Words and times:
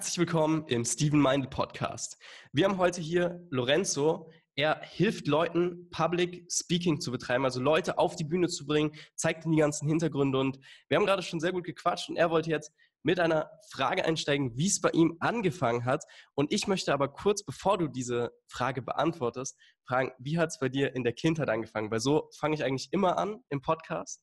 Herzlich 0.00 0.16
willkommen 0.16 0.64
im 0.66 0.82
Steven 0.86 1.20
Mindel 1.20 1.50
Podcast. 1.50 2.16
Wir 2.52 2.64
haben 2.64 2.78
heute 2.78 3.02
hier 3.02 3.46
Lorenzo. 3.50 4.30
Er 4.54 4.80
hilft 4.80 5.26
Leuten, 5.26 5.90
Public 5.90 6.50
Speaking 6.50 7.02
zu 7.02 7.12
betreiben, 7.12 7.44
also 7.44 7.60
Leute 7.60 7.98
auf 7.98 8.16
die 8.16 8.24
Bühne 8.24 8.48
zu 8.48 8.64
bringen, 8.64 8.92
zeigt 9.14 9.44
ihnen 9.44 9.52
die 9.52 9.60
ganzen 9.60 9.86
Hintergründe 9.86 10.38
und 10.38 10.58
wir 10.88 10.96
haben 10.96 11.04
gerade 11.04 11.20
schon 11.20 11.38
sehr 11.38 11.52
gut 11.52 11.64
gequatscht 11.64 12.08
und 12.08 12.16
er 12.16 12.30
wollte 12.30 12.48
jetzt 12.48 12.72
mit 13.02 13.20
einer 13.20 13.50
Frage 13.70 14.06
einsteigen, 14.06 14.56
wie 14.56 14.68
es 14.68 14.80
bei 14.80 14.88
ihm 14.88 15.18
angefangen 15.20 15.84
hat. 15.84 16.02
Und 16.32 16.50
ich 16.50 16.66
möchte 16.66 16.94
aber 16.94 17.08
kurz, 17.12 17.44
bevor 17.44 17.76
du 17.76 17.86
diese 17.86 18.30
Frage 18.48 18.80
beantwortest, 18.80 19.58
fragen, 19.86 20.12
wie 20.18 20.38
hat 20.38 20.48
es 20.48 20.58
bei 20.58 20.70
dir 20.70 20.94
in 20.96 21.04
der 21.04 21.12
Kindheit 21.12 21.50
angefangen? 21.50 21.90
Weil 21.90 22.00
so 22.00 22.30
fange 22.38 22.54
ich 22.54 22.64
eigentlich 22.64 22.88
immer 22.90 23.18
an 23.18 23.44
im 23.50 23.60
Podcast. 23.60 24.22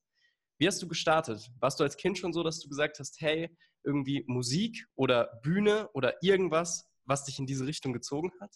Wie 0.57 0.67
hast 0.67 0.81
du 0.81 0.87
gestartet? 0.87 1.49
Warst 1.59 1.79
du 1.79 1.83
als 1.83 1.97
Kind 1.97 2.17
schon 2.17 2.33
so, 2.33 2.43
dass 2.43 2.59
du 2.59 2.69
gesagt 2.69 2.99
hast, 2.99 3.21
hey, 3.21 3.55
irgendwie 3.83 4.23
Musik 4.27 4.87
oder 4.95 5.39
Bühne 5.43 5.89
oder 5.93 6.15
irgendwas, 6.21 6.89
was 7.05 7.25
dich 7.25 7.39
in 7.39 7.45
diese 7.45 7.67
Richtung 7.67 7.93
gezogen 7.93 8.31
hat? 8.41 8.55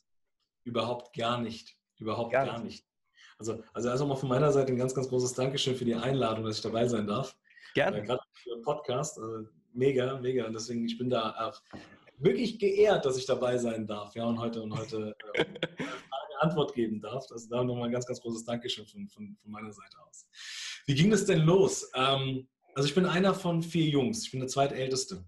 Überhaupt 0.63 1.15
gar 1.15 1.39
nicht. 1.39 1.77
Überhaupt 1.99 2.31
gar, 2.31 2.45
gar 2.45 2.59
nicht. 2.59 2.83
nicht. 2.83 2.85
Also, 3.37 3.63
also 3.73 3.89
erst 3.89 4.01
einmal 4.01 4.17
von 4.17 4.29
meiner 4.29 4.51
Seite 4.51 4.71
ein 4.71 4.77
ganz, 4.77 4.93
ganz 4.93 5.09
großes 5.09 5.33
Dankeschön 5.33 5.75
für 5.75 5.85
die 5.85 5.95
Einladung, 5.95 6.45
dass 6.45 6.57
ich 6.57 6.61
dabei 6.61 6.87
sein 6.87 7.07
darf. 7.07 7.35
Gerne. 7.73 7.99
Äh, 7.99 8.05
Gerade 8.05 8.21
für 8.33 8.55
den 8.55 8.61
Podcast. 8.61 9.17
Also 9.19 9.47
mega, 9.73 10.19
mega. 10.19 10.45
Und 10.45 10.53
deswegen, 10.53 10.85
ich 10.85 10.97
bin 10.97 11.09
da 11.09 11.49
auch 11.49 11.61
wirklich 12.17 12.59
geehrt, 12.59 13.05
dass 13.05 13.17
ich 13.17 13.25
dabei 13.25 13.57
sein 13.57 13.87
darf. 13.87 14.15
Ja, 14.15 14.25
und 14.25 14.39
heute 14.39 14.61
und 14.61 14.77
heute 14.77 15.15
äh, 15.33 15.45
eine 15.77 16.41
Antwort 16.41 16.73
geben 16.73 16.99
darf. 17.01 17.25
Also 17.31 17.49
da 17.49 17.63
nochmal 17.63 17.85
ein 17.85 17.91
ganz, 17.91 18.05
ganz 18.05 18.21
großes 18.21 18.43
Dankeschön 18.43 18.85
von, 18.85 19.07
von, 19.07 19.37
von 19.41 19.51
meiner 19.51 19.71
Seite 19.71 19.97
aus. 20.07 20.27
Wie 20.85 20.95
ging 20.95 21.11
das 21.11 21.25
denn 21.25 21.41
los? 21.41 21.89
Ähm, 21.95 22.47
also 22.75 22.87
ich 22.87 22.95
bin 22.95 23.05
einer 23.05 23.33
von 23.33 23.61
vier 23.61 23.87
Jungs. 23.87 24.23
Ich 24.23 24.31
bin 24.31 24.39
der 24.39 24.49
zweitälteste. 24.49 25.23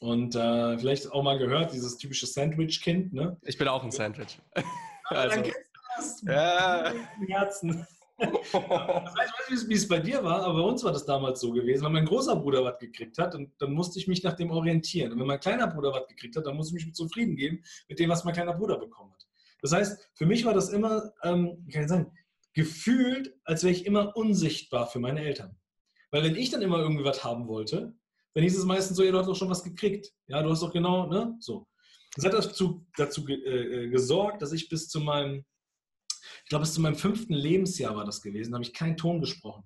Und 0.00 0.34
äh, 0.34 0.78
vielleicht 0.78 1.12
auch 1.12 1.22
mal 1.22 1.38
gehört, 1.38 1.72
dieses 1.72 1.98
typische 1.98 2.26
Sandwich-Kind, 2.26 3.12
ne? 3.12 3.36
Ich 3.42 3.58
bin 3.58 3.68
auch 3.68 3.84
ein 3.84 3.90
Sandwich. 3.90 4.38
Ah, 5.12 5.14
also. 5.22 5.36
Dann 5.36 5.44
kennst 5.44 5.70
du 5.74 5.80
das. 5.96 6.22
Ja. 6.22 6.92
Herzen. 7.26 7.86
ich 8.20 8.54
weiß 8.54 9.50
nicht, 9.50 9.68
wie 9.68 9.74
es 9.74 9.88
bei 9.88 9.98
dir 9.98 10.22
war, 10.22 10.44
aber 10.44 10.62
bei 10.62 10.68
uns 10.68 10.84
war 10.84 10.92
das 10.92 11.04
damals 11.04 11.40
so 11.40 11.50
gewesen. 11.52 11.84
Wenn 11.84 11.92
mein 11.92 12.04
großer 12.04 12.36
Bruder 12.36 12.64
was 12.64 12.78
gekriegt 12.78 13.18
hat, 13.18 13.34
dann, 13.34 13.50
dann 13.58 13.72
musste 13.72 13.98
ich 13.98 14.06
mich 14.06 14.22
nach 14.22 14.34
dem 14.34 14.50
orientieren. 14.50 15.12
Und 15.12 15.18
wenn 15.18 15.26
mein 15.26 15.40
kleiner 15.40 15.66
Bruder 15.66 15.92
was 15.92 16.06
gekriegt 16.06 16.36
hat, 16.36 16.46
dann 16.46 16.56
musste 16.56 16.76
ich 16.76 16.84
mich 16.84 16.94
zufrieden 16.94 17.34
geben 17.34 17.64
mit 17.88 17.98
dem, 17.98 18.10
was 18.10 18.24
mein 18.24 18.34
kleiner 18.34 18.54
Bruder 18.54 18.78
bekommen 18.78 19.12
hat. 19.12 19.26
Das 19.62 19.72
heißt, 19.72 20.10
für 20.14 20.26
mich 20.26 20.44
war 20.44 20.54
das 20.54 20.68
immer, 20.68 21.12
ähm, 21.22 21.66
kann 21.72 21.82
ich 21.82 21.88
sagen, 21.88 22.12
gefühlt, 22.60 23.34
als 23.44 23.62
wäre 23.62 23.72
ich 23.72 23.86
immer 23.86 24.14
unsichtbar 24.16 24.86
für 24.86 24.98
meine 24.98 25.24
Eltern. 25.24 25.56
Weil 26.10 26.24
wenn 26.24 26.36
ich 26.36 26.50
dann 26.50 26.60
immer 26.60 26.78
irgendwie 26.78 27.04
was 27.04 27.24
haben 27.24 27.48
wollte, 27.48 27.94
dann 28.34 28.42
hieß 28.42 28.58
es 28.58 28.66
meistens 28.66 28.98
so, 28.98 29.02
ja, 29.02 29.12
du 29.12 29.18
hast 29.18 29.28
doch 29.28 29.36
schon 29.36 29.48
was 29.48 29.64
gekriegt. 29.64 30.12
Ja, 30.26 30.42
du 30.42 30.50
hast 30.50 30.62
doch 30.62 30.72
genau, 30.72 31.06
ne, 31.06 31.36
so. 31.40 31.66
Das 32.14 32.24
hat 32.26 32.34
dazu, 32.34 32.86
dazu 32.96 33.26
äh, 33.28 33.88
gesorgt, 33.88 34.42
dass 34.42 34.52
ich 34.52 34.68
bis 34.68 34.88
zu 34.88 35.00
meinem, 35.00 35.46
ich 36.44 36.48
glaube, 36.50 36.64
bis 36.64 36.74
zu 36.74 36.82
meinem 36.82 36.96
fünften 36.96 37.32
Lebensjahr 37.32 37.96
war 37.96 38.04
das 38.04 38.20
gewesen, 38.20 38.52
habe 38.52 38.64
ich 38.64 38.74
keinen 38.74 38.98
Ton 38.98 39.20
gesprochen. 39.20 39.64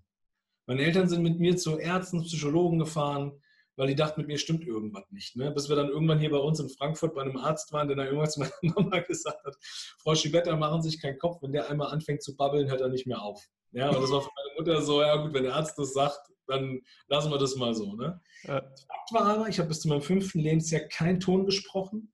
Meine 0.67 0.83
Eltern 0.83 1.09
sind 1.09 1.23
mit 1.23 1.41
mir 1.41 1.57
zu 1.57 1.79
Ärzten, 1.79 2.23
Psychologen 2.23 2.79
gefahren, 2.79 3.33
weil 3.77 3.89
die 3.89 3.95
dachten, 3.95 4.21
mit 4.21 4.29
mir 4.29 4.39
stimmt 4.39 4.67
irgendwas 4.67 5.11
nicht. 5.11 5.37
Ne? 5.37 5.51
Bis 5.51 5.69
wir 5.69 5.77
dann 5.77 5.89
irgendwann 5.89 6.19
hier 6.19 6.31
bei 6.31 6.39
uns 6.39 6.61
in 6.61 6.69
Frankfurt 6.69 7.15
bei 7.15 7.23
einem 7.23 7.37
Arzt 7.37 7.73
waren, 7.73 7.89
der 7.89 7.97
dann 7.97 8.07
irgendwas 8.07 8.33
zu 8.35 8.41
meiner 8.41 8.53
Mama 8.63 9.01
gesagt 9.01 9.45
hat, 9.45 9.57
Frau 9.99 10.15
Schibetta, 10.15 10.57
machen 10.57 10.83
Sie 10.83 10.91
sich 10.91 11.01
keinen 11.01 11.19
Kopf, 11.19 11.43
wenn 11.43 11.53
der 11.53 11.69
einmal 11.71 11.93
anfängt 11.93 12.23
zu 12.23 12.37
babbeln, 12.37 12.71
hört 12.71 12.81
er 12.81 12.89
nicht 12.89 13.07
mehr 13.07 13.23
auf. 13.23 13.43
Ja, 13.73 13.89
und 13.91 14.01
das 14.01 14.11
war 14.11 14.23
für 14.23 14.31
meine 14.37 14.59
Mutter 14.59 14.83
so, 14.83 15.03
ja 15.03 15.17
gut, 15.17 15.35
wenn 15.35 15.43
der 15.43 15.55
Arzt 15.55 15.77
das 15.79 15.93
sagt, 15.93 16.21
dann 16.47 16.81
lassen 17.09 17.31
wir 17.31 17.39
das 17.39 17.57
mal 17.57 17.75
so. 17.75 17.95
Ne? 17.95 18.21
Ja. 18.45 18.61
Fakt 18.61 19.13
war 19.13 19.25
aber, 19.27 19.49
ich 19.49 19.59
habe 19.59 19.69
bis 19.69 19.81
zu 19.81 19.89
meinem 19.89 20.03
fünften 20.03 20.39
Lebensjahr 20.39 20.83
keinen 20.83 21.19
Ton 21.19 21.47
gesprochen 21.47 22.13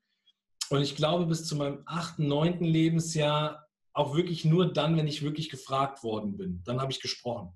und 0.71 0.83
ich 0.83 0.97
glaube 0.97 1.27
bis 1.27 1.47
zu 1.47 1.57
meinem 1.57 1.83
achten, 1.87 2.29
neunten 2.29 2.65
Lebensjahr 2.65 3.67
auch 3.93 4.15
wirklich 4.15 4.45
nur 4.45 4.73
dann, 4.73 4.97
wenn 4.97 5.09
ich 5.09 5.23
wirklich 5.23 5.51
gefragt 5.51 6.03
worden 6.03 6.37
bin. 6.37 6.63
Dann 6.65 6.81
habe 6.81 6.93
ich 6.93 7.01
gesprochen. 7.01 7.53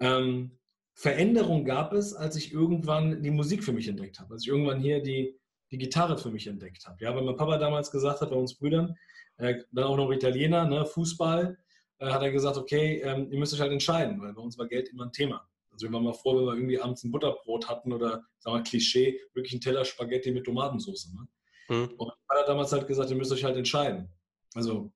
Ähm, 0.00 0.58
Veränderung 0.98 1.66
gab 1.66 1.92
es, 1.92 2.14
als 2.14 2.36
ich 2.36 2.54
irgendwann 2.54 3.22
die 3.22 3.30
Musik 3.30 3.62
für 3.62 3.72
mich 3.72 3.86
entdeckt 3.86 4.18
habe, 4.18 4.32
als 4.32 4.44
ich 4.44 4.48
irgendwann 4.48 4.80
hier 4.80 5.02
die, 5.02 5.38
die 5.70 5.76
Gitarre 5.76 6.16
für 6.16 6.30
mich 6.30 6.46
entdeckt 6.46 6.86
habe. 6.86 6.96
Ja, 7.04 7.14
weil 7.14 7.22
mein 7.22 7.36
Papa 7.36 7.58
damals 7.58 7.90
gesagt 7.90 8.22
hat, 8.22 8.30
bei 8.30 8.36
uns 8.36 8.54
Brüdern, 8.54 8.96
äh, 9.36 9.56
dann 9.72 9.84
auch 9.84 9.98
noch 9.98 10.10
Italiener, 10.10 10.64
ne, 10.64 10.86
Fußball, 10.86 11.58
äh, 11.98 12.06
hat 12.06 12.22
er 12.22 12.32
gesagt, 12.32 12.56
okay, 12.56 13.02
ähm, 13.02 13.30
ihr 13.30 13.38
müsst 13.38 13.52
euch 13.52 13.60
halt 13.60 13.72
entscheiden, 13.72 14.18
weil 14.22 14.32
bei 14.32 14.40
uns 14.40 14.56
war 14.56 14.66
Geld 14.68 14.88
immer 14.88 15.04
ein 15.04 15.12
Thema. 15.12 15.46
Also 15.70 15.86
wir 15.86 15.92
waren 15.92 16.04
mal 16.04 16.14
froh, 16.14 16.38
wenn 16.38 16.46
wir 16.46 16.54
irgendwie 16.54 16.80
abends 16.80 17.04
ein 17.04 17.10
Butterbrot 17.10 17.68
hatten 17.68 17.92
oder, 17.92 18.24
sagen 18.38 18.56
wir 18.56 18.62
Klischee, 18.62 19.20
wirklich 19.34 19.52
ein 19.52 19.60
Teller 19.60 19.84
Spaghetti 19.84 20.30
mit 20.30 20.44
Tomatensauce. 20.44 21.12
Ne? 21.12 21.28
Mhm. 21.76 21.94
Und 21.98 22.12
er 22.30 22.40
hat 22.40 22.48
damals 22.48 22.72
halt 22.72 22.86
gesagt, 22.86 23.10
ihr 23.10 23.16
müsst 23.16 23.32
euch 23.32 23.44
halt 23.44 23.58
entscheiden. 23.58 24.08
Also 24.54 24.90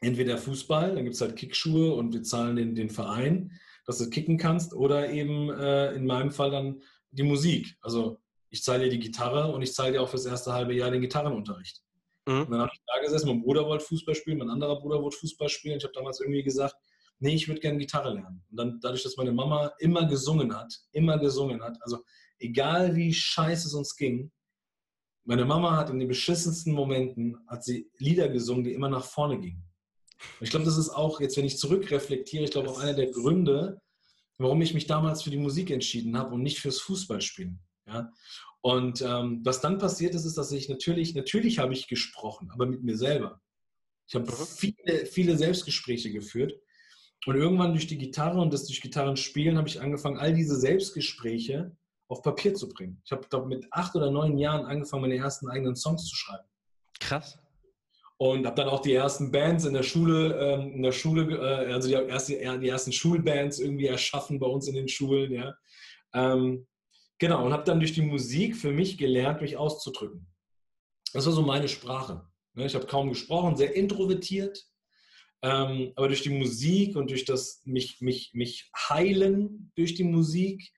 entweder 0.00 0.38
Fußball, 0.38 0.94
dann 0.94 1.02
gibt 1.02 1.16
es 1.16 1.20
halt 1.20 1.34
Kickschuhe 1.34 1.92
und 1.92 2.14
wir 2.14 2.22
zahlen 2.22 2.54
den, 2.54 2.76
den 2.76 2.90
Verein 2.90 3.50
dass 3.84 3.98
du 3.98 4.10
kicken 4.10 4.38
kannst 4.38 4.72
oder 4.74 5.10
eben 5.10 5.50
äh, 5.50 5.92
in 5.92 6.06
meinem 6.06 6.30
Fall 6.30 6.50
dann 6.50 6.82
die 7.10 7.22
Musik. 7.22 7.76
Also 7.80 8.20
ich 8.50 8.62
zahle 8.62 8.84
dir 8.84 8.90
die 8.90 8.98
Gitarre 8.98 9.52
und 9.52 9.62
ich 9.62 9.74
zahle 9.74 9.92
dir 9.92 10.02
auch 10.02 10.08
fürs 10.08 10.26
erste 10.26 10.52
halbe 10.52 10.74
Jahr 10.74 10.90
den 10.90 11.00
Gitarrenunterricht. 11.00 11.82
Mhm. 12.26 12.42
Und 12.42 12.50
dann 12.50 12.60
habe 12.60 12.70
ich 12.72 12.80
da 12.86 13.02
gesessen, 13.02 13.28
mein 13.28 13.42
Bruder 13.42 13.66
wollte 13.66 13.84
Fußball 13.84 14.14
spielen, 14.14 14.38
mein 14.38 14.50
anderer 14.50 14.80
Bruder 14.80 15.02
wollte 15.02 15.18
Fußball 15.18 15.48
spielen. 15.48 15.78
Ich 15.78 15.84
habe 15.84 15.94
damals 15.94 16.20
irgendwie 16.20 16.42
gesagt, 16.42 16.74
nee, 17.18 17.34
ich 17.34 17.48
würde 17.48 17.60
gerne 17.60 17.78
Gitarre 17.78 18.14
lernen. 18.14 18.44
Und 18.50 18.56
dann 18.56 18.80
dadurch, 18.80 19.02
dass 19.02 19.16
meine 19.16 19.32
Mama 19.32 19.72
immer 19.78 20.06
gesungen 20.06 20.56
hat, 20.56 20.74
immer 20.92 21.18
gesungen 21.18 21.62
hat, 21.62 21.76
also 21.82 21.98
egal 22.38 22.94
wie 22.96 23.12
scheiße 23.12 23.68
es 23.68 23.74
uns 23.74 23.96
ging, 23.96 24.30
meine 25.26 25.44
Mama 25.44 25.76
hat 25.76 25.88
in 25.90 25.98
den 25.98 26.08
beschissensten 26.08 26.74
Momenten, 26.74 27.38
hat 27.46 27.64
sie 27.64 27.90
Lieder 27.96 28.28
gesungen, 28.28 28.64
die 28.64 28.74
immer 28.74 28.90
nach 28.90 29.04
vorne 29.04 29.40
gingen. 29.40 29.64
Ich 30.40 30.50
glaube, 30.50 30.64
das 30.64 30.78
ist 30.78 30.90
auch, 30.90 31.20
jetzt 31.20 31.36
wenn 31.36 31.44
ich 31.44 31.58
zurückreflektiere, 31.58 32.44
ich 32.44 32.50
glaube 32.50 32.70
auch 32.70 32.80
einer 32.80 32.94
der 32.94 33.10
Gründe, 33.10 33.80
warum 34.38 34.60
ich 34.62 34.74
mich 34.74 34.86
damals 34.86 35.22
für 35.22 35.30
die 35.30 35.36
Musik 35.36 35.70
entschieden 35.70 36.16
habe 36.16 36.34
und 36.34 36.42
nicht 36.42 36.58
fürs 36.58 36.80
Fußballspielen. 36.80 37.60
Ja? 37.86 38.10
Und 38.60 39.02
ähm, 39.02 39.40
was 39.44 39.60
dann 39.60 39.78
passiert 39.78 40.14
ist, 40.14 40.24
ist, 40.24 40.38
dass 40.38 40.50
ich 40.52 40.68
natürlich, 40.68 41.14
natürlich 41.14 41.58
habe 41.58 41.72
ich 41.72 41.86
gesprochen, 41.86 42.50
aber 42.50 42.66
mit 42.66 42.82
mir 42.82 42.96
selber. 42.96 43.40
Ich 44.06 44.14
habe 44.14 44.30
mhm. 44.30 44.46
viele, 44.46 45.06
viele 45.06 45.36
Selbstgespräche 45.36 46.10
geführt. 46.10 46.54
Und 47.26 47.36
irgendwann 47.36 47.72
durch 47.72 47.86
die 47.86 47.96
Gitarre 47.96 48.38
und 48.40 48.52
das 48.52 48.66
durch 48.66 48.82
Gitarrenspielen 48.82 49.56
habe 49.56 49.68
ich 49.68 49.80
angefangen, 49.80 50.18
all 50.18 50.34
diese 50.34 50.56
Selbstgespräche 50.56 51.74
auf 52.08 52.20
Papier 52.22 52.54
zu 52.54 52.68
bringen. 52.68 53.00
Ich 53.04 53.12
habe 53.12 53.46
mit 53.46 53.66
acht 53.70 53.96
oder 53.96 54.10
neun 54.10 54.36
Jahren 54.36 54.66
angefangen, 54.66 55.02
meine 55.02 55.16
ersten 55.16 55.48
eigenen 55.48 55.74
Songs 55.74 56.04
zu 56.04 56.16
schreiben. 56.16 56.44
Krass 57.00 57.38
und 58.16 58.46
habe 58.46 58.56
dann 58.56 58.68
auch 58.68 58.80
die 58.80 58.92
ersten 58.92 59.32
Bands 59.32 59.64
in 59.64 59.74
der 59.74 59.82
Schule, 59.82 60.38
ähm, 60.38 60.72
in 60.72 60.82
der 60.82 60.92
Schule, 60.92 61.36
äh, 61.36 61.72
also 61.72 61.88
die, 61.88 61.94
erste, 61.94 62.58
die 62.58 62.68
ersten 62.68 62.92
Schulbands 62.92 63.58
irgendwie 63.58 63.86
erschaffen 63.86 64.38
bei 64.38 64.46
uns 64.46 64.68
in 64.68 64.74
den 64.74 64.88
Schulen, 64.88 65.32
ja. 65.32 65.54
Ähm, 66.12 66.66
genau, 67.18 67.44
und 67.44 67.52
habe 67.52 67.64
dann 67.64 67.80
durch 67.80 67.92
die 67.92 68.02
Musik 68.02 68.56
für 68.56 68.70
mich 68.70 68.98
gelernt, 68.98 69.40
mich 69.40 69.56
auszudrücken. 69.56 70.26
Das 71.12 71.26
war 71.26 71.32
so 71.32 71.42
meine 71.42 71.68
Sprache. 71.68 72.24
Ne? 72.54 72.66
Ich 72.66 72.74
habe 72.74 72.86
kaum 72.86 73.08
gesprochen, 73.08 73.56
sehr 73.56 73.74
introvertiert, 73.74 74.64
ähm, 75.42 75.92
aber 75.96 76.08
durch 76.08 76.22
die 76.22 76.30
Musik 76.30 76.96
und 76.96 77.10
durch 77.10 77.24
das 77.24 77.62
mich, 77.64 78.00
mich, 78.00 78.30
mich 78.32 78.70
heilen 78.88 79.72
durch 79.74 79.94
die 79.94 80.04
Musik 80.04 80.72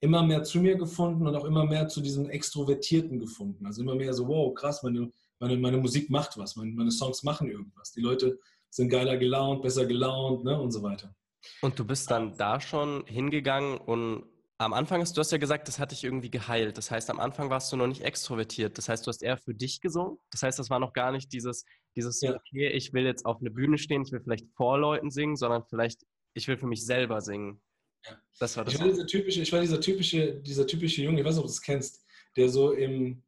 immer 0.00 0.22
mehr 0.22 0.42
zu 0.42 0.60
mir 0.60 0.76
gefunden 0.76 1.26
und 1.26 1.34
auch 1.34 1.44
immer 1.44 1.64
mehr 1.64 1.88
zu 1.88 2.00
diesem 2.00 2.30
Extrovertierten 2.30 3.18
gefunden. 3.18 3.66
Also 3.66 3.82
immer 3.82 3.94
mehr 3.94 4.14
so, 4.14 4.26
wow, 4.28 4.54
krass, 4.54 4.82
meine, 4.82 5.12
meine, 5.40 5.56
meine 5.56 5.76
Musik 5.78 6.10
macht 6.10 6.36
was, 6.36 6.56
meine, 6.56 6.72
meine 6.72 6.90
Songs 6.90 7.22
machen 7.22 7.48
irgendwas. 7.48 7.92
Die 7.92 8.00
Leute 8.00 8.38
sind 8.70 8.88
geiler 8.88 9.16
gelaunt, 9.16 9.62
besser 9.62 9.86
gelaunt 9.86 10.44
ne, 10.44 10.60
und 10.60 10.70
so 10.72 10.82
weiter. 10.82 11.14
Und 11.62 11.78
du 11.78 11.84
bist 11.84 12.10
dann 12.10 12.36
da 12.36 12.60
schon 12.60 13.04
hingegangen 13.06 13.78
und 13.78 14.24
am 14.60 14.72
Anfang 14.72 15.00
hast 15.00 15.16
du 15.16 15.20
hast 15.20 15.30
ja 15.30 15.38
gesagt, 15.38 15.68
das 15.68 15.78
hat 15.78 15.92
dich 15.92 16.02
irgendwie 16.02 16.30
geheilt. 16.30 16.76
Das 16.76 16.90
heißt, 16.90 17.10
am 17.10 17.20
Anfang 17.20 17.48
warst 17.48 17.72
du 17.72 17.76
noch 17.76 17.86
nicht 17.86 18.02
extrovertiert. 18.02 18.76
Das 18.76 18.88
heißt, 18.88 19.06
du 19.06 19.08
hast 19.08 19.22
eher 19.22 19.36
für 19.36 19.54
dich 19.54 19.80
gesungen. 19.80 20.18
Das 20.30 20.42
heißt, 20.42 20.58
das 20.58 20.68
war 20.68 20.80
noch 20.80 20.92
gar 20.92 21.12
nicht 21.12 21.32
dieses, 21.32 21.64
dieses, 21.94 22.20
ja. 22.20 22.34
okay, 22.34 22.68
ich 22.68 22.92
will 22.92 23.04
jetzt 23.04 23.24
auf 23.24 23.38
eine 23.40 23.50
Bühne 23.50 23.78
stehen, 23.78 24.02
ich 24.02 24.10
will 24.10 24.20
vielleicht 24.20 24.46
vor 24.56 24.78
Leuten 24.78 25.10
singen, 25.10 25.36
sondern 25.36 25.62
vielleicht, 25.64 26.04
ich 26.34 26.48
will 26.48 26.56
für 26.56 26.66
mich 26.66 26.84
selber 26.84 27.20
singen. 27.20 27.62
Ja. 28.04 28.20
Das 28.40 28.56
war 28.56 28.64
das. 28.64 28.74
Ich 28.74 28.80
war 28.80 28.88
dieser 28.88 29.06
typische, 29.06 29.42
ich 29.42 29.52
war 29.52 29.60
dieser 29.60 29.80
typische, 29.80 30.40
dieser 30.40 30.66
typische 30.66 31.02
Junge, 31.02 31.20
ich 31.20 31.24
weiß 31.24 31.36
nicht, 31.36 31.44
ob 31.44 31.46
du 31.46 31.52
das 31.52 31.62
kennst, 31.62 32.04
der 32.36 32.48
so 32.48 32.72
im, 32.72 33.22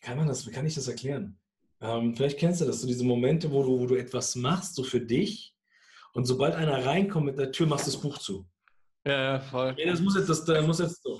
kann 0.00 0.16
man 0.16 0.28
das, 0.28 0.46
wie 0.46 0.52
kann 0.52 0.64
ich 0.64 0.76
das 0.76 0.86
erklären? 0.86 1.37
Ähm, 1.80 2.14
vielleicht 2.14 2.38
kennst 2.38 2.60
du 2.60 2.64
das, 2.64 2.80
so 2.80 2.86
diese 2.86 3.04
Momente, 3.04 3.50
wo 3.50 3.62
du, 3.62 3.78
wo 3.80 3.86
du 3.86 3.94
etwas 3.94 4.34
machst, 4.34 4.74
so 4.74 4.82
für 4.82 5.00
dich, 5.00 5.54
und 6.12 6.24
sobald 6.24 6.54
einer 6.54 6.84
reinkommt 6.84 7.26
mit 7.26 7.38
der 7.38 7.52
Tür, 7.52 7.66
machst 7.66 7.86
du 7.86 7.92
das 7.92 8.00
Buch 8.00 8.18
zu. 8.18 8.46
Ja, 9.06 9.34
ja 9.34 9.40
voll. 9.40 9.74
Ja, 9.78 9.90
das 9.90 10.00
muss 10.00 10.16
jetzt, 10.16 10.28
das, 10.28 10.44
das 10.44 10.66
muss 10.66 10.78
jetzt 10.80 11.02
so. 11.02 11.18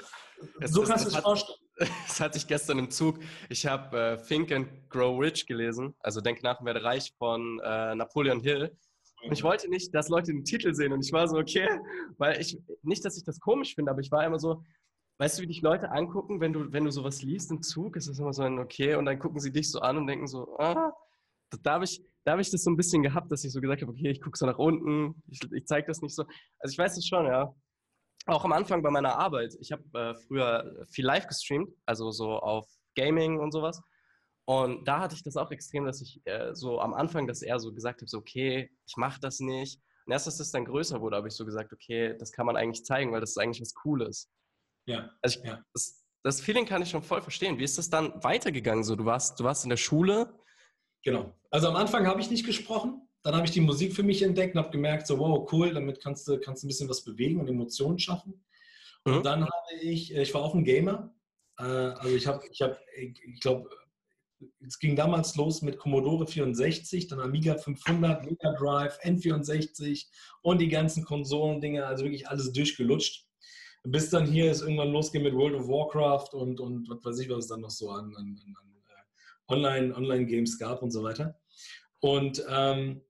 Es, 0.60 0.72
so 0.72 0.82
kannst 0.82 1.05
du 1.05 1.10
es 1.10 1.16
vorstellen. 1.16 1.58
Das 1.78 2.19
hatte 2.20 2.38
ich 2.38 2.46
gestern 2.46 2.81
im 2.81 2.90
Zug. 2.90 3.20
Ich 3.49 3.64
habe 3.64 3.96
äh, 3.96 4.26
Think 4.26 4.50
and 4.50 4.69
Grow 4.88 5.20
Rich 5.20 5.46
gelesen, 5.46 5.94
also 6.00 6.20
Denk 6.20 6.43
nach 6.43 6.58
und 6.58 6.66
werde 6.66 6.82
reich 6.82 7.12
von 7.16 7.60
äh, 7.60 7.94
Napoleon 7.94 8.40
Hill. 8.40 8.76
Und 9.22 9.32
ich 9.32 9.43
wollte 9.43 9.69
nicht, 9.69 9.94
dass 9.94 10.08
Leute 10.08 10.32
den 10.32 10.44
Titel 10.44 10.75
sehen. 10.75 10.93
Und 10.93 11.05
ich 11.05 11.12
war 11.12 11.28
so, 11.28 11.37
okay, 11.38 11.69
weil 12.19 12.40
ich, 12.40 12.58
nicht, 12.82 13.05
dass 13.05 13.16
ich 13.16 13.25
das 13.25 13.38
komisch 13.38 13.75
finde, 13.75 13.90
aber 13.90 14.00
ich 14.00 14.10
war 14.10 14.25
immer 14.25 14.38
so, 14.38 14.62
weißt 15.19 15.38
du, 15.38 15.43
wie 15.43 15.49
dich 15.49 15.62
Leute 15.62 15.91
angucken, 15.91 16.41
wenn 16.41 16.53
du, 16.53 16.73
wenn 16.73 16.85
du 16.85 16.91
sowas 16.91 17.23
liest 17.23 17.50
im 17.50 17.62
Zug? 17.62 17.97
Ist 17.97 18.09
das 18.09 18.19
immer 18.19 18.32
so 18.32 18.43
ein 18.43 18.59
Okay 18.59 18.94
und 18.94 19.05
dann 19.05 19.19
gucken 19.19 19.41
sie 19.41 19.53
dich 19.53 19.70
so 19.70 19.81
an 19.81 19.99
und 19.99 20.06
denken 20.06 20.26
so, 20.26 20.56
ah, 20.59 20.93
da 21.62 21.73
habe 21.75 21.85
ich, 21.85 22.03
da 22.25 22.32
hab 22.32 22.41
ich 22.41 22.50
das 22.50 22.62
so 22.62 22.70
ein 22.70 22.76
bisschen 22.76 23.03
gehabt, 23.03 23.31
dass 23.32 23.44
ich 23.44 23.53
so 23.53 23.61
gesagt 23.61 23.82
habe, 23.82 23.93
okay, 23.93 24.11
ich 24.11 24.20
gucke 24.20 24.38
so 24.38 24.47
nach 24.47 24.59
unten, 24.59 25.23
ich, 25.29 25.41
ich 25.53 25.67
zeige 25.67 25.87
das 25.87 26.00
nicht 26.03 26.15
so. 26.15 26.25
Also 26.59 26.73
ich 26.73 26.79
weiß 26.79 26.97
es 26.97 27.06
schon, 27.06 27.26
ja. 27.26 27.55
Auch 28.26 28.44
am 28.44 28.53
Anfang 28.53 28.82
bei 28.82 28.91
meiner 28.91 29.17
Arbeit. 29.19 29.56
Ich 29.61 29.73
habe 29.73 29.82
äh, 29.94 30.15
früher 30.26 30.85
viel 30.91 31.05
live 31.05 31.26
gestreamt, 31.26 31.70
also 31.87 32.11
so 32.11 32.38
auf 32.38 32.69
Gaming 32.94 33.38
und 33.41 33.53
sowas. 33.53 33.81
Und 34.44 34.87
da 34.87 35.00
hatte 35.00 35.15
ich 35.15 35.23
das 35.23 35.37
auch 35.37 35.50
extrem, 35.50 35.85
dass 35.85 36.00
ich 36.00 36.20
äh, 36.25 36.55
so 36.55 36.81
am 36.81 36.94
Anfang 36.94 37.26
das 37.26 37.43
eher 37.43 37.59
so 37.59 37.73
gesagt 37.73 38.00
habe, 38.00 38.09
so 38.09 38.19
okay, 38.19 38.70
ich 38.87 38.97
mache 38.97 39.20
das 39.20 39.41
nicht. 39.41 39.81
Und 40.06 40.12
erst, 40.12 40.26
als 40.26 40.38
das 40.38 40.50
dann 40.50 40.65
größer 40.65 41.00
wurde, 41.00 41.17
habe 41.17 41.29
ich 41.29 41.35
so 41.35 41.44
gesagt, 41.44 41.73
okay, 41.73 42.17
das 42.19 42.32
kann 42.32 42.47
man 42.47 42.56
eigentlich 42.56 42.85
zeigen, 42.85 43.12
weil 43.12 43.20
das 43.20 43.31
ist 43.31 43.38
eigentlich 43.38 43.61
was 43.61 43.75
Cooles. 43.75 44.31
Ja. 44.88 45.11
Also 45.20 45.40
ich, 45.40 45.46
ja. 45.46 45.62
Das, 45.73 46.02
das 46.25 46.40
Feeling 46.40 46.64
kann 46.64 46.82
ich 46.82 46.90
schon 46.90 47.02
voll 47.02 47.20
verstehen. 47.20 47.58
Wie 47.58 47.64
ist 47.64 47.79
das 47.79 47.90
dann 47.90 48.12
weitergegangen? 48.25 48.82
So, 48.82 48.96
du 48.96 49.05
warst, 49.05 49.38
du 49.38 49.44
warst 49.44 49.64
in 49.64 49.70
der 49.70 49.76
Schule. 49.76 50.35
Genau. 51.05 51.35
Also 51.50 51.69
am 51.69 51.76
Anfang 51.76 52.06
habe 52.06 52.20
ich 52.20 52.31
nicht 52.31 52.46
gesprochen. 52.46 53.02
Dann 53.23 53.35
habe 53.35 53.44
ich 53.44 53.52
die 53.52 53.61
Musik 53.61 53.94
für 53.94 54.02
mich 54.02 54.23
entdeckt 54.23 54.55
und 54.55 54.62
habe 54.62 54.73
gemerkt, 54.73 55.06
so 55.06 55.19
wow, 55.19 55.46
cool, 55.52 55.75
damit 55.75 56.00
kannst 56.00 56.26
du, 56.26 56.40
kannst 56.40 56.62
du 56.62 56.67
ein 56.67 56.69
bisschen 56.69 56.88
was 56.88 57.05
bewegen 57.05 57.38
und 57.38 57.49
Emotionen 57.49 57.99
schaffen. 57.99 58.44
Mhm. 59.05 59.17
Und 59.17 59.26
dann 59.26 59.43
habe 59.43 59.75
ich, 59.82 60.14
äh, 60.14 60.23
ich 60.23 60.32
war 60.32 60.43
auch 60.43 60.55
ein 60.55 60.64
Gamer. 60.64 61.14
Äh, 61.58 61.62
also 61.64 62.17
ich 62.17 62.26
habe, 62.26 62.43
ich 62.50 62.62
habe, 62.62 62.79
ich 62.96 63.41
glaube, 63.41 63.69
es 64.61 64.79
ging 64.79 64.96
damals 64.96 65.37
los 65.37 65.62
mit 65.62 65.79
Commodore 65.79 66.26
64, 66.26 67.08
dann 67.08 67.20
Amiga 67.20 67.58
500, 67.58 68.25
Mega 68.25 68.52
Drive, 68.52 68.99
N64 69.02 70.06
und 70.43 70.61
die 70.61 70.69
ganzen 70.69 71.05
Konsolen-Dinge, 71.05 71.84
also 71.84 72.05
wirklich 72.05 72.29
alles 72.29 72.52
durchgelutscht. 72.52 73.27
Bis 73.84 74.10
dann 74.10 74.26
hier 74.26 74.50
es 74.50 74.62
irgendwann 74.62 74.92
losging 74.92 75.22
mit 75.22 75.34
World 75.34 75.54
of 75.54 75.69
Warcraft 75.69 76.34
und, 76.34 76.60
und 76.60 76.88
was 76.88 77.04
weiß 77.04 77.19
ich, 77.20 77.30
was 77.30 77.44
es 77.44 77.46
dann 77.48 77.60
noch 77.60 77.70
so 77.70 77.90
an, 77.90 78.14
an, 78.16 78.38
an 78.44 78.75
uh, 78.75 79.52
Online, 79.52 79.94
Online-Games 79.94 80.58
gab 80.58 80.82
und 80.82 80.90
so 80.90 81.02
weiter. 81.02 81.38
Und 82.00 82.44
ähm, 82.48 83.02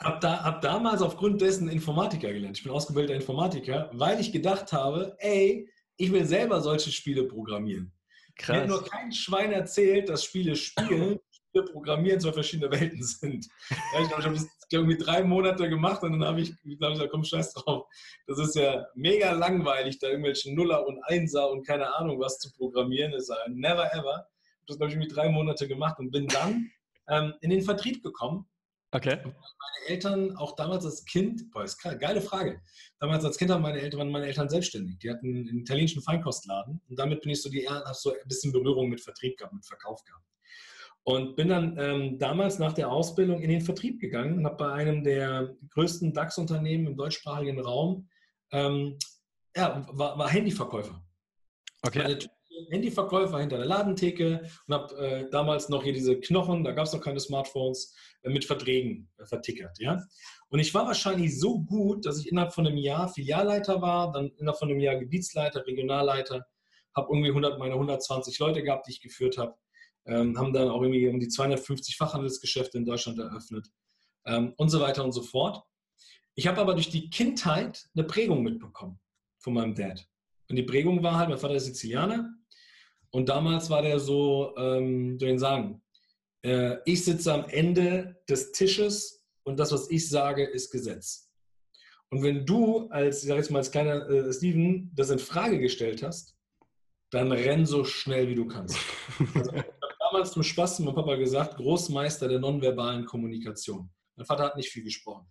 habe 0.00 0.18
da, 0.20 0.44
hab 0.44 0.60
damals 0.60 1.02
aufgrund 1.02 1.40
dessen 1.40 1.68
Informatiker 1.68 2.32
gelernt. 2.32 2.56
Ich 2.56 2.62
bin 2.62 2.72
ausgebildeter 2.72 3.16
Informatiker, 3.16 3.90
weil 3.92 4.20
ich 4.20 4.32
gedacht 4.32 4.72
habe, 4.72 5.16
ey, 5.18 5.68
ich 5.96 6.12
will 6.12 6.24
selber 6.24 6.60
solche 6.60 6.92
Spiele 6.92 7.24
programmieren. 7.24 7.92
Krass. 8.36 8.54
Mir 8.54 8.62
hat 8.62 8.68
nur 8.68 8.84
kein 8.84 9.12
Schwein 9.12 9.52
erzählt, 9.52 10.08
dass 10.08 10.22
Spiele 10.24 10.54
spielen, 10.54 11.18
Spiele 11.48 11.64
programmieren 11.64 12.20
zwei 12.20 12.32
verschiedene 12.32 12.70
Welten 12.70 13.02
sind. 13.02 13.48
Ja, 13.70 14.00
ich 14.02 14.08
glaube, 14.08 14.20
ich 14.20 14.26
habe 14.26 14.34
das 14.34 14.46
irgendwie 14.70 14.98
drei 14.98 15.22
Monate 15.22 15.68
gemacht 15.68 16.02
und 16.02 16.12
dann 16.12 16.24
habe 16.24 16.40
ich, 16.40 16.52
ich 16.64 16.78
glaube, 16.78 16.98
da 16.98 17.06
kommt 17.06 17.26
Scheiß 17.26 17.54
drauf. 17.54 17.86
Das 18.26 18.38
ist 18.38 18.54
ja 18.54 18.86
mega 18.94 19.32
langweilig, 19.32 19.98
da 19.98 20.08
irgendwelche 20.08 20.54
Nuller 20.54 20.86
und 20.86 21.02
Einser 21.04 21.50
und 21.50 21.66
keine 21.66 21.94
Ahnung 21.96 22.20
was 22.20 22.38
zu 22.38 22.52
programmieren. 22.52 23.12
Das 23.12 23.22
ist 23.22 23.28
ja 23.30 23.36
never 23.48 23.92
ever. 23.94 23.96
Ich 23.96 24.00
habe 24.04 24.66
das, 24.66 24.76
glaube 24.76 24.90
ich, 24.90 24.96
irgendwie 24.96 25.14
drei 25.14 25.28
Monate 25.30 25.66
gemacht 25.66 25.98
und 25.98 26.10
bin 26.10 26.26
dann 26.28 26.70
ähm, 27.08 27.34
in 27.40 27.50
den 27.50 27.62
Vertrieb 27.62 28.02
gekommen 28.02 28.46
Okay. 28.90 29.18
Meine 29.22 29.34
Eltern, 29.88 30.36
auch 30.36 30.56
damals 30.56 30.86
als 30.86 31.04
Kind, 31.04 31.50
boah, 31.50 31.62
ist 31.62 31.78
geile 31.78 32.22
Frage. 32.22 32.62
Damals 33.00 33.22
als 33.24 33.36
Kind 33.36 33.50
haben 33.50 33.60
meine 33.60 33.80
Eltern, 33.80 34.00
waren 34.00 34.10
meine 34.10 34.26
Eltern 34.26 34.48
selbstständig. 34.48 34.98
Die 35.00 35.10
hatten 35.10 35.26
einen 35.26 35.60
italienischen 35.60 36.00
Feinkostladen 36.00 36.80
und 36.88 36.98
damit 36.98 37.20
bin 37.20 37.30
ich 37.30 37.42
so 37.42 37.50
die 37.50 37.68
habe 37.68 37.84
so 37.92 38.12
ein 38.12 38.16
bisschen 38.26 38.50
Berührung 38.50 38.88
mit 38.88 39.02
Vertrieb 39.02 39.36
gehabt, 39.36 39.52
mit 39.52 39.66
Verkauf 39.66 40.02
gehabt. 40.04 40.24
Und 41.08 41.36
bin 41.36 41.48
dann 41.48 41.78
ähm, 41.78 42.18
damals 42.18 42.58
nach 42.58 42.74
der 42.74 42.92
Ausbildung 42.92 43.40
in 43.40 43.48
den 43.48 43.62
Vertrieb 43.62 43.98
gegangen 43.98 44.36
und 44.36 44.44
habe 44.44 44.58
bei 44.58 44.72
einem 44.72 45.02
der 45.02 45.56
größten 45.70 46.12
DAX-Unternehmen 46.12 46.86
im 46.86 46.96
deutschsprachigen 46.98 47.58
Raum, 47.60 48.10
ähm, 48.52 48.98
ja, 49.56 49.86
war, 49.90 50.18
war 50.18 50.28
Handyverkäufer. 50.28 51.02
Okay. 51.80 52.18
Handyverkäufer 52.68 53.38
hinter 53.38 53.56
der 53.56 53.64
Ladentheke 53.64 54.50
und 54.66 54.74
habe 54.74 54.94
äh, 54.98 55.30
damals 55.30 55.70
noch 55.70 55.82
hier 55.82 55.94
diese 55.94 56.20
Knochen, 56.20 56.62
da 56.62 56.72
gab 56.72 56.84
es 56.84 56.92
noch 56.92 57.00
keine 57.00 57.20
Smartphones, 57.20 57.96
äh, 58.20 58.28
mit 58.28 58.44
Verträgen 58.44 59.08
äh, 59.16 59.24
vertickert. 59.24 59.78
Ja? 59.78 60.02
Und 60.50 60.58
ich 60.58 60.74
war 60.74 60.84
wahrscheinlich 60.84 61.40
so 61.40 61.58
gut, 61.60 62.04
dass 62.04 62.20
ich 62.20 62.30
innerhalb 62.30 62.52
von 62.52 62.66
einem 62.66 62.76
Jahr 62.76 63.08
Filialleiter 63.08 63.80
war, 63.80 64.12
dann 64.12 64.28
innerhalb 64.36 64.58
von 64.58 64.68
einem 64.68 64.80
Jahr 64.80 64.96
Gebietsleiter, 64.96 65.66
Regionalleiter, 65.66 66.44
habe 66.94 67.08
irgendwie 67.10 67.30
100, 67.30 67.58
meine 67.58 67.72
120 67.72 68.38
Leute 68.40 68.62
gehabt, 68.62 68.86
die 68.86 68.90
ich 68.90 69.00
geführt 69.00 69.38
habe, 69.38 69.54
ähm, 70.08 70.36
haben 70.38 70.52
dann 70.52 70.68
auch 70.68 70.82
irgendwie 70.82 71.08
um 71.08 71.20
die 71.20 71.28
250 71.28 71.96
Fachhandelsgeschäfte 71.96 72.78
in 72.78 72.84
Deutschland 72.84 73.18
eröffnet 73.18 73.68
ähm, 74.26 74.54
und 74.56 74.70
so 74.70 74.80
weiter 74.80 75.04
und 75.04 75.12
so 75.12 75.22
fort. 75.22 75.62
Ich 76.34 76.46
habe 76.46 76.60
aber 76.60 76.74
durch 76.74 76.88
die 76.88 77.10
Kindheit 77.10 77.88
eine 77.94 78.04
Prägung 78.04 78.42
mitbekommen 78.42 78.98
von 79.38 79.54
meinem 79.54 79.74
Dad. 79.74 80.06
Und 80.48 80.56
die 80.56 80.62
Prägung 80.62 81.02
war 81.02 81.16
halt, 81.16 81.28
mein 81.28 81.38
Vater 81.38 81.54
ist 81.54 81.66
Sizilianer 81.66 82.32
und 83.10 83.28
damals 83.28 83.68
war 83.70 83.82
der 83.82 84.00
so, 84.00 84.54
ähm, 84.56 85.18
soll 85.18 85.30
ich 85.30 85.40
sagen, 85.40 85.82
äh, 86.42 86.76
ich 86.86 87.04
sitze 87.04 87.32
am 87.34 87.44
Ende 87.48 88.16
des 88.28 88.52
Tisches 88.52 89.26
und 89.44 89.58
das, 89.58 89.72
was 89.72 89.90
ich 89.90 90.08
sage, 90.08 90.44
ist 90.44 90.70
Gesetz. 90.70 91.30
Und 92.10 92.22
wenn 92.22 92.46
du 92.46 92.88
als, 92.88 93.22
ich 93.22 93.28
sag 93.28 93.36
jetzt 93.36 93.50
mal 93.50 93.58
als 93.58 93.70
kleiner 93.70 94.08
äh, 94.08 94.32
Steven, 94.32 94.90
das 94.94 95.10
in 95.10 95.18
Frage 95.18 95.58
gestellt 95.58 96.02
hast, 96.02 96.34
dann 97.10 97.32
renn 97.32 97.66
so 97.66 97.84
schnell 97.84 98.28
wie 98.28 98.34
du 98.34 98.46
kannst. 98.46 98.78
damals 100.10 100.32
zum 100.32 100.42
Spaß 100.42 100.76
zu 100.76 100.82
meinem 100.82 100.94
Papa 100.94 101.16
gesagt, 101.16 101.56
Großmeister 101.56 102.28
der 102.28 102.38
nonverbalen 102.38 103.04
Kommunikation. 103.04 103.90
Mein 104.16 104.26
Vater 104.26 104.44
hat 104.44 104.56
nicht 104.56 104.70
viel 104.70 104.82
gesprochen. 104.82 105.26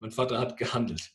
Mein 0.00 0.10
Vater 0.10 0.38
hat 0.38 0.56
gehandelt. 0.56 1.10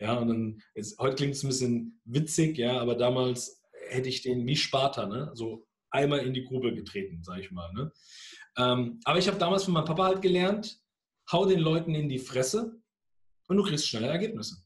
Ja, 0.00 0.14
und 0.14 0.28
dann, 0.28 0.62
jetzt, 0.74 0.98
heute 0.98 1.16
klingt 1.16 1.34
es 1.34 1.42
ein 1.42 1.48
bisschen 1.48 2.00
witzig, 2.04 2.58
ja, 2.58 2.80
aber 2.80 2.96
damals 2.96 3.62
hätte 3.88 4.08
ich 4.08 4.22
den 4.22 4.46
wie 4.46 4.56
Sparta, 4.56 5.06
ne, 5.06 5.30
so 5.34 5.66
einmal 5.90 6.20
in 6.20 6.34
die 6.34 6.44
Grube 6.44 6.74
getreten, 6.74 7.22
sag 7.22 7.38
ich 7.38 7.50
mal. 7.50 7.72
Ne? 7.72 7.92
Ähm, 8.56 9.00
aber 9.04 9.18
ich 9.18 9.28
habe 9.28 9.38
damals 9.38 9.64
von 9.64 9.74
meinem 9.74 9.84
Papa 9.84 10.04
halt 10.04 10.22
gelernt, 10.22 10.80
hau 11.30 11.44
den 11.44 11.60
Leuten 11.60 11.94
in 11.94 12.08
die 12.08 12.18
Fresse 12.18 12.80
und 13.48 13.56
du 13.56 13.62
kriegst 13.62 13.88
schnelle 13.88 14.08
Ergebnisse. 14.08 14.56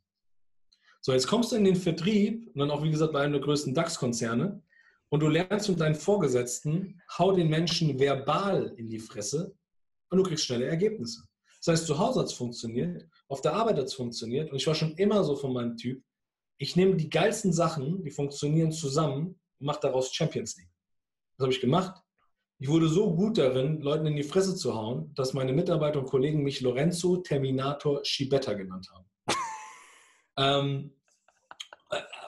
So, 1.00 1.12
jetzt 1.12 1.26
kommst 1.26 1.52
du 1.52 1.56
in 1.56 1.64
den 1.64 1.76
Vertrieb 1.76 2.48
und 2.48 2.58
dann 2.58 2.70
auch, 2.70 2.82
wie 2.82 2.90
gesagt, 2.90 3.12
bei 3.12 3.20
einem 3.20 3.32
der 3.32 3.42
größten 3.42 3.74
DAX-Konzerne 3.74 4.62
und 5.08 5.20
du 5.20 5.28
lernst 5.28 5.68
mit 5.68 5.80
deinen 5.80 5.94
Vorgesetzten, 5.94 7.00
hau 7.18 7.32
den 7.32 7.48
Menschen 7.48 7.98
verbal 7.98 8.74
in 8.76 8.88
die 8.88 8.98
Fresse 8.98 9.54
und 10.10 10.18
du 10.18 10.24
kriegst 10.24 10.44
schnelle 10.44 10.66
Ergebnisse. 10.66 11.22
Das 11.64 11.72
heißt, 11.72 11.86
zu 11.86 11.98
Hause 11.98 12.20
hat 12.20 12.26
es 12.26 12.32
funktioniert, 12.32 13.08
auf 13.28 13.40
der 13.40 13.54
Arbeit 13.54 13.78
hat 13.78 13.86
es 13.86 13.94
funktioniert 13.94 14.50
und 14.50 14.56
ich 14.56 14.66
war 14.66 14.74
schon 14.74 14.94
immer 14.96 15.24
so 15.24 15.36
von 15.36 15.52
meinem 15.52 15.76
Typ, 15.76 16.02
ich 16.58 16.76
nehme 16.76 16.96
die 16.96 17.10
geilsten 17.10 17.52
Sachen, 17.52 18.02
die 18.02 18.10
funktionieren 18.10 18.72
zusammen 18.72 19.38
und 19.58 19.66
mache 19.66 19.80
daraus 19.82 20.14
Champions 20.14 20.56
League. 20.56 20.70
Das 21.36 21.44
habe 21.44 21.52
ich 21.52 21.60
gemacht. 21.60 22.00
Ich 22.58 22.68
wurde 22.68 22.88
so 22.88 23.14
gut 23.14 23.36
darin, 23.36 23.80
Leuten 23.82 24.06
in 24.06 24.16
die 24.16 24.22
Fresse 24.22 24.54
zu 24.54 24.74
hauen, 24.74 25.12
dass 25.14 25.34
meine 25.34 25.52
Mitarbeiter 25.52 25.98
und 25.98 26.06
Kollegen 26.06 26.42
mich 26.42 26.62
Lorenzo 26.62 27.18
Terminator 27.18 28.02
Schibetta 28.02 28.54
genannt 28.54 28.88
haben. 28.94 29.06
ähm, 30.38 30.92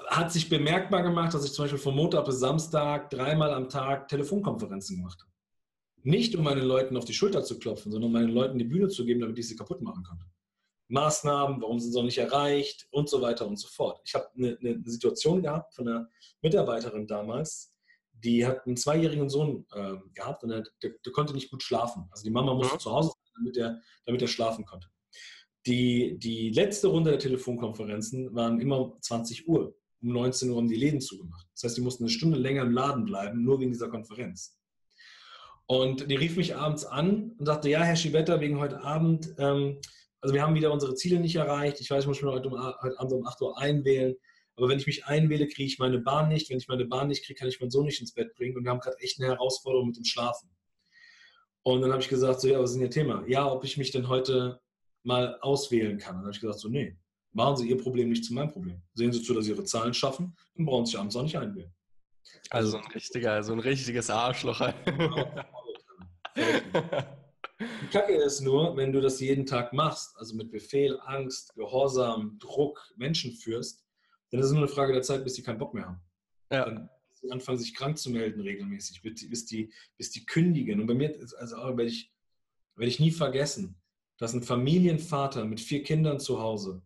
hat 0.09 0.33
sich 0.33 0.49
bemerkbar 0.49 1.03
gemacht, 1.03 1.35
dass 1.35 1.45
ich 1.45 1.53
zum 1.53 1.65
Beispiel 1.65 1.79
von 1.79 1.95
Montag 1.95 2.25
bis 2.25 2.39
Samstag 2.39 3.11
dreimal 3.11 3.53
am 3.53 3.69
Tag 3.69 4.09
Telefonkonferenzen 4.09 4.97
gemacht 4.97 5.21
habe. 5.21 5.33
Nicht 6.03 6.35
um 6.37 6.45
meinen 6.45 6.65
Leuten 6.65 6.97
auf 6.97 7.05
die 7.05 7.15
Schulter 7.15 7.43
zu 7.43 7.59
klopfen, 7.59 7.93
sondern 7.93 8.09
um 8.09 8.13
meinen 8.13 8.31
Leuten 8.31 8.59
die 8.59 8.65
Bühne 8.65 8.89
zu 8.89 9.05
geben, 9.05 9.21
damit 9.21 9.39
ich 9.39 9.49
sie 9.49 9.57
kaputt 9.57 9.83
machen 9.83 10.05
konnte. 10.05 10.25
Maßnahmen, 10.89 11.61
warum 11.61 11.79
sind 11.79 11.93
sie 11.93 11.99
noch 11.99 12.05
nicht 12.05 12.19
erreicht 12.19 12.89
und 12.91 13.11
so 13.11 13.21
weiter 13.21 13.47
und 13.47 13.59
so 13.59 13.69
fort. 13.69 14.01
Ich 14.05 14.15
habe 14.15 14.27
eine, 14.37 14.57
eine 14.61 14.83
Situation 14.85 15.43
gehabt 15.43 15.75
von 15.75 15.87
einer 15.87 16.09
Mitarbeiterin 16.41 17.07
damals, 17.07 17.75
die 18.13 18.47
hat 18.47 18.67
einen 18.67 18.77
zweijährigen 18.77 19.29
Sohn 19.29 19.67
äh, 19.73 19.95
gehabt 20.15 20.43
und 20.43 20.51
der, 20.51 20.65
der, 20.83 20.93
der, 21.05 21.13
konnte 21.13 21.35
nicht 21.35 21.51
gut 21.51 21.63
schlafen. 21.63 22.09
Also 22.11 22.25
die 22.25 22.31
Mama 22.31 22.55
musste 22.55 22.75
mhm. 22.75 22.81
zu 22.81 22.91
Hause 22.91 23.11
sein, 23.11 23.33
damit 23.37 23.57
er, 23.57 23.81
damit 24.07 24.23
er 24.23 24.29
schlafen 24.29 24.65
konnte. 24.65 24.89
Die, 25.67 26.19
die 26.19 26.51
letzte 26.51 26.89
Runde 26.89 27.11
der 27.11 27.19
Telefonkonferenzen 27.19 28.35
waren 28.35 28.61
immer 28.61 28.97
20 29.01 29.49
Uhr. 29.49 29.75
Um 30.01 30.13
19 30.13 30.51
Uhr 30.51 30.57
haben 30.57 30.69
die 30.69 30.77
Läden 30.77 31.01
zugemacht. 31.01 31.47
Das 31.55 31.65
heißt, 31.65 31.77
die 31.77 31.83
mussten 31.83 32.05
eine 32.05 32.11
Stunde 32.11 32.39
länger 32.39 32.63
im 32.63 32.73
Laden 32.73 33.05
bleiben, 33.05 33.43
nur 33.43 33.61
wegen 33.61 33.73
dieser 33.73 33.89
Konferenz. 33.89 34.57
Und 35.67 36.11
die 36.11 36.15
rief 36.15 36.37
mich 36.37 36.57
abends 36.57 36.87
an 36.87 37.33
und 37.39 37.47
sagte, 37.47 37.69
ja, 37.69 37.83
Herr 37.83 37.97
Schibetta, 37.97 38.41
wegen 38.41 38.59
heute 38.59 38.81
Abend, 38.81 39.35
ähm, 39.39 39.79
also 40.21 40.35
wir 40.35 40.43
haben 40.43 40.55
wieder 40.55 40.73
unsere 40.73 40.95
Ziele 40.95 41.21
nicht 41.21 41.37
erreicht. 41.37 41.81
Ich 41.81 41.91
weiß, 41.91 42.05
ich 42.05 42.09
muss 42.09 42.23
mich 42.23 42.33
heute, 42.33 42.49
um, 42.49 42.59
heute 42.59 42.99
Abend 42.99 43.13
um 43.13 43.27
8 43.27 43.41
Uhr 43.43 43.59
einwählen. 43.59 44.15
Aber 44.57 44.69
wenn 44.69 44.79
ich 44.79 44.87
mich 44.87 45.05
einwähle, 45.05 45.47
kriege 45.47 45.67
ich 45.67 45.79
meine 45.79 45.99
Bahn 45.99 46.29
nicht. 46.29 46.51
Wenn 46.51 46.59
ich 46.59 46.69
meine 46.69 46.87
Bahn 46.87 47.09
nicht 47.09 47.25
kriege, 47.25 47.39
kann 47.39 47.49
ich 47.49 47.61
meinen 47.61 47.71
Sohn 47.71 47.85
nicht 47.85 48.01
ins 48.01 48.15
Bett 48.15 48.35
bringen. 48.35 48.57
Und 48.57 48.65
wir 48.65 48.71
haben 48.71 48.81
gerade 48.81 48.99
echt 48.99 49.21
eine 49.21 49.29
Herausforderung 49.29 49.89
mit 49.89 49.97
dem 49.97 50.05
Schlafen. 50.05 50.49
Und 51.63 51.83
dann 51.83 51.93
habe 51.93 52.03
ich 52.03 52.09
gesagt, 52.09 52.41
so, 52.41 52.49
ja, 52.49 52.59
was 52.59 52.71
ist 52.71 52.77
denn 52.77 52.85
Ihr 52.85 52.91
Thema? 52.91 53.25
Ja, 53.29 53.51
ob 53.53 53.63
ich 53.63 53.77
mich 53.77 53.91
denn 53.91 54.09
heute 54.09 54.61
mal 55.09 55.39
auswählen 55.41 55.99
kann. 55.99 56.17
Und 56.17 56.21
dann 56.21 56.27
habe 56.27 56.35
ich 56.35 56.41
gesagt, 56.41 56.61
so, 56.61 56.69
nee, 56.69 56.97
machen 57.33 57.57
Sie 57.57 57.69
Ihr 57.69 57.79
Problem 57.79 58.11
nicht 58.11 58.25
zu 58.25 58.35
meinem 58.35 58.51
Problem. 58.51 58.81
Sehen 58.95 59.13
Sie 59.13 59.23
zu, 59.23 59.35
dass 59.35 59.47
Sie 59.47 59.51
Ihre 59.51 59.65
Zahlen 59.65 59.95
schaffen, 59.95 60.37
dann 60.55 60.67
brauchen 60.67 60.87
Sie 60.87 60.93
sich 60.93 61.01
abends 61.01 61.17
auch 61.17 61.23
nicht 61.23 61.37
einwählen. 61.37 61.75
Also 62.51 62.73
so 62.73 62.77
ein 62.77 62.87
richtiger, 62.93 63.43
so 63.43 63.55
ein 63.55 63.59
richtiges 63.59 64.11
Arschloch. 64.11 64.61
Die 67.59 67.89
Kacke 67.91 68.15
ist 68.15 68.41
nur, 68.41 68.77
wenn 68.77 68.93
du 68.93 69.01
das 69.01 69.19
jeden 69.19 69.45
Tag 69.45 69.73
machst, 69.73 70.17
also 70.17 70.37
mit 70.37 70.53
Befehl, 70.53 71.01
Angst, 71.01 71.55
Gehorsam, 71.57 72.39
Druck 72.39 72.81
Menschen 72.97 73.33
führst, 73.33 73.85
dann 74.31 74.39
ist 74.41 74.47
es 74.47 74.53
nur 74.53 74.61
eine 74.61 74.69
Frage 74.69 74.93
der 74.93 75.03
Zeit, 75.03 75.25
bis 75.25 75.35
die 75.35 75.43
keinen 75.43 75.59
Bock 75.59 75.75
mehr 75.75 75.87
haben. 75.87 76.01
Ja. 76.53 76.67
Dann 76.67 76.89
anfangen, 77.31 77.59
sich 77.59 77.75
krank 77.75 77.99
zu 77.99 78.11
melden 78.11 78.41
regelmäßig, 78.43 79.03
bis 79.03 79.47
die, 79.47 79.73
bis 79.97 80.11
die 80.11 80.25
kündigen. 80.25 80.81
Und 80.81 80.87
bei 80.87 80.95
mir, 80.95 81.19
also 81.39 81.57
werde 81.57 81.87
ich, 81.87 82.13
werde 82.77 82.91
ich 82.91 83.01
nie 83.01 83.11
vergessen, 83.11 83.81
dass 84.19 84.35
ein 84.35 84.43
Familienvater 84.43 85.45
mit 85.45 85.61
vier 85.61 85.83
Kindern 85.83 86.21
zu 86.21 86.41
Hause 86.41 86.83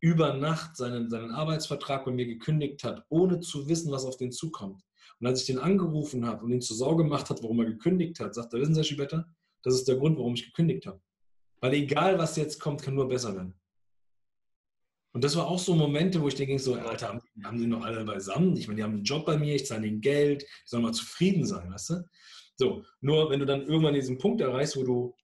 über 0.00 0.34
Nacht 0.34 0.76
seinen, 0.76 1.08
seinen 1.08 1.30
Arbeitsvertrag 1.30 2.04
bei 2.04 2.10
mir 2.10 2.26
gekündigt 2.26 2.84
hat, 2.84 3.04
ohne 3.08 3.40
zu 3.40 3.68
wissen, 3.68 3.90
was 3.90 4.04
auf 4.04 4.18
den 4.18 4.32
zukommt. 4.32 4.82
Und 5.18 5.26
als 5.26 5.40
ich 5.40 5.46
den 5.46 5.58
angerufen 5.58 6.26
habe 6.26 6.44
und 6.44 6.52
ihn 6.52 6.60
zur 6.60 6.76
Sorge 6.76 7.04
gemacht 7.04 7.30
hat, 7.30 7.42
warum 7.42 7.60
er 7.60 7.66
gekündigt 7.66 8.20
hat, 8.20 8.34
sagt 8.34 8.52
er, 8.52 8.60
wissen 8.60 8.74
Sie, 8.74 8.80
Herr 8.80 8.84
Schiebetter, 8.84 9.26
das 9.62 9.74
ist 9.74 9.88
der 9.88 9.96
Grund, 9.96 10.18
warum 10.18 10.34
ich 10.34 10.44
gekündigt 10.44 10.86
habe. 10.86 11.00
Weil 11.60 11.72
egal, 11.72 12.18
was 12.18 12.36
jetzt 12.36 12.60
kommt, 12.60 12.82
kann 12.82 12.94
nur 12.94 13.08
besser 13.08 13.34
werden. 13.34 13.54
Und 15.14 15.24
das 15.24 15.36
war 15.36 15.46
auch 15.46 15.60
so 15.60 15.74
Momente, 15.74 16.20
wo 16.20 16.28
ich 16.28 16.34
denke, 16.34 16.58
so, 16.58 16.74
Alter, 16.74 17.08
haben, 17.08 17.20
haben 17.42 17.58
die 17.58 17.66
noch 17.66 17.84
alle 17.84 18.04
beisammen? 18.04 18.56
Ich 18.56 18.66
meine, 18.66 18.78
die 18.78 18.82
haben 18.82 18.94
einen 18.94 19.04
Job 19.04 19.24
bei 19.24 19.38
mir, 19.38 19.54
ich 19.54 19.64
zahle 19.64 19.86
ihnen 19.86 20.00
Geld, 20.00 20.42
die 20.42 20.46
sollen 20.66 20.82
mal 20.82 20.92
zufrieden 20.92 21.46
sein, 21.46 21.72
weißt 21.72 21.90
du? 21.90 22.08
So, 22.56 22.84
nur 23.00 23.30
wenn 23.30 23.40
du 23.40 23.46
dann 23.46 23.62
irgendwann 23.62 23.94
diesen 23.94 24.18
Punkt 24.18 24.40
erreichst, 24.40 24.76
wo 24.76 24.82
du 24.82 25.14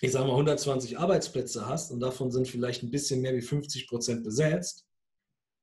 ich 0.00 0.12
sage 0.12 0.26
mal, 0.26 0.32
120 0.32 0.98
Arbeitsplätze 0.98 1.66
hast 1.66 1.90
und 1.90 2.00
davon 2.00 2.30
sind 2.30 2.48
vielleicht 2.48 2.82
ein 2.82 2.90
bisschen 2.90 3.20
mehr 3.20 3.34
wie 3.34 3.42
50 3.42 3.88
Prozent 3.88 4.24
besetzt, 4.24 4.86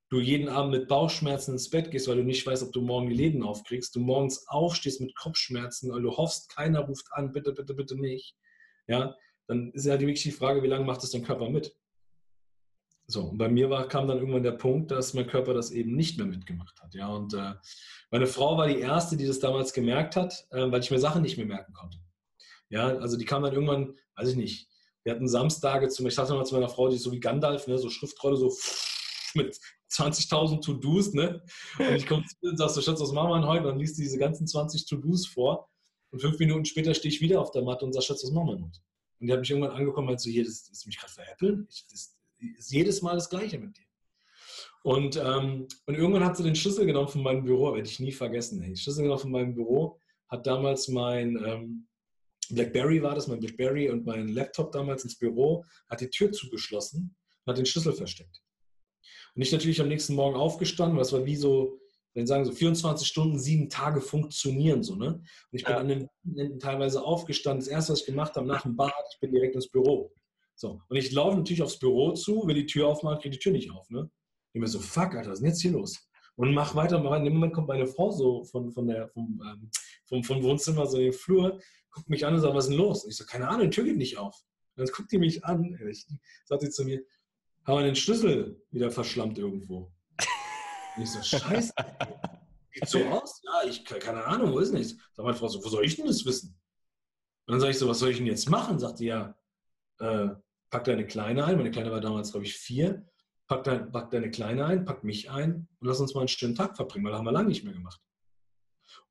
du 0.09 0.19
jeden 0.19 0.49
Abend 0.49 0.71
mit 0.71 0.87
Bauchschmerzen 0.87 1.53
ins 1.53 1.69
Bett 1.69 1.91
gehst, 1.91 2.07
weil 2.07 2.17
du 2.17 2.23
nicht 2.23 2.45
weißt, 2.45 2.63
ob 2.63 2.73
du 2.73 2.81
morgen 2.81 3.09
die 3.09 3.15
Läden 3.15 3.43
aufkriegst, 3.43 3.95
du 3.95 3.99
morgens 3.99 4.47
aufstehst 4.47 5.01
mit 5.01 5.15
Kopfschmerzen, 5.15 5.91
weil 5.91 6.01
du 6.01 6.15
hoffst, 6.15 6.49
keiner 6.55 6.81
ruft 6.81 7.07
an, 7.11 7.31
bitte, 7.31 7.53
bitte, 7.53 7.73
bitte 7.73 7.95
nicht, 7.95 8.35
ja, 8.87 9.15
dann 9.47 9.71
ist 9.71 9.85
ja 9.85 9.99
wirklich 9.99 10.23
die 10.23 10.31
Frage, 10.31 10.63
wie 10.63 10.67
lange 10.67 10.85
macht 10.85 11.03
es 11.03 11.11
dein 11.11 11.23
Körper 11.23 11.49
mit? 11.49 11.75
So, 13.07 13.25
und 13.25 13.37
bei 13.37 13.47
mir 13.47 13.69
war, 13.69 13.87
kam 13.87 14.07
dann 14.07 14.17
irgendwann 14.17 14.41
der 14.41 14.53
Punkt, 14.53 14.89
dass 14.89 15.13
mein 15.13 15.27
Körper 15.27 15.53
das 15.53 15.69
eben 15.69 15.95
nicht 15.95 16.17
mehr 16.17 16.25
mitgemacht 16.25 16.81
hat. 16.81 16.95
Ja, 16.95 17.09
und 17.09 17.35
äh, 17.35 17.53
meine 18.09 18.25
Frau 18.25 18.57
war 18.57 18.67
die 18.67 18.79
erste, 18.79 19.15
die 19.15 19.27
das 19.27 19.39
damals 19.39 19.73
gemerkt 19.73 20.15
hat, 20.15 20.47
äh, 20.49 20.71
weil 20.71 20.81
ich 20.81 20.89
mir 20.89 20.97
Sachen 20.97 21.21
nicht 21.21 21.37
mehr 21.37 21.45
merken 21.45 21.73
konnte. 21.73 21.99
Ja, 22.69 22.97
also 22.97 23.17
die 23.17 23.25
kam 23.25 23.43
dann 23.43 23.53
irgendwann, 23.53 23.95
weiß 24.15 24.29
ich 24.29 24.35
nicht, 24.35 24.69
wir 25.03 25.13
hatten 25.13 25.27
Samstage 25.27 25.87
zum, 25.89 26.07
ich 26.07 26.15
sagte 26.15 26.33
mal 26.33 26.45
zu 26.45 26.55
meiner 26.55 26.69
Frau, 26.69 26.89
die 26.89 26.95
ist 26.95 27.03
so 27.03 27.11
wie 27.11 27.19
Gandalf, 27.19 27.67
ne, 27.67 27.77
so 27.77 27.89
Schriftrolle, 27.89 28.37
so 28.37 28.51
mit 29.35 29.57
20.000 29.91 30.61
To-Dos, 30.61 31.13
ne? 31.13 31.43
Und 31.77 31.95
ich 31.95 32.07
komme 32.07 32.25
zu 32.25 32.35
und 32.41 32.57
sag 32.57 32.69
so, 32.69 32.81
Schatz, 32.81 32.99
was 32.99 33.11
machen 33.11 33.29
wir 33.29 33.35
denn 33.35 33.47
heute? 33.47 33.63
Und 33.63 33.73
dann 33.73 33.79
liest 33.79 33.97
diese 33.97 34.17
ganzen 34.17 34.47
20 34.47 34.87
To-Dos 34.87 35.27
vor. 35.27 35.69
Und 36.11 36.21
fünf 36.21 36.39
Minuten 36.39 36.65
später 36.65 36.93
stehe 36.93 37.13
ich 37.13 37.21
wieder 37.21 37.39
auf 37.39 37.51
der 37.51 37.61
Matte 37.61 37.85
und 37.85 37.93
sage, 37.93 38.05
Schatz, 38.05 38.23
was 38.23 38.31
machen 38.31 38.47
wir 38.47 38.55
denn 38.55 38.65
heute? 38.65 38.79
Und 39.19 39.27
die 39.27 39.33
hat 39.33 39.39
mich 39.39 39.49
irgendwann 39.49 39.71
angekommen 39.71 40.07
und 40.07 40.13
meinte 40.13 40.23
so, 40.23 40.29
hier, 40.29 40.43
das, 40.43 40.67
das 40.69 40.85
mich 40.85 40.97
gerade 40.97 41.13
veräppeln. 41.13 41.67
Ich, 41.69 41.85
das 41.91 42.17
ist 42.57 42.71
jedes 42.71 43.01
Mal 43.01 43.15
das 43.15 43.29
Gleiche 43.29 43.59
mit 43.59 43.77
dir. 43.77 43.85
Und, 44.83 45.17
ähm, 45.17 45.67
und 45.85 45.95
irgendwann 45.95 46.23
hat 46.23 46.37
sie 46.37 46.43
den 46.43 46.55
Schlüssel 46.55 46.85
genommen 46.85 47.07
von 47.07 47.23
meinem 47.23 47.43
Büro, 47.43 47.73
werde 47.73 47.87
ich 47.87 47.99
nie 47.99 48.11
vergessen. 48.11 48.61
Ey. 48.61 48.75
Schlüssel 48.75 49.03
genommen 49.03 49.21
von 49.21 49.31
meinem 49.31 49.55
Büro, 49.55 49.99
hat 50.27 50.45
damals 50.45 50.87
mein, 50.87 51.37
ähm, 51.43 51.87
Blackberry 52.49 53.01
war 53.01 53.15
das, 53.15 53.27
mein 53.27 53.39
Blackberry 53.39 53.89
und 53.89 54.05
mein 54.05 54.29
Laptop 54.29 54.71
damals 54.71 55.03
ins 55.03 55.17
Büro, 55.17 55.63
hat 55.89 56.01
die 56.01 56.09
Tür 56.09 56.31
zugeschlossen 56.31 57.15
und 57.43 57.51
hat 57.51 57.57
den 57.57 57.65
Schlüssel 57.65 57.93
versteckt. 57.93 58.41
Und 59.35 59.41
ich 59.41 59.51
natürlich 59.51 59.81
am 59.81 59.87
nächsten 59.87 60.15
Morgen 60.15 60.35
aufgestanden, 60.35 60.97
was 60.97 61.11
war 61.11 61.25
wie 61.25 61.35
so, 61.35 61.79
wenn 62.13 62.25
sagen 62.25 62.45
so 62.45 62.53
24 62.53 63.07
Stunden, 63.07 63.37
sieben 63.37 63.69
Tage 63.69 63.99
funktionieren 63.99 64.83
so, 64.83 64.95
ne? 64.95 65.15
Und 65.15 65.25
ich 65.51 65.65
bin 65.65 65.73
ja. 65.73 65.79
an 65.79 65.87
den 65.89 66.07
Wochenenden 66.07 66.59
teilweise 66.59 67.03
aufgestanden. 67.03 67.59
Das 67.59 67.67
erste, 67.67 67.93
was 67.93 68.01
ich 68.01 68.05
gemacht 68.05 68.35
habe, 68.35 68.47
nach 68.47 68.61
dem 68.61 68.77
Bad, 68.77 68.93
ich 69.13 69.19
bin 69.19 69.31
direkt 69.31 69.55
ins 69.55 69.69
Büro. 69.69 70.13
So. 70.55 70.81
Und 70.87 70.95
ich 70.95 71.11
laufe 71.11 71.35
natürlich 71.35 71.61
aufs 71.61 71.77
Büro 71.77 72.13
zu, 72.13 72.47
will 72.47 72.55
die 72.55 72.65
Tür 72.65 72.87
aufmachen, 72.87 73.19
kriege 73.19 73.33
die 73.33 73.39
Tür 73.39 73.51
nicht 73.51 73.69
auf, 73.71 73.89
ne? 73.89 74.09
Ich 74.53 74.61
mir 74.61 74.67
so, 74.67 74.79
fuck, 74.79 75.13
Alter, 75.15 75.31
was 75.31 75.39
ist 75.39 75.41
denn 75.41 75.49
jetzt 75.49 75.61
hier 75.61 75.71
los? 75.71 76.07
Und 76.37 76.53
mach 76.53 76.75
weiter, 76.75 76.99
mach 76.99 77.17
In 77.17 77.25
dem 77.25 77.33
Moment 77.33 77.53
kommt 77.53 77.67
meine 77.67 77.87
Frau 77.87 78.11
so 78.11 78.45
von, 78.45 78.71
von 78.71 78.87
der, 78.87 79.09
vom, 79.09 79.41
ähm, 79.45 79.69
vom, 80.05 80.23
vom 80.23 80.43
Wohnzimmer 80.43 80.85
so 80.85 80.97
in 80.97 81.03
den 81.03 81.13
Flur 81.13 81.59
guckt 81.95 82.09
mich 82.09 82.25
an 82.25 82.35
und 82.35 82.41
sagt, 82.41 82.53
was 82.53 82.65
ist 82.65 82.71
denn 82.71 82.77
los? 82.77 83.03
Und 83.03 83.09
ich 83.09 83.17
so, 83.17 83.25
keine 83.25 83.47
Ahnung, 83.47 83.69
die 83.69 83.75
Tür 83.75 83.85
geht 83.85 83.97
nicht 83.97 84.17
auf. 84.17 84.35
Und 84.75 84.87
dann 84.87 84.93
guckt 84.93 85.11
die 85.11 85.17
mich 85.17 85.43
an, 85.45 85.75
ehrlich, 85.79 86.05
sagt 86.43 86.61
sie 86.61 86.69
zu 86.69 86.83
mir, 86.83 87.01
haben 87.65 87.79
wir 87.79 87.85
den 87.85 87.95
Schlüssel 87.95 88.61
wieder 88.69 88.91
verschlammt 88.91 89.37
irgendwo? 89.37 89.91
Und 90.95 91.03
ich 91.03 91.09
so, 91.09 91.21
scheiße. 91.23 91.73
Sieht 92.73 92.89
so 92.89 93.03
aus? 93.05 93.41
Ja, 93.43 93.67
ich, 93.67 93.85
keine 93.85 94.23
Ahnung, 94.25 94.51
wo 94.51 94.59
ist 94.59 94.73
das? 94.73 94.95
Sag 95.13 95.25
meine 95.25 95.37
Frau 95.37 95.47
so, 95.47 95.63
wo 95.63 95.69
soll 95.69 95.85
ich 95.85 95.95
denn 95.95 96.05
das 96.05 96.25
wissen? 96.25 96.59
Und 97.47 97.53
dann 97.53 97.59
sage 97.61 97.71
ich 97.71 97.77
so, 97.77 97.87
was 97.87 97.99
soll 97.99 98.09
ich 98.09 98.17
denn 98.17 98.27
jetzt 98.27 98.49
machen? 98.49 98.77
Sagt 98.77 98.99
die, 98.99 99.05
ja, 99.05 99.35
äh, 99.99 100.29
pack 100.69 100.83
deine 100.83 101.07
Kleine 101.07 101.45
ein. 101.45 101.57
Meine 101.57 101.71
Kleine 101.71 101.91
war 101.91 102.01
damals, 102.01 102.31
glaube 102.31 102.45
ich, 102.45 102.55
vier. 102.55 103.07
Pack, 103.47 103.63
dein, 103.63 103.91
pack 103.91 104.11
deine 104.11 104.31
Kleine 104.31 104.65
ein, 104.65 104.85
pack 104.85 105.03
mich 105.03 105.29
ein 105.29 105.67
und 105.79 105.87
lass 105.87 105.99
uns 105.99 106.13
mal 106.13 106.21
einen 106.21 106.27
schönen 106.27 106.55
Tag 106.55 106.75
verbringen, 106.75 107.05
weil 107.05 107.11
das 107.11 107.19
haben 107.19 107.25
wir 107.25 107.31
lange 107.31 107.49
nicht 107.49 107.63
mehr 107.63 107.73
gemacht. 107.73 108.01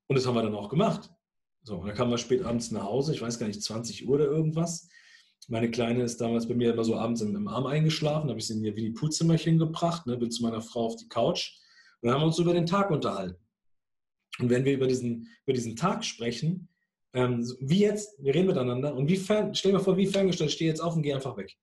Und 0.07 0.17
das 0.17 0.27
haben 0.27 0.35
wir 0.35 0.43
dann 0.43 0.55
auch 0.55 0.69
gemacht. 0.69 1.11
So, 1.65 1.79
und 1.79 1.87
dann 1.87 1.97
kamen 1.97 2.11
wir 2.11 2.19
spät 2.19 2.43
abends 2.43 2.71
nach 2.71 2.85
Hause, 2.85 3.15
ich 3.15 3.23
weiß 3.23 3.39
gar 3.39 3.47
nicht, 3.47 3.63
20 3.63 4.07
Uhr 4.07 4.15
oder 4.15 4.27
irgendwas. 4.27 4.89
Meine 5.49 5.71
Kleine 5.71 6.03
ist 6.03 6.21
damals 6.21 6.47
bei 6.47 6.55
mir 6.55 6.73
immer 6.73 6.85
so 6.85 6.97
abends 6.97 7.21
im, 7.21 7.35
im 7.35 7.49
Arm 7.49 7.67
eingeschlafen, 7.67 8.29
habe 8.29 8.39
ich 8.39 8.47
sie 8.47 8.55
in 8.55 8.65
ihr 8.65 8.77
Winnie-Pooh-Zimmerchen 8.77 9.59
gebracht, 9.59 10.07
ne, 10.07 10.17
bin 10.17 10.31
zu 10.31 10.43
meiner 10.43 10.61
Frau 10.61 10.87
auf 10.87 10.97
die 10.97 11.09
Couch 11.09 11.53
und 12.01 12.09
dann 12.09 12.15
haben 12.15 12.23
wir 12.23 12.27
uns 12.27 12.39
über 12.39 12.55
den 12.55 12.67
Tag 12.67 12.91
unterhalten. 12.91 13.41
Und 14.39 14.51
wenn 14.51 14.65
wir 14.65 14.75
über 14.75 14.87
diesen, 14.87 15.29
über 15.47 15.55
diesen 15.55 15.77
Tag 15.77 16.05
sprechen, 16.05 16.69
ähm, 17.15 17.47
wie 17.61 17.81
jetzt, 17.81 18.23
wir 18.23 18.35
reden 18.35 18.49
miteinander 18.49 18.95
und 18.95 19.09
wie 19.09 19.17
fern, 19.17 19.55
stell 19.55 19.73
dir 19.73 19.79
mal 19.79 19.85
vor, 19.85 19.97
wie 19.97 20.07
ferngestellt, 20.07 20.51
ich 20.51 20.57
stehe 20.57 20.71
jetzt 20.71 20.81
auf 20.81 20.97
und 20.97 21.03
gehe 21.03 21.15
einfach 21.15 21.37
weg. 21.37 21.57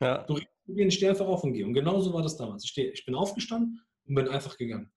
Ja. 0.00 0.24
Du 0.24 0.38
redest 0.68 0.96
stehe 0.96 1.10
einfach 1.10 1.26
auf 1.26 1.44
und 1.44 1.52
gehe. 1.52 1.64
Und 1.64 1.74
genauso 1.74 2.12
war 2.12 2.22
das 2.22 2.36
damals. 2.36 2.64
Ich, 2.64 2.70
stehe, 2.70 2.90
ich 2.90 3.04
bin 3.04 3.14
aufgestanden 3.14 3.80
und 4.06 4.14
bin 4.14 4.28
einfach 4.28 4.58
gegangen. 4.58 4.90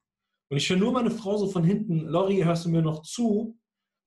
Und 0.49 0.57
ich 0.57 0.69
höre 0.69 0.77
nur 0.77 0.91
meine 0.91 1.11
Frau 1.11 1.37
so 1.37 1.47
von 1.47 1.63
hinten, 1.63 1.99
Lori, 2.07 2.41
hörst 2.41 2.65
du 2.65 2.69
mir 2.69 2.81
noch 2.81 3.03
zu? 3.03 3.57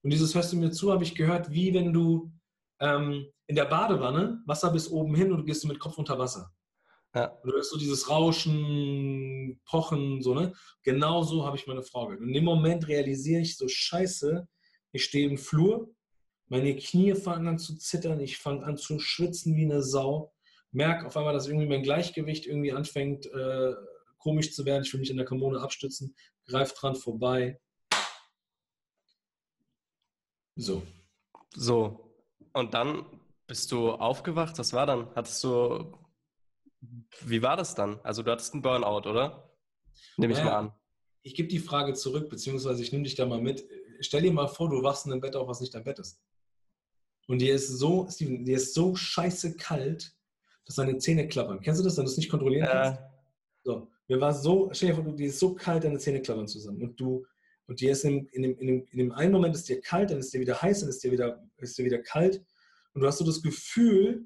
Und 0.03 0.11
dieses 0.11 0.33
Hörst 0.35 0.53
du 0.53 0.57
mir 0.57 0.71
zu, 0.71 0.91
habe 0.91 1.03
ich 1.03 1.15
gehört, 1.15 1.51
wie 1.51 1.73
wenn 1.73 1.93
du 1.93 2.31
ähm, 2.79 3.27
in 3.47 3.55
der 3.55 3.65
Badewanne, 3.65 4.41
Wasser 4.45 4.71
bis 4.71 4.89
oben 4.89 5.15
hin 5.15 5.31
und 5.31 5.39
du 5.39 5.43
gehst 5.43 5.65
mit 5.65 5.79
Kopf 5.79 5.97
unter 5.97 6.19
Wasser. 6.19 6.51
Ja. 7.15 7.25
Und 7.25 7.49
du 7.49 7.55
hörst 7.55 7.71
so 7.71 7.77
dieses 7.77 8.09
Rauschen, 8.09 9.59
Pochen, 9.65 10.21
so, 10.21 10.33
ne? 10.33 10.53
Genau 10.83 11.23
so 11.23 11.45
habe 11.45 11.57
ich 11.57 11.65
meine 11.65 11.81
Frau 11.81 12.05
gehört. 12.05 12.21
Und 12.21 12.27
in 12.27 12.33
dem 12.33 12.43
Moment 12.43 12.87
realisiere 12.87 13.41
ich 13.41 13.57
so, 13.57 13.67
scheiße, 13.67 14.47
ich 14.91 15.03
stehe 15.03 15.27
im 15.27 15.37
Flur, 15.37 15.89
meine 16.47 16.75
Knie 16.75 17.15
fangen 17.15 17.47
an 17.47 17.59
zu 17.59 17.75
zittern, 17.77 18.19
ich 18.19 18.37
fange 18.37 18.63
an 18.63 18.77
zu 18.77 18.99
schwitzen 18.99 19.55
wie 19.55 19.65
eine 19.65 19.81
Sau, 19.81 20.33
merke 20.71 21.07
auf 21.07 21.17
einmal, 21.17 21.33
dass 21.33 21.47
irgendwie 21.47 21.67
mein 21.67 21.83
Gleichgewicht 21.83 22.45
irgendwie 22.45 22.71
anfängt, 22.71 23.25
äh, 23.25 23.73
komisch 24.17 24.53
zu 24.53 24.65
werden. 24.65 24.83
Ich 24.83 24.93
will 24.93 24.99
mich 24.99 25.09
in 25.09 25.17
der 25.17 25.25
Kommode 25.25 25.61
abstützen, 25.61 26.15
greife 26.45 26.75
dran 26.75 26.95
vorbei, 26.95 27.59
so. 30.57 30.83
So. 31.55 32.13
Und 32.53 32.73
dann 32.73 33.05
bist 33.45 33.71
du 33.71 33.91
aufgewacht. 33.91 34.57
Was 34.57 34.73
war 34.73 34.85
dann? 34.85 35.07
Hattest 35.15 35.43
du. 35.43 35.93
Wie 37.21 37.41
war 37.41 37.55
das 37.55 37.75
dann? 37.75 37.99
Also, 38.03 38.23
du 38.23 38.31
hattest 38.31 38.53
einen 38.53 38.61
Burnout, 38.61 39.09
oder? 39.09 39.53
Nehme 40.17 40.33
ich 40.33 40.39
naja, 40.39 40.51
mal 40.51 40.57
an. 40.57 40.73
Ich 41.23 41.35
gebe 41.35 41.47
die 41.47 41.59
Frage 41.59 41.93
zurück, 41.93 42.29
beziehungsweise 42.29 42.81
ich 42.81 42.91
nehme 42.91 43.03
dich 43.03 43.15
da 43.15 43.25
mal 43.25 43.41
mit. 43.41 43.67
Stell 44.01 44.21
dir 44.21 44.31
mal 44.31 44.47
vor, 44.47 44.69
du 44.69 44.83
wachst 44.83 45.05
in 45.05 45.11
einem 45.11 45.21
Bett 45.21 45.35
auf, 45.35 45.47
was 45.47 45.61
nicht 45.61 45.73
dein 45.73 45.83
Bett 45.83 45.99
ist. 45.99 46.21
Und 47.27 47.39
dir 47.39 47.53
ist 47.55 47.67
so, 47.67 48.07
Steven, 48.09 48.45
dir 48.45 48.57
ist 48.57 48.73
so 48.73 48.95
scheiße 48.95 49.57
kalt, 49.57 50.15
dass 50.65 50.75
deine 50.75 50.97
Zähne 50.97 51.27
klappern. 51.27 51.59
Kennst 51.59 51.79
du 51.79 51.83
das, 51.83 51.97
wenn 51.97 52.05
du 52.05 52.11
es 52.11 52.17
nicht 52.17 52.29
kontrollieren 52.29 52.67
kannst? 52.69 53.01
So, 53.63 53.89
mir 54.07 54.21
war 54.21 54.33
so, 54.33 54.69
stell 54.71 54.89
dir 54.89 54.95
vor, 54.95 55.03
dir 55.13 55.27
ist 55.27 55.39
so 55.39 55.53
kalt, 55.53 55.83
deine 55.83 55.99
Zähne 55.99 56.21
klappern 56.21 56.47
zusammen. 56.47 56.81
Und 56.81 56.99
du 56.99 57.25
und 57.67 57.81
dir 57.81 57.91
ist 57.91 58.05
in, 58.05 58.27
in, 58.27 58.43
dem, 58.43 58.57
in, 58.59 58.67
dem, 58.67 58.87
in 58.91 58.97
dem 58.97 59.11
einen 59.11 59.33
Moment 59.33 59.55
ist 59.55 59.67
dir 59.67 59.81
kalt, 59.81 60.09
dann 60.09 60.19
ist 60.19 60.33
dir 60.33 60.39
wieder 60.39 60.61
heiß, 60.61 60.79
dann 60.79 60.89
ist 60.89 61.03
dir 61.03 61.11
wieder, 61.11 61.45
ist 61.57 61.77
dir 61.77 61.85
wieder 61.85 61.99
kalt. 61.99 62.43
Und 62.93 63.01
du 63.01 63.07
hast 63.07 63.17
so 63.17 63.25
das 63.25 63.41
Gefühl, 63.41 64.25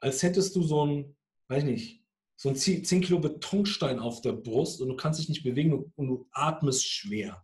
als 0.00 0.22
hättest 0.22 0.54
du 0.54 0.62
so 0.62 0.84
ein, 0.84 1.16
weiß 1.48 1.64
ich 1.64 1.68
nicht, 1.68 2.02
so 2.36 2.50
ein 2.50 2.56
10 2.56 2.84
Kilo 3.00 3.18
Betonstein 3.18 3.98
auf 3.98 4.20
der 4.20 4.32
Brust 4.32 4.82
und 4.82 4.88
du 4.88 4.96
kannst 4.96 5.18
dich 5.18 5.30
nicht 5.30 5.42
bewegen 5.42 5.90
und, 5.96 6.06
du 6.06 6.28
atmest 6.32 6.86
schwer. 6.86 7.42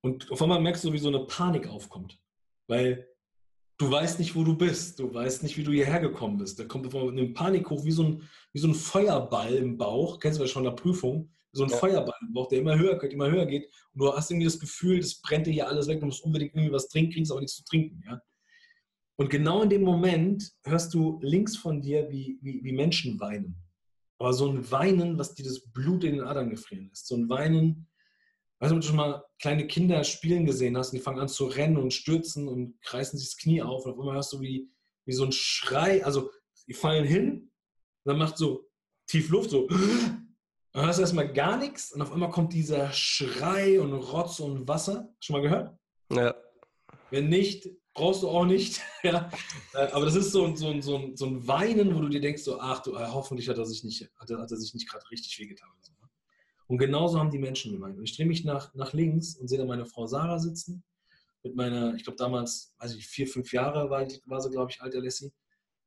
Und 0.00 0.30
auf 0.30 0.40
einmal 0.40 0.60
merkst 0.60 0.84
du, 0.84 0.92
wie 0.92 0.98
so 0.98 1.08
eine 1.08 1.26
Panik 1.26 1.66
aufkommt. 1.66 2.20
Weil 2.68 3.08
du 3.78 3.90
weißt 3.90 4.20
nicht, 4.20 4.36
wo 4.36 4.44
du 4.44 4.56
bist. 4.56 5.00
Du 5.00 5.12
weißt 5.12 5.42
nicht, 5.42 5.56
wie 5.56 5.64
du 5.64 5.72
hierher 5.72 5.98
gekommen 5.98 6.38
bist. 6.38 6.60
Da 6.60 6.64
kommt 6.64 6.94
eine 6.94 7.26
Panik 7.30 7.68
hoch, 7.68 7.84
wie 7.84 7.90
so 7.90 8.04
ein, 8.04 8.22
wie 8.52 8.60
so 8.60 8.68
ein 8.68 8.74
Feuerball 8.74 9.54
im 9.54 9.76
Bauch. 9.76 10.20
Kennst 10.20 10.38
du 10.38 10.44
das 10.44 10.52
schon 10.52 10.64
in 10.64 10.70
der 10.70 10.76
Prüfung? 10.80 11.32
So 11.56 11.64
ein 11.64 11.70
ja. 11.70 11.76
Feuerball 11.76 12.14
im 12.20 12.32
Bauch, 12.32 12.48
der 12.48 12.60
immer 12.60 12.78
höher 12.78 12.98
geht, 12.98 13.12
immer 13.12 13.30
höher 13.30 13.46
geht. 13.46 13.64
Und 13.92 14.00
du 14.00 14.12
hast 14.12 14.30
irgendwie 14.30 14.46
das 14.46 14.58
Gefühl, 14.58 15.00
das 15.00 15.20
brennt 15.20 15.46
dir 15.46 15.52
hier 15.52 15.68
alles 15.68 15.88
weg, 15.88 16.00
du 16.00 16.06
musst 16.06 16.22
unbedingt 16.22 16.54
irgendwie 16.54 16.72
was 16.72 16.88
trinken, 16.88 17.12
kriegst 17.12 17.30
aber 17.30 17.40
nichts 17.40 17.56
zu 17.56 17.64
trinken. 17.64 18.02
Ja? 18.06 18.20
Und 19.16 19.30
genau 19.30 19.62
in 19.62 19.70
dem 19.70 19.82
Moment 19.82 20.52
hörst 20.64 20.92
du 20.92 21.18
links 21.22 21.56
von 21.56 21.80
dir, 21.80 22.10
wie, 22.10 22.38
wie, 22.42 22.62
wie 22.62 22.72
Menschen 22.72 23.18
weinen. 23.18 23.56
Aber 24.18 24.32
so 24.32 24.48
ein 24.48 24.70
Weinen, 24.70 25.18
was 25.18 25.34
dir 25.34 25.44
das 25.44 25.60
Blut 25.60 26.04
in 26.04 26.16
den 26.16 26.24
Adern 26.24 26.50
gefrieren 26.50 26.88
lässt. 26.88 27.06
So 27.06 27.16
ein 27.16 27.28
Weinen, 27.28 27.88
weißt 28.60 28.72
du, 28.72 28.76
ob 28.76 28.82
du 28.82 28.86
schon 28.86 28.96
mal 28.96 29.24
kleine 29.40 29.66
Kinder 29.66 30.04
spielen 30.04 30.44
gesehen 30.44 30.76
hast, 30.76 30.92
und 30.92 30.98
die 30.98 31.02
fangen 31.02 31.20
an 31.20 31.28
zu 31.28 31.46
rennen 31.46 31.78
und 31.78 31.92
stürzen 31.92 32.48
und 32.48 32.78
reißen 32.84 33.18
sich 33.18 33.28
das 33.28 33.36
Knie 33.36 33.62
auf. 33.62 33.84
Und 33.84 33.92
auf 33.92 33.98
einmal 33.98 34.16
hörst 34.16 34.32
du 34.32 34.40
wie, 34.40 34.70
wie 35.06 35.12
so 35.12 35.24
ein 35.24 35.32
Schrei, 35.32 36.04
also 36.04 36.30
die 36.66 36.74
fallen 36.74 37.06
hin, 37.06 37.50
und 38.04 38.10
dann 38.12 38.18
macht 38.18 38.36
so 38.36 38.68
tief 39.06 39.30
Luft, 39.30 39.50
so 39.50 39.68
Und 40.76 40.82
dann 40.82 40.88
hast 40.88 40.98
du 40.98 41.04
erstmal 41.04 41.32
gar 41.32 41.56
nichts 41.56 41.92
und 41.92 42.02
auf 42.02 42.12
einmal 42.12 42.28
kommt 42.28 42.52
dieser 42.52 42.92
Schrei 42.92 43.80
und 43.80 43.94
Rotz 43.94 44.40
und 44.40 44.68
Wasser. 44.68 45.08
Schon 45.20 45.36
mal 45.36 45.40
gehört? 45.40 45.74
Ja. 46.12 46.34
Wenn 47.10 47.30
nicht, 47.30 47.70
brauchst 47.94 48.22
du 48.22 48.28
auch 48.28 48.44
nicht. 48.44 48.82
ja. 49.02 49.30
Äh, 49.72 49.86
aber 49.92 50.04
das 50.04 50.16
ist 50.16 50.32
so, 50.32 50.54
so, 50.54 50.78
so, 50.82 51.12
so 51.14 51.24
ein 51.24 51.48
Weinen, 51.48 51.96
wo 51.96 52.02
du 52.02 52.10
dir 52.10 52.20
denkst, 52.20 52.42
so, 52.42 52.60
ach 52.60 52.80
du, 52.80 52.92
äh, 52.92 53.06
hoffentlich 53.06 53.48
hat 53.48 53.56
er 53.56 53.64
sich 53.64 53.84
nicht, 53.84 54.06
hat 54.16 54.28
er, 54.28 54.36
hat 54.36 54.50
er 54.50 54.58
sich 54.58 54.74
nicht 54.74 54.86
gerade 54.86 55.10
richtig 55.10 55.38
wehgetan. 55.38 55.70
Ne? 55.98 56.10
Und 56.66 56.76
genauso 56.76 57.18
haben 57.18 57.30
die 57.30 57.38
Menschen 57.38 57.72
gemeint. 57.72 57.96
Und 57.96 58.04
ich 58.04 58.14
drehe 58.14 58.26
mich 58.26 58.44
nach, 58.44 58.74
nach 58.74 58.92
links 58.92 59.34
und 59.34 59.48
sehe 59.48 59.56
da 59.56 59.64
meine 59.64 59.86
Frau 59.86 60.06
Sarah 60.06 60.38
sitzen. 60.38 60.84
Mit 61.42 61.56
meiner, 61.56 61.94
ich 61.94 62.04
glaube 62.04 62.18
damals, 62.18 62.74
weiß 62.80 62.96
ich, 62.96 63.06
vier, 63.06 63.26
fünf 63.26 63.50
Jahre 63.50 63.88
war, 63.88 64.06
war 64.26 64.42
sie, 64.42 64.50
glaube 64.50 64.70
ich, 64.70 64.82
alter 64.82 65.00
Lessie. 65.00 65.32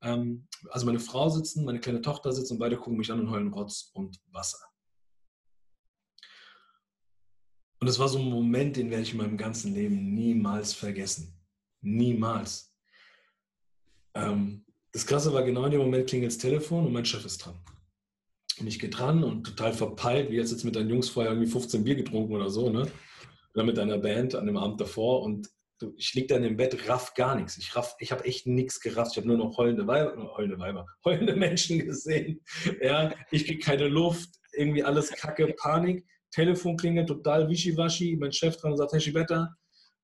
Ähm, 0.02 0.48
also 0.72 0.88
meine 0.88 1.00
Frau 1.00 1.30
sitzen, 1.30 1.64
meine 1.64 1.80
kleine 1.80 2.02
Tochter 2.02 2.32
sitzt 2.32 2.52
und 2.52 2.58
beide 2.58 2.76
gucken 2.76 2.98
mich 2.98 3.12
an 3.12 3.20
und 3.20 3.30
heulen 3.30 3.54
Rotz 3.54 3.92
und 3.94 4.20
Wasser. 4.32 4.58
Und 7.80 7.88
das 7.88 8.00
war 8.00 8.10
so 8.10 8.20
ein 8.20 8.26
Moment, 8.26 8.76
den 8.76 8.90
werde 8.90 9.04
ich 9.04 9.12
in 9.12 9.18
meinem 9.18 9.38
ganzen 9.38 9.74
Leben 9.74 10.14
niemals 10.14 10.74
vergessen. 10.74 11.34
Niemals. 11.82 12.76
Ähm, 14.16 14.66
das 14.92 15.06
Krasse 15.06 15.34
war, 15.34 15.44
genau 15.44 15.66
in 15.66 15.72
dem 15.72 15.82
Moment 15.82 16.10
klingelt 16.10 16.32
das 16.32 16.40
Telefon 16.40 16.86
und 16.86 16.94
mein 16.94 17.06
Chef 17.06 17.26
ist 17.26 17.46
dran. 17.46 17.58
Und 18.60 18.68
ich 18.68 18.80
gehe 18.80 18.90
dran 18.90 19.24
und 19.24 19.46
total 19.46 19.72
verpeilt, 19.72 20.30
wie 20.30 20.36
jetzt 20.36 20.52
jetzt 20.52 20.66
mit 20.66 20.76
deinen 20.76 20.90
Jungs 20.90 21.10
vorher 21.10 21.32
irgendwie 21.32 21.50
15 21.50 21.84
Bier 21.84 21.96
getrunken 21.96 22.36
oder 22.36 22.50
so, 22.50 22.70
ne? 22.70 22.92
Oder 23.54 23.64
mit 23.64 23.78
deiner 23.78 23.98
Band 23.98 24.36
an 24.36 24.46
dem 24.46 24.58
Abend 24.58 24.82
davor 24.82 25.22
und 25.24 25.50
ich 25.96 26.14
liege 26.14 26.28
dann 26.28 26.44
im 26.44 26.58
Bett, 26.58 26.90
raff 26.90 27.14
gar 27.14 27.36
nichts. 27.36 27.58
Ich 27.58 27.76
raff, 27.76 27.96
ich 28.00 28.12
habe 28.12 28.26
echt 28.26 28.46
nichts 28.48 28.82
gerafft. 28.82 29.12
Ich 29.12 29.18
habe 29.18 29.28
nur 29.28 29.38
noch 29.38 29.58
heulende 29.58 29.88
Weiber, 29.88 30.34
heulende 30.36 30.60
Weiber, 30.60 30.86
heulende 31.06 31.36
Menschen 31.36 31.80
gesehen. 31.80 32.42
Ja, 32.82 33.14
ich 33.32 33.46
kriege 33.46 33.60
keine 33.60 33.88
Luft, 33.88 34.30
irgendwie 34.54 34.84
alles 34.84 35.10
Kacke, 35.12 35.54
Panik. 35.58 36.06
Telefon 36.32 36.78
klingelt 36.78 37.08
total 37.08 37.50
wischiwaschi, 37.50 38.18
mein 38.20 38.32
Chef 38.32 38.58
dran 38.58 38.72
und 38.72 38.78
sagt, 38.78 38.94
Herr 38.94 39.00
Schibetta, 39.00 39.56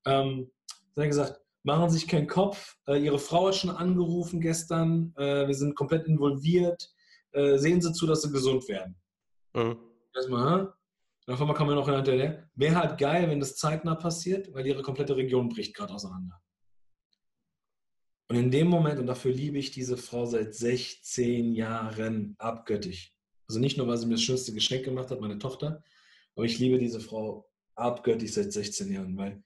ähm, 0.06 0.50
dann 0.94 1.02
hat 1.02 1.04
er 1.04 1.08
gesagt, 1.08 1.40
machen 1.62 1.90
Sie 1.90 1.98
sich 1.98 2.08
keinen 2.08 2.26
Kopf, 2.26 2.76
äh, 2.86 2.96
Ihre 2.96 3.18
Frau 3.18 3.48
hat 3.48 3.56
schon 3.56 3.70
angerufen 3.70 4.40
gestern, 4.40 5.12
äh, 5.16 5.46
wir 5.46 5.54
sind 5.54 5.74
komplett 5.74 6.06
involviert, 6.06 6.90
äh, 7.32 7.58
sehen 7.58 7.80
Sie 7.80 7.92
zu, 7.92 8.06
dass 8.06 8.22
Sie 8.22 8.30
gesund 8.30 8.68
werden. 8.68 8.96
Mhm. 9.54 9.78
Erstmal, 10.14 10.60
hm? 10.60 10.68
Und 11.26 11.34
auf 11.34 11.40
einmal 11.40 11.56
kann 11.56 11.66
man 11.66 11.74
noch 11.74 11.88
hinterher, 11.88 12.48
wäre 12.54 12.76
halt 12.76 12.98
geil, 12.98 13.28
wenn 13.28 13.40
das 13.40 13.56
zeitnah 13.56 13.96
passiert, 13.96 14.52
weil 14.54 14.66
Ihre 14.66 14.82
komplette 14.82 15.16
Region 15.16 15.48
bricht 15.48 15.74
gerade 15.74 15.92
auseinander. 15.92 16.40
Und 18.28 18.36
in 18.36 18.50
dem 18.50 18.68
Moment, 18.68 18.98
und 18.98 19.06
dafür 19.06 19.32
liebe 19.32 19.58
ich 19.58 19.70
diese 19.70 19.96
Frau 19.96 20.26
seit 20.26 20.54
16 20.54 21.52
Jahren 21.54 22.34
abgöttisch. 22.38 23.12
Also 23.48 23.60
nicht 23.60 23.76
nur, 23.76 23.86
weil 23.86 23.96
sie 23.98 24.06
mir 24.06 24.14
das 24.14 24.22
schönste 24.22 24.52
Geschenk 24.52 24.84
gemacht 24.84 25.10
hat, 25.10 25.20
meine 25.20 25.38
Tochter, 25.38 25.82
aber 26.36 26.44
ich 26.44 26.58
liebe 26.58 26.78
diese 26.78 27.00
Frau 27.00 27.50
abgöttisch 27.74 28.32
seit 28.32 28.52
16 28.52 28.92
Jahren, 28.92 29.16
weil 29.16 29.42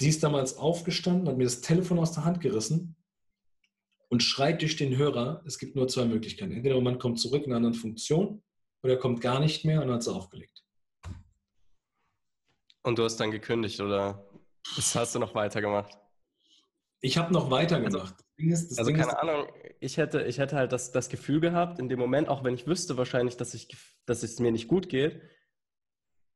die 0.00 0.08
ist 0.08 0.22
damals 0.22 0.56
aufgestanden, 0.56 1.28
hat 1.28 1.36
mir 1.36 1.44
das 1.44 1.60
Telefon 1.60 1.98
aus 1.98 2.12
der 2.12 2.24
Hand 2.24 2.40
gerissen 2.40 2.96
und 4.08 4.22
schreit 4.22 4.60
durch 4.60 4.76
den 4.76 4.96
Hörer, 4.96 5.42
es 5.46 5.58
gibt 5.58 5.74
nur 5.74 5.88
zwei 5.88 6.04
Möglichkeiten. 6.04 6.52
Entweder 6.52 6.80
man 6.80 6.98
kommt 6.98 7.18
zurück 7.18 7.44
in 7.44 7.50
einer 7.50 7.56
anderen 7.56 7.74
Funktion 7.74 8.42
oder 8.82 8.94
er 8.94 8.98
kommt 8.98 9.20
gar 9.20 9.40
nicht 9.40 9.64
mehr 9.64 9.82
und 9.82 9.90
hat 9.90 10.02
sie 10.02 10.12
aufgelegt. 10.12 10.62
Und 12.82 12.98
du 12.98 13.04
hast 13.04 13.16
dann 13.16 13.30
gekündigt 13.30 13.80
oder 13.80 14.26
was 14.76 14.94
hast 14.94 15.14
du 15.14 15.18
noch 15.18 15.34
weitergemacht? 15.34 15.98
Ich 17.00 17.16
habe 17.16 17.32
noch 17.32 17.50
weitergemacht. 17.50 18.14
Also, 18.38 18.52
ist, 18.52 18.78
also 18.78 18.92
keine 18.92 19.04
ist, 19.04 19.14
Ahnung, 19.14 19.46
ich 19.80 19.96
hätte, 19.96 20.22
ich 20.24 20.38
hätte 20.38 20.56
halt 20.56 20.72
das, 20.72 20.92
das 20.92 21.08
Gefühl 21.08 21.40
gehabt, 21.40 21.78
in 21.78 21.88
dem 21.88 21.98
Moment, 21.98 22.28
auch 22.28 22.44
wenn 22.44 22.54
ich 22.54 22.66
wüsste 22.66 22.96
wahrscheinlich, 22.96 23.36
dass, 23.36 23.54
ich, 23.54 23.68
dass 24.06 24.22
es 24.22 24.38
mir 24.40 24.52
nicht 24.52 24.68
gut 24.68 24.88
geht, 24.88 25.20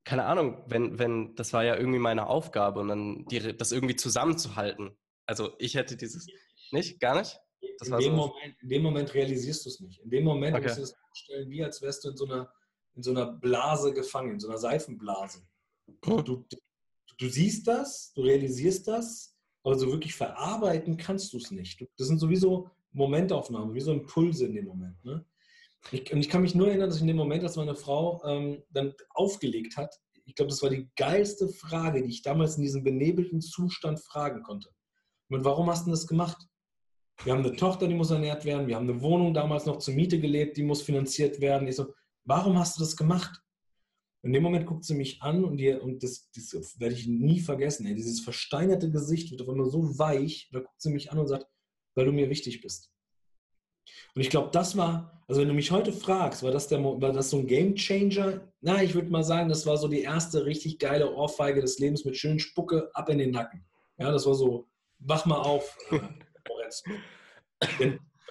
keine 0.06 0.24
Ahnung, 0.24 0.62
wenn, 0.68 1.00
wenn, 1.00 1.34
das 1.34 1.52
war 1.52 1.64
ja 1.64 1.76
irgendwie 1.76 1.98
meine 1.98 2.28
Aufgabe 2.28 2.78
und 2.78 2.88
dann 2.88 3.26
die, 3.26 3.56
das 3.56 3.72
irgendwie 3.72 3.96
zusammenzuhalten. 3.96 4.96
Also 5.26 5.50
ich 5.58 5.74
hätte 5.74 5.96
dieses, 5.96 6.28
nicht? 6.70 7.00
Gar 7.00 7.18
nicht? 7.18 7.40
In 7.60 7.90
dem, 7.90 8.00
so. 8.00 8.10
Moment, 8.10 8.56
in, 8.62 8.68
dem 8.68 8.82
Moment, 8.82 9.14
realisierst 9.14 9.64
du 9.64 9.68
es 9.68 9.80
nicht. 9.80 10.00
In 10.04 10.10
dem 10.10 10.22
Moment 10.22 10.54
okay. 10.54 10.62
musst 10.62 10.78
du 10.78 10.82
es 10.82 10.94
vorstellen, 10.94 11.50
wie 11.50 11.64
als 11.64 11.82
wärst 11.82 12.04
du 12.04 12.10
in 12.10 12.16
so 12.16 12.24
einer, 12.24 12.48
in 12.94 13.02
so 13.02 13.10
einer 13.10 13.32
Blase 13.32 13.92
gefangen, 13.92 14.34
in 14.34 14.40
so 14.40 14.48
einer 14.48 14.58
Seifenblase. 14.58 15.40
Hm. 15.88 15.98
Du, 16.04 16.22
du, 16.22 16.46
du, 17.18 17.28
siehst 17.28 17.66
das, 17.66 18.12
du 18.14 18.22
realisierst 18.22 18.86
das, 18.86 19.36
aber 19.64 19.76
so 19.76 19.90
wirklich 19.90 20.14
verarbeiten 20.14 20.96
kannst 20.96 21.32
du 21.32 21.38
es 21.38 21.50
nicht. 21.50 21.84
Das 21.96 22.06
sind 22.06 22.20
sowieso 22.20 22.70
Momentaufnahmen, 22.92 23.74
wie 23.74 23.80
so 23.80 23.92
Impulse 23.92 24.46
in 24.46 24.54
dem 24.54 24.66
Moment. 24.66 25.04
Ne? 25.04 25.26
Ich, 25.92 26.12
und 26.12 26.20
ich 26.20 26.28
kann 26.28 26.42
mich 26.42 26.54
nur 26.54 26.68
erinnern, 26.68 26.90
dass 26.90 27.00
in 27.00 27.06
dem 27.06 27.16
Moment, 27.16 27.44
als 27.44 27.56
meine 27.56 27.74
Frau 27.74 28.22
ähm, 28.24 28.62
dann 28.70 28.92
aufgelegt 29.10 29.76
hat, 29.76 29.94
ich 30.24 30.34
glaube, 30.34 30.50
das 30.50 30.62
war 30.62 30.70
die 30.70 30.88
geilste 30.96 31.48
Frage, 31.48 32.02
die 32.02 32.10
ich 32.10 32.22
damals 32.22 32.56
in 32.56 32.62
diesem 32.62 32.82
benebelten 32.82 33.40
Zustand 33.40 34.00
fragen 34.00 34.42
konnte. 34.42 34.70
Und 35.28 35.44
warum 35.44 35.70
hast 35.70 35.86
du 35.86 35.90
das 35.90 36.06
gemacht? 36.06 36.36
Wir 37.24 37.32
haben 37.32 37.44
eine 37.44 37.56
Tochter, 37.56 37.86
die 37.86 37.94
muss 37.94 38.10
ernährt 38.10 38.44
werden. 38.44 38.66
Wir 38.66 38.76
haben 38.76 38.88
eine 38.88 39.00
Wohnung 39.00 39.32
damals 39.32 39.66
noch 39.66 39.78
zur 39.78 39.94
Miete 39.94 40.20
gelebt, 40.20 40.56
die 40.56 40.64
muss 40.64 40.82
finanziert 40.82 41.40
werden. 41.40 41.68
Ich 41.68 41.76
so, 41.76 41.94
warum 42.24 42.58
hast 42.58 42.76
du 42.76 42.80
das 42.80 42.96
gemacht? 42.96 43.40
In 44.22 44.32
dem 44.32 44.42
Moment 44.42 44.66
guckt 44.66 44.84
sie 44.84 44.94
mich 44.94 45.22
an 45.22 45.44
und, 45.44 45.56
die, 45.58 45.72
und 45.72 46.02
das, 46.02 46.28
das 46.34 46.80
werde 46.80 46.94
ich 46.94 47.06
nie 47.06 47.38
vergessen. 47.40 47.86
Ey. 47.86 47.94
Dieses 47.94 48.20
versteinerte 48.20 48.90
Gesicht 48.90 49.30
wird 49.30 49.42
auf 49.42 49.48
einmal 49.48 49.70
so 49.70 49.98
weich. 49.98 50.48
Da 50.52 50.60
guckt 50.60 50.80
sie 50.80 50.90
mich 50.90 51.12
an 51.12 51.18
und 51.18 51.28
sagt, 51.28 51.46
weil 51.94 52.06
du 52.06 52.12
mir 52.12 52.28
wichtig 52.28 52.60
bist. 52.60 52.90
Und 54.14 54.22
ich 54.22 54.30
glaube, 54.30 54.50
das 54.52 54.76
war, 54.76 55.22
also 55.28 55.40
wenn 55.40 55.48
du 55.48 55.54
mich 55.54 55.70
heute 55.70 55.92
fragst, 55.92 56.42
war 56.42 56.50
das, 56.50 56.68
der, 56.68 56.82
war 56.82 57.12
das 57.12 57.30
so 57.30 57.38
ein 57.38 57.46
Game 57.46 57.74
Changer? 57.74 58.40
Na, 58.60 58.82
ich 58.82 58.94
würde 58.94 59.10
mal 59.10 59.24
sagen, 59.24 59.48
das 59.48 59.66
war 59.66 59.76
so 59.76 59.88
die 59.88 60.02
erste 60.02 60.44
richtig 60.44 60.78
geile 60.78 61.14
Ohrfeige 61.14 61.60
des 61.60 61.78
Lebens 61.78 62.04
mit 62.04 62.16
schönen 62.16 62.38
Spucke 62.38 62.90
ab 62.94 63.08
in 63.08 63.18
den 63.18 63.30
Nacken. 63.30 63.64
Ja, 63.98 64.10
das 64.10 64.26
war 64.26 64.34
so, 64.34 64.68
wach 64.98 65.26
mal 65.26 65.40
auf, 65.40 65.76
äh, 65.90 65.98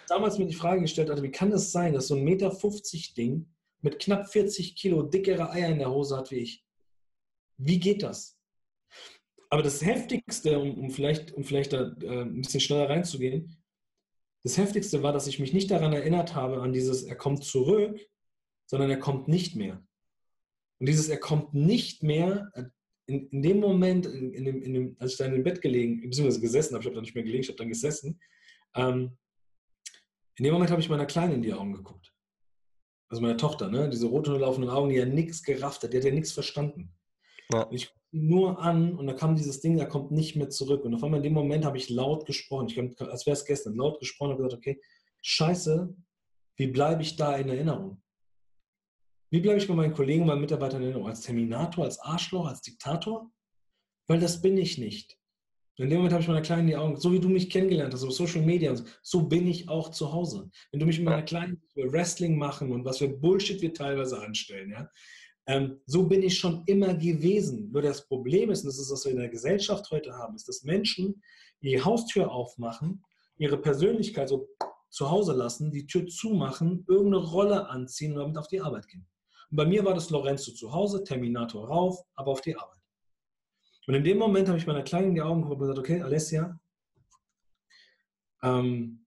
damals 0.07 0.37
mir 0.37 0.45
die 0.45 0.55
Frage 0.55 0.81
gestellt 0.81 1.09
hatte, 1.09 1.23
wie 1.23 1.31
kann 1.31 1.51
es 1.51 1.63
das 1.63 1.71
sein, 1.71 1.93
dass 1.93 2.07
so 2.07 2.15
ein 2.15 2.23
Meter 2.23 2.51
50 2.51 3.13
Ding 3.13 3.47
mit 3.81 3.99
knapp 3.99 4.29
40 4.29 4.75
Kilo 4.75 5.03
dickere 5.03 5.51
Eier 5.51 5.69
in 5.69 5.79
der 5.79 5.91
Hose 5.91 6.17
hat 6.17 6.31
wie 6.31 6.39
ich? 6.39 6.63
Wie 7.57 7.79
geht 7.79 8.03
das? 8.03 8.37
Aber 9.49 9.63
das 9.63 9.83
Heftigste, 9.83 10.59
um, 10.59 10.77
um 10.77 10.89
vielleicht, 10.89 11.33
um 11.33 11.43
vielleicht 11.43 11.73
da 11.73 11.95
äh, 12.01 12.21
ein 12.21 12.41
bisschen 12.41 12.59
schneller 12.59 12.89
reinzugehen, 12.89 13.57
das 14.45 14.60
Heftigste 14.60 15.01
war, 15.01 15.12
dass 15.12 15.25
ich 15.25 15.39
mich 15.39 15.53
nicht 15.53 15.71
daran 15.71 15.91
erinnert 15.91 16.36
habe, 16.36 16.62
an 16.62 16.71
dieses 16.71 17.01
Er 17.01 17.15
kommt 17.15 17.43
zurück, 17.43 17.99
sondern 18.67 18.91
er 18.91 18.99
kommt 18.99 19.27
nicht 19.27 19.55
mehr. 19.55 19.84
Und 20.79 20.88
dieses 20.88 21.10
Er 21.10 21.17
kommt 21.17 21.55
nicht 21.55 22.03
mehr, 22.03 22.51
äh, 22.53 22.65
in, 23.08 23.27
in 23.29 23.41
dem 23.41 23.60
Moment, 23.60 24.05
in, 24.05 24.34
in, 24.34 24.45
dem, 24.45 24.62
in 24.62 24.73
dem, 24.75 24.97
als 24.99 25.13
ich 25.13 25.17
da 25.17 25.25
in 25.25 25.34
dem 25.34 25.43
Bett 25.43 25.63
gelegen, 25.63 25.99
beziehungsweise 25.99 26.41
gesessen 26.41 26.75
habe, 26.75 26.84
ich 26.84 26.86
habe 26.86 26.93
da 26.95 27.01
nicht 27.01 27.15
mehr 27.15 27.23
gelegen, 27.23 27.41
ich 27.41 27.47
habe 27.47 27.58
dann 27.58 27.69
gesessen, 27.69 28.21
ähm, 28.75 29.17
in 30.36 30.43
dem 30.43 30.53
Moment 30.53 30.69
habe 30.69 30.81
ich 30.81 30.89
meiner 30.89 31.08
Kleinen 31.08 31.34
in 31.34 31.41
die 31.41 31.53
Augen 31.53 31.73
geguckt. 31.73 32.13
Also 33.10 33.23
meiner 33.23 33.38
Tochter, 33.38 33.71
ne? 33.71 33.89
diese 33.89 34.05
roten 34.05 34.39
laufenden 34.39 34.69
Augen, 34.69 34.89
die 34.89 34.95
ja 34.95 35.05
nichts 35.05 35.41
gerafft 35.41 35.81
hat, 35.81 35.91
die 35.91 35.97
hat 35.97 36.05
ja 36.05 36.12
nichts 36.12 36.34
verstanden. 36.34 36.93
Ja. 37.51 37.67
ich 37.71 37.91
nur 38.15 38.60
an 38.60 38.95
und 38.95 39.08
da 39.08 39.13
kam 39.13 39.36
dieses 39.36 39.60
Ding, 39.60 39.78
da 39.78 39.86
kommt 39.86 40.12
nicht 40.12 40.36
mehr 40.36 40.49
zurück. 40.49 40.86
Und 40.86 40.95
auf 40.95 41.04
einmal 41.04 41.19
in 41.19 41.23
dem 41.23 41.34
Moment 41.34 41.65
habe 41.65 41.78
ich 41.78 41.89
laut 41.89 42.25
gesprochen, 42.25 42.67
ich 42.67 42.80
als 43.01 43.25
wäre 43.25 43.36
es 43.36 43.45
gestern, 43.45 43.75
laut 43.75 43.99
gesprochen 43.99 44.32
und 44.32 44.38
gesagt, 44.38 44.54
okay, 44.54 44.82
scheiße, 45.21 45.93
wie 46.58 46.67
bleibe 46.67 47.01
ich 47.01 47.17
da 47.17 47.36
in 47.36 47.49
Erinnerung? 47.49 48.01
Wie 49.30 49.41
bleibe 49.41 49.58
ich 49.58 49.67
bei 49.67 49.73
meinen 49.73 49.93
Kollegen 49.93 50.25
meinen 50.25 50.41
Mitarbeitern 50.41 50.82
in 50.82 50.88
Erinnerung? 50.88 51.10
Als 51.10 51.21
Terminator, 51.21 51.84
als 51.84 51.99
Arschloch, 51.99 52.47
als 52.47 52.62
Diktator? 52.62 53.30
Weil 54.08 54.19
das 54.19 54.41
bin 54.41 54.58
ich 54.58 54.78
nicht. 54.78 55.17
Und 55.78 55.86
in 55.86 55.89
dem 55.89 55.97
Moment 55.97 56.13
habe 56.13 56.21
ich 56.21 56.28
meiner 56.30 56.41
Kleinen 56.41 56.67
die 56.67 56.78
Augen, 56.78 56.95
so 56.95 57.12
wie 57.12 57.19
du 57.19 57.28
mich 57.28 57.49
kennengelernt 57.49 57.93
hast, 57.93 58.04
auf 58.04 58.13
Social 58.13 58.41
Media, 58.41 58.73
so 59.01 59.23
bin 59.23 59.45
ich 59.45 59.67
auch 59.67 59.91
zu 59.91 60.13
Hause. 60.13 60.49
Wenn 60.71 60.80
du 60.80 60.86
mich 60.86 60.99
mit 60.99 61.06
meiner 61.06 61.23
Kleinen 61.23 61.62
Wrestling 61.75 62.38
machen 62.38 62.71
und 62.71 62.86
was 62.86 62.99
für 62.99 63.10
Bullshit 63.10 63.62
wir 63.62 63.73
teilweise 63.73 64.21
anstellen, 64.21 64.71
ja, 64.71 64.89
ähm, 65.47 65.79
so 65.86 66.08
bin 66.08 66.23
ich 66.23 66.38
schon 66.38 66.63
immer 66.65 66.93
gewesen. 66.93 67.71
Nur 67.71 67.81
das 67.81 68.08
Problem 68.08 68.49
ist, 68.49 68.62
und 68.62 68.67
das 68.67 68.79
ist, 68.79 68.91
was 68.91 69.05
wir 69.05 69.12
in 69.12 69.19
der 69.19 69.29
Gesellschaft 69.29 69.89
heute 69.91 70.13
haben, 70.13 70.36
ist, 70.36 70.47
dass 70.47 70.63
Menschen 70.63 71.21
die 71.62 71.84
Haustür 71.84 72.31
aufmachen, 72.31 73.03
ihre 73.38 73.58
Persönlichkeit 73.58 74.29
so 74.29 74.47
zu 74.89 75.10
Hause 75.10 75.34
lassen, 75.34 75.71
die 75.71 75.86
Tür 75.86 76.08
zumachen, 76.08 76.86
irgendeine 76.88 77.23
Rolle 77.23 77.69
anziehen 77.69 78.13
und 78.13 78.19
damit 78.19 78.38
auf 78.38 78.47
die 78.47 78.62
Arbeit 78.62 78.88
gehen. 78.88 79.05
Und 79.51 79.58
bei 79.58 79.65
mir 79.65 79.84
war 79.86 79.93
das 79.93 80.10
Lorenzo 80.10 80.51
zu 80.51 80.71
Hause, 80.71 81.03
Terminator 81.03 81.67
rauf, 81.67 81.99
aber 82.15 82.31
auf 82.31 82.41
die 82.41 82.55
Arbeit. 82.55 82.79
Und 83.88 83.93
in 83.93 84.03
dem 84.03 84.17
Moment 84.17 84.47
habe 84.47 84.58
ich 84.58 84.65
meiner 84.65 84.84
Kleinen 84.84 85.10
in 85.10 85.15
die 85.15 85.21
Augen 85.21 85.41
geguckt 85.41 85.62
und 85.62 85.67
gesagt, 85.67 85.79
okay, 85.79 86.01
Alessia, 86.01 86.60
ähm, 88.41 89.05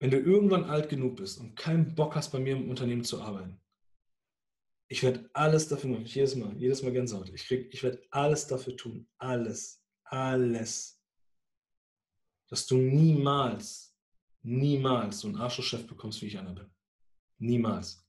wenn 0.00 0.10
du 0.10 0.18
irgendwann 0.18 0.64
alt 0.64 0.88
genug 0.88 1.16
bist 1.16 1.38
und 1.38 1.54
keinen 1.54 1.94
Bock 1.94 2.16
hast, 2.16 2.30
bei 2.30 2.40
mir 2.40 2.56
im 2.56 2.70
Unternehmen 2.70 3.04
zu 3.04 3.20
arbeiten, 3.20 3.60
ich 4.90 5.04
werde 5.04 5.30
alles 5.34 5.68
dafür 5.68 5.90
machen. 5.90 6.04
Jedes 6.04 6.34
Mal, 6.34 6.52
jedes 6.58 6.82
Mal 6.82 6.92
Gänsehaut. 6.92 7.30
Ich, 7.32 7.48
ich 7.48 7.82
werde 7.82 8.02
alles 8.10 8.48
dafür 8.48 8.76
tun. 8.76 9.06
Alles. 9.18 9.80
Alles. 10.02 11.00
Dass 12.48 12.66
du 12.66 12.76
niemals, 12.76 13.96
niemals 14.42 15.20
so 15.20 15.28
einen 15.28 15.36
Arschlochchef 15.36 15.86
bekommst, 15.86 16.20
wie 16.20 16.26
ich 16.26 16.38
einer 16.38 16.54
bin. 16.54 16.66
Niemals. 17.38 18.04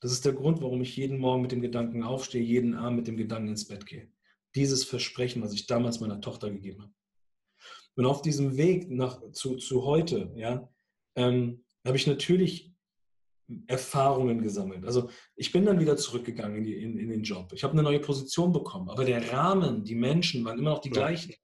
Das 0.00 0.10
ist 0.10 0.24
der 0.24 0.32
Grund, 0.32 0.62
warum 0.62 0.80
ich 0.80 0.96
jeden 0.96 1.18
Morgen 1.18 1.42
mit 1.42 1.52
dem 1.52 1.60
Gedanken 1.60 2.02
aufstehe, 2.02 2.42
jeden 2.42 2.74
Abend 2.74 2.96
mit 2.96 3.06
dem 3.08 3.18
Gedanken 3.18 3.48
ins 3.48 3.68
Bett 3.68 3.84
gehe. 3.84 4.10
Dieses 4.54 4.84
Versprechen, 4.84 5.42
was 5.42 5.52
ich 5.52 5.66
damals 5.66 6.00
meiner 6.00 6.22
Tochter 6.22 6.50
gegeben 6.50 6.80
habe. 6.80 6.94
Und 7.94 8.06
auf 8.06 8.22
diesem 8.22 8.56
Weg 8.56 8.90
nach, 8.90 9.20
zu, 9.32 9.56
zu 9.56 9.84
heute, 9.84 10.32
ja, 10.34 10.66
ähm, 11.14 11.62
habe 11.84 11.98
ich 11.98 12.06
natürlich 12.06 12.71
Erfahrungen 13.66 14.42
gesammelt. 14.42 14.84
Also 14.84 15.10
ich 15.36 15.52
bin 15.52 15.64
dann 15.64 15.80
wieder 15.80 15.96
zurückgegangen 15.96 16.58
in, 16.58 16.64
die, 16.64 16.74
in, 16.74 16.98
in 16.98 17.08
den 17.08 17.22
Job. 17.22 17.52
Ich 17.52 17.64
habe 17.64 17.72
eine 17.72 17.82
neue 17.82 18.00
Position 18.00 18.52
bekommen, 18.52 18.88
aber 18.90 19.04
der 19.04 19.32
Rahmen, 19.32 19.84
die 19.84 19.94
Menschen 19.94 20.44
waren 20.44 20.58
immer 20.58 20.70
noch 20.70 20.80
die 20.80 20.88
ja. 20.88 20.94
gleichen. 20.94 21.34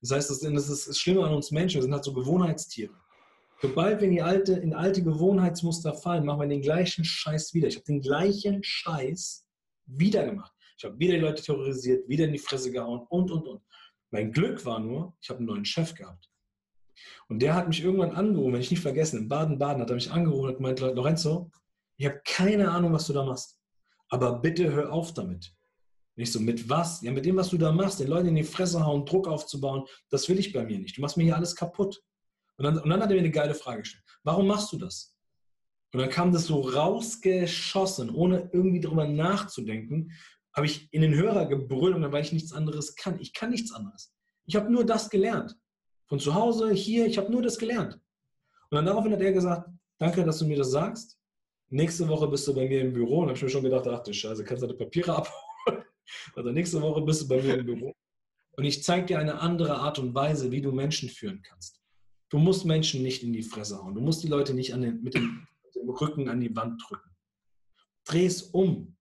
Das 0.00 0.12
heißt, 0.12 0.30
das, 0.30 0.40
das 0.40 0.68
ist 0.68 0.88
das 0.88 0.98
Schlimme 0.98 1.24
an 1.24 1.34
uns 1.34 1.50
Menschen, 1.50 1.76
wir 1.76 1.82
sind 1.82 1.92
halt 1.92 2.04
so 2.04 2.12
Gewohnheitstiere. 2.12 2.94
Sobald 3.60 4.00
wir 4.00 4.06
in 4.06 4.14
die 4.14 4.22
alte, 4.22 4.52
in 4.52 4.72
alte 4.72 5.02
Gewohnheitsmuster 5.02 5.92
fallen, 5.94 6.24
machen 6.24 6.40
wir 6.40 6.48
den 6.48 6.62
gleichen 6.62 7.04
Scheiß 7.04 7.54
wieder. 7.54 7.66
Ich 7.66 7.74
habe 7.74 7.86
den 7.86 8.00
gleichen 8.00 8.62
Scheiß 8.62 9.44
wieder 9.86 10.24
gemacht. 10.24 10.52
Ich 10.76 10.84
habe 10.84 10.98
wieder 10.98 11.14
die 11.14 11.20
Leute 11.20 11.42
terrorisiert, 11.42 12.08
wieder 12.08 12.26
in 12.26 12.32
die 12.32 12.38
Fresse 12.38 12.70
gehauen 12.70 13.04
und, 13.08 13.32
und, 13.32 13.48
und. 13.48 13.62
Mein 14.10 14.30
Glück 14.30 14.64
war 14.64 14.78
nur, 14.78 15.16
ich 15.20 15.28
habe 15.28 15.38
einen 15.38 15.48
neuen 15.48 15.64
Chef 15.64 15.94
gehabt. 15.94 16.30
Und 17.28 17.40
der 17.40 17.54
hat 17.54 17.68
mich 17.68 17.82
irgendwann 17.82 18.12
angerufen, 18.12 18.52
wenn 18.52 18.60
ich 18.60 18.70
nicht 18.70 18.80
vergessen, 18.80 19.18
in 19.18 19.28
Baden-Baden 19.28 19.82
hat 19.82 19.90
er 19.90 19.94
mich 19.94 20.10
angerufen 20.10 20.48
und 20.48 20.56
gemeint, 20.56 20.80
Lorenzo, 20.80 21.50
ich 21.96 22.06
habe 22.06 22.20
keine 22.24 22.70
Ahnung, 22.70 22.92
was 22.92 23.06
du 23.06 23.12
da 23.12 23.24
machst. 23.24 23.58
Aber 24.08 24.40
bitte 24.40 24.72
hör 24.72 24.92
auf 24.92 25.12
damit. 25.14 25.54
Nicht 26.16 26.32
so, 26.32 26.40
mit 26.40 26.68
was? 26.68 27.02
Ja, 27.02 27.12
mit 27.12 27.24
dem, 27.26 27.36
was 27.36 27.50
du 27.50 27.58
da 27.58 27.70
machst, 27.70 28.00
den 28.00 28.08
Leuten 28.08 28.28
in 28.28 28.36
die 28.36 28.42
Fresse 28.42 28.84
hauen, 28.84 29.04
Druck 29.04 29.28
aufzubauen, 29.28 29.84
das 30.10 30.28
will 30.28 30.38
ich 30.38 30.52
bei 30.52 30.64
mir 30.64 30.78
nicht. 30.78 30.96
Du 30.96 31.00
machst 31.00 31.16
mir 31.16 31.24
hier 31.24 31.36
alles 31.36 31.54
kaputt. 31.54 32.02
Und 32.56 32.64
dann, 32.64 32.78
und 32.78 32.90
dann 32.90 33.00
hat 33.00 33.10
er 33.10 33.14
mir 33.14 33.20
eine 33.20 33.30
geile 33.30 33.54
Frage 33.54 33.82
gestellt. 33.82 34.04
Warum 34.24 34.48
machst 34.48 34.72
du 34.72 34.78
das? 34.78 35.14
Und 35.92 36.00
dann 36.00 36.10
kam 36.10 36.32
das 36.32 36.46
so 36.46 36.60
rausgeschossen, 36.60 38.10
ohne 38.10 38.50
irgendwie 38.52 38.80
darüber 38.80 39.06
nachzudenken, 39.06 40.12
habe 40.54 40.66
ich 40.66 40.92
in 40.92 41.02
den 41.02 41.14
Hörer 41.14 41.46
gebrüllt, 41.46 41.96
weil 42.12 42.22
ich 42.22 42.32
nichts 42.32 42.52
anderes 42.52 42.96
kann. 42.96 43.20
Ich 43.20 43.32
kann 43.32 43.50
nichts 43.50 43.72
anderes. 43.72 44.12
Ich 44.46 44.56
habe 44.56 44.72
nur 44.72 44.84
das 44.84 45.10
gelernt. 45.10 45.54
Von 46.08 46.18
zu 46.18 46.34
Hause, 46.34 46.72
hier, 46.72 47.06
ich 47.06 47.18
habe 47.18 47.30
nur 47.30 47.42
das 47.42 47.58
gelernt. 47.58 47.94
Und 48.70 48.76
dann 48.76 48.86
daraufhin 48.86 49.12
hat 49.12 49.20
er 49.20 49.32
gesagt, 49.32 49.70
danke, 49.98 50.24
dass 50.24 50.38
du 50.38 50.46
mir 50.46 50.56
das 50.56 50.70
sagst. 50.70 51.18
Nächste 51.70 52.08
Woche 52.08 52.26
bist 52.28 52.46
du 52.48 52.54
bei 52.54 52.66
mir 52.66 52.80
im 52.80 52.92
Büro. 52.92 53.20
Und 53.20 53.28
habe 53.28 53.36
ich 53.36 53.42
mir 53.42 53.50
schon 53.50 53.62
gedacht, 53.62 53.86
ach 53.86 54.02
du 54.02 54.12
Scheiße, 54.12 54.44
kannst 54.44 54.62
du 54.62 54.66
deine 54.66 54.78
Papiere 54.78 55.16
abholen? 55.16 55.34
Also 56.34 56.50
nächste 56.50 56.80
Woche 56.80 57.02
bist 57.02 57.20
du 57.20 57.28
bei 57.28 57.42
mir 57.42 57.58
im 57.58 57.66
Büro. 57.66 57.94
Und 58.52 58.64
ich 58.64 58.82
zeige 58.82 59.04
dir 59.04 59.18
eine 59.18 59.40
andere 59.40 59.76
Art 59.76 59.98
und 59.98 60.14
Weise, 60.14 60.50
wie 60.50 60.62
du 60.62 60.72
Menschen 60.72 61.10
führen 61.10 61.42
kannst. 61.42 61.82
Du 62.30 62.38
musst 62.38 62.64
Menschen 62.64 63.02
nicht 63.02 63.22
in 63.22 63.34
die 63.34 63.42
Fresse 63.42 63.78
hauen. 63.78 63.94
Du 63.94 64.00
musst 64.00 64.22
die 64.22 64.28
Leute 64.28 64.54
nicht 64.54 64.72
den, 64.72 65.02
mit, 65.02 65.12
dem, 65.12 65.46
mit 65.62 65.74
dem 65.76 65.90
Rücken 65.90 66.30
an 66.30 66.40
die 66.40 66.56
Wand 66.56 66.82
drücken. 66.88 67.10
Dreh 68.04 68.24
es 68.24 68.42
um. 68.42 68.96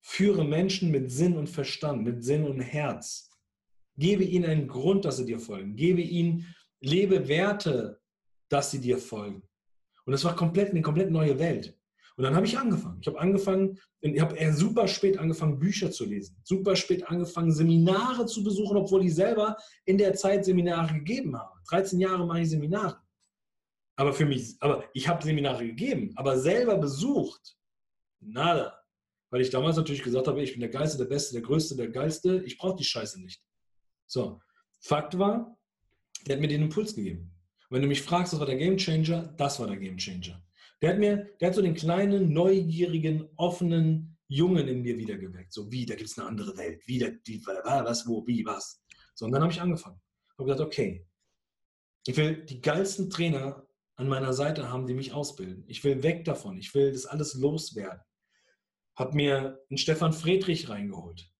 Führe 0.00 0.44
Menschen 0.44 0.92
mit 0.92 1.10
Sinn 1.10 1.36
und 1.36 1.48
Verstand, 1.48 2.04
mit 2.04 2.24
Sinn 2.24 2.44
und 2.44 2.60
Herz. 2.60 3.30
Gebe 3.96 4.24
ihnen 4.24 4.44
einen 4.44 4.68
Grund, 4.68 5.04
dass 5.04 5.18
sie 5.18 5.26
dir 5.26 5.38
folgen. 5.38 5.76
Gebe 5.76 6.00
ihnen, 6.00 6.54
lebe 6.80 7.28
Werte, 7.28 8.00
dass 8.48 8.70
sie 8.70 8.80
dir 8.80 8.98
folgen. 8.98 9.42
Und 10.04 10.12
das 10.12 10.24
war 10.24 10.36
komplett 10.36 10.70
eine 10.70 10.82
komplett 10.82 11.10
neue 11.10 11.38
Welt. 11.38 11.78
Und 12.16 12.24
dann 12.24 12.36
habe 12.36 12.46
ich 12.46 12.56
angefangen. 12.56 12.98
Ich 13.00 13.06
habe 13.08 13.18
angefangen, 13.18 13.78
ich 14.00 14.20
habe 14.20 14.52
super 14.52 14.86
spät 14.86 15.18
angefangen, 15.18 15.58
Bücher 15.58 15.90
zu 15.90 16.04
lesen. 16.04 16.36
Super 16.44 16.76
spät 16.76 17.06
angefangen, 17.08 17.50
Seminare 17.50 18.26
zu 18.26 18.44
besuchen, 18.44 18.76
obwohl 18.76 19.04
ich 19.04 19.14
selber 19.14 19.56
in 19.84 19.98
der 19.98 20.14
Zeit 20.14 20.44
Seminare 20.44 20.94
gegeben 20.94 21.36
habe. 21.36 21.58
13 21.68 21.98
Jahre 21.98 22.24
mache 22.26 22.40
ich 22.40 22.50
Seminare. 22.50 23.00
Aber 23.96 24.12
für 24.12 24.26
mich, 24.26 24.56
aber 24.60 24.84
ich 24.92 25.08
habe 25.08 25.22
Seminare 25.22 25.66
gegeben, 25.66 26.12
aber 26.16 26.38
selber 26.38 26.76
besucht, 26.78 27.56
nada. 28.20 28.78
Weil 29.30 29.40
ich 29.40 29.50
damals 29.50 29.76
natürlich 29.76 30.02
gesagt 30.02 30.28
habe, 30.28 30.42
ich 30.42 30.52
bin 30.52 30.60
der 30.60 30.68
Geilste, 30.68 30.98
der 30.98 31.06
Beste, 31.06 31.32
der 31.32 31.42
Größte, 31.42 31.76
der 31.76 31.88
Geilste, 31.88 32.42
ich 32.44 32.58
brauche 32.58 32.76
die 32.76 32.84
Scheiße 32.84 33.20
nicht. 33.20 33.42
So, 34.14 34.40
Fakt 34.78 35.18
war, 35.18 35.58
der 36.24 36.36
hat 36.36 36.40
mir 36.40 36.46
den 36.46 36.62
Impuls 36.62 36.94
gegeben. 36.94 37.32
Und 37.68 37.74
wenn 37.74 37.82
du 37.82 37.88
mich 37.88 38.02
fragst, 38.02 38.32
was 38.32 38.38
war 38.38 38.46
der 38.46 38.56
Game 38.56 38.76
Changer, 38.76 39.34
das 39.36 39.58
war 39.58 39.66
der 39.66 39.76
Game 39.76 39.96
Changer. 39.96 40.40
Der 40.80 40.90
hat 40.90 40.98
mir, 41.00 41.28
der 41.40 41.48
hat 41.48 41.56
so 41.56 41.62
den 41.62 41.74
kleinen, 41.74 42.32
neugierigen, 42.32 43.28
offenen 43.36 44.16
Jungen 44.28 44.68
in 44.68 44.82
mir 44.82 44.96
wiedergeweckt. 44.98 45.52
So, 45.52 45.68
wie, 45.72 45.84
da 45.84 45.96
gibt 45.96 46.10
es 46.10 46.16
eine 46.16 46.28
andere 46.28 46.56
Welt. 46.56 46.80
Wie, 46.86 47.00
da, 47.00 47.08
die, 47.26 47.44
was, 47.44 48.06
wo, 48.06 48.24
wie, 48.24 48.46
was. 48.46 48.80
So, 49.16 49.24
und 49.24 49.32
dann 49.32 49.42
habe 49.42 49.52
ich 49.52 49.60
angefangen. 49.60 50.00
Habe 50.38 50.44
gesagt, 50.48 50.60
okay, 50.60 51.04
ich 52.06 52.16
will 52.16 52.44
die 52.44 52.60
geilsten 52.60 53.10
Trainer 53.10 53.66
an 53.96 54.06
meiner 54.06 54.32
Seite 54.32 54.70
haben, 54.70 54.86
die 54.86 54.94
mich 54.94 55.12
ausbilden. 55.12 55.64
Ich 55.66 55.82
will 55.82 56.04
weg 56.04 56.24
davon. 56.24 56.56
Ich 56.56 56.72
will 56.72 56.92
das 56.92 57.06
alles 57.06 57.34
loswerden. 57.34 58.00
Habe 58.94 59.16
mir 59.16 59.58
einen 59.68 59.78
Stefan 59.78 60.12
Friedrich 60.12 60.68
reingeholt 60.68 61.33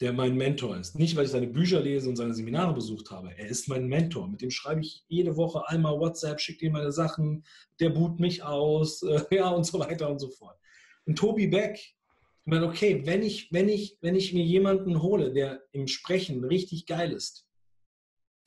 der 0.00 0.14
mein 0.14 0.36
Mentor 0.36 0.78
ist. 0.78 0.98
Nicht, 0.98 1.14
weil 1.14 1.26
ich 1.26 1.30
seine 1.30 1.46
Bücher 1.46 1.80
lese 1.80 2.08
und 2.08 2.16
seine 2.16 2.32
Seminare 2.32 2.72
besucht 2.72 3.10
habe. 3.10 3.36
Er 3.36 3.48
ist 3.48 3.68
mein 3.68 3.86
Mentor. 3.86 4.28
Mit 4.28 4.40
dem 4.40 4.50
schreibe 4.50 4.80
ich 4.80 5.04
jede 5.08 5.36
Woche 5.36 5.68
einmal 5.68 5.98
WhatsApp, 5.98 6.40
schicke 6.40 6.66
ihm 6.66 6.72
meine 6.72 6.92
Sachen, 6.92 7.44
der 7.80 7.90
boot 7.90 8.18
mich 8.18 8.42
aus, 8.42 9.02
äh, 9.02 9.22
ja, 9.30 9.50
und 9.50 9.64
so 9.64 9.78
weiter 9.78 10.08
und 10.08 10.18
so 10.18 10.30
fort. 10.30 10.58
Und 11.04 11.18
Tobi 11.18 11.48
Beck, 11.48 11.76
ich 11.76 12.46
meine, 12.46 12.66
okay, 12.66 13.02
wenn 13.04 13.22
ich, 13.22 13.52
wenn, 13.52 13.68
ich, 13.68 13.98
wenn 14.00 14.14
ich 14.14 14.32
mir 14.32 14.44
jemanden 14.44 15.02
hole, 15.02 15.32
der 15.32 15.62
im 15.72 15.86
Sprechen 15.86 16.44
richtig 16.44 16.86
geil 16.86 17.12
ist, 17.12 17.46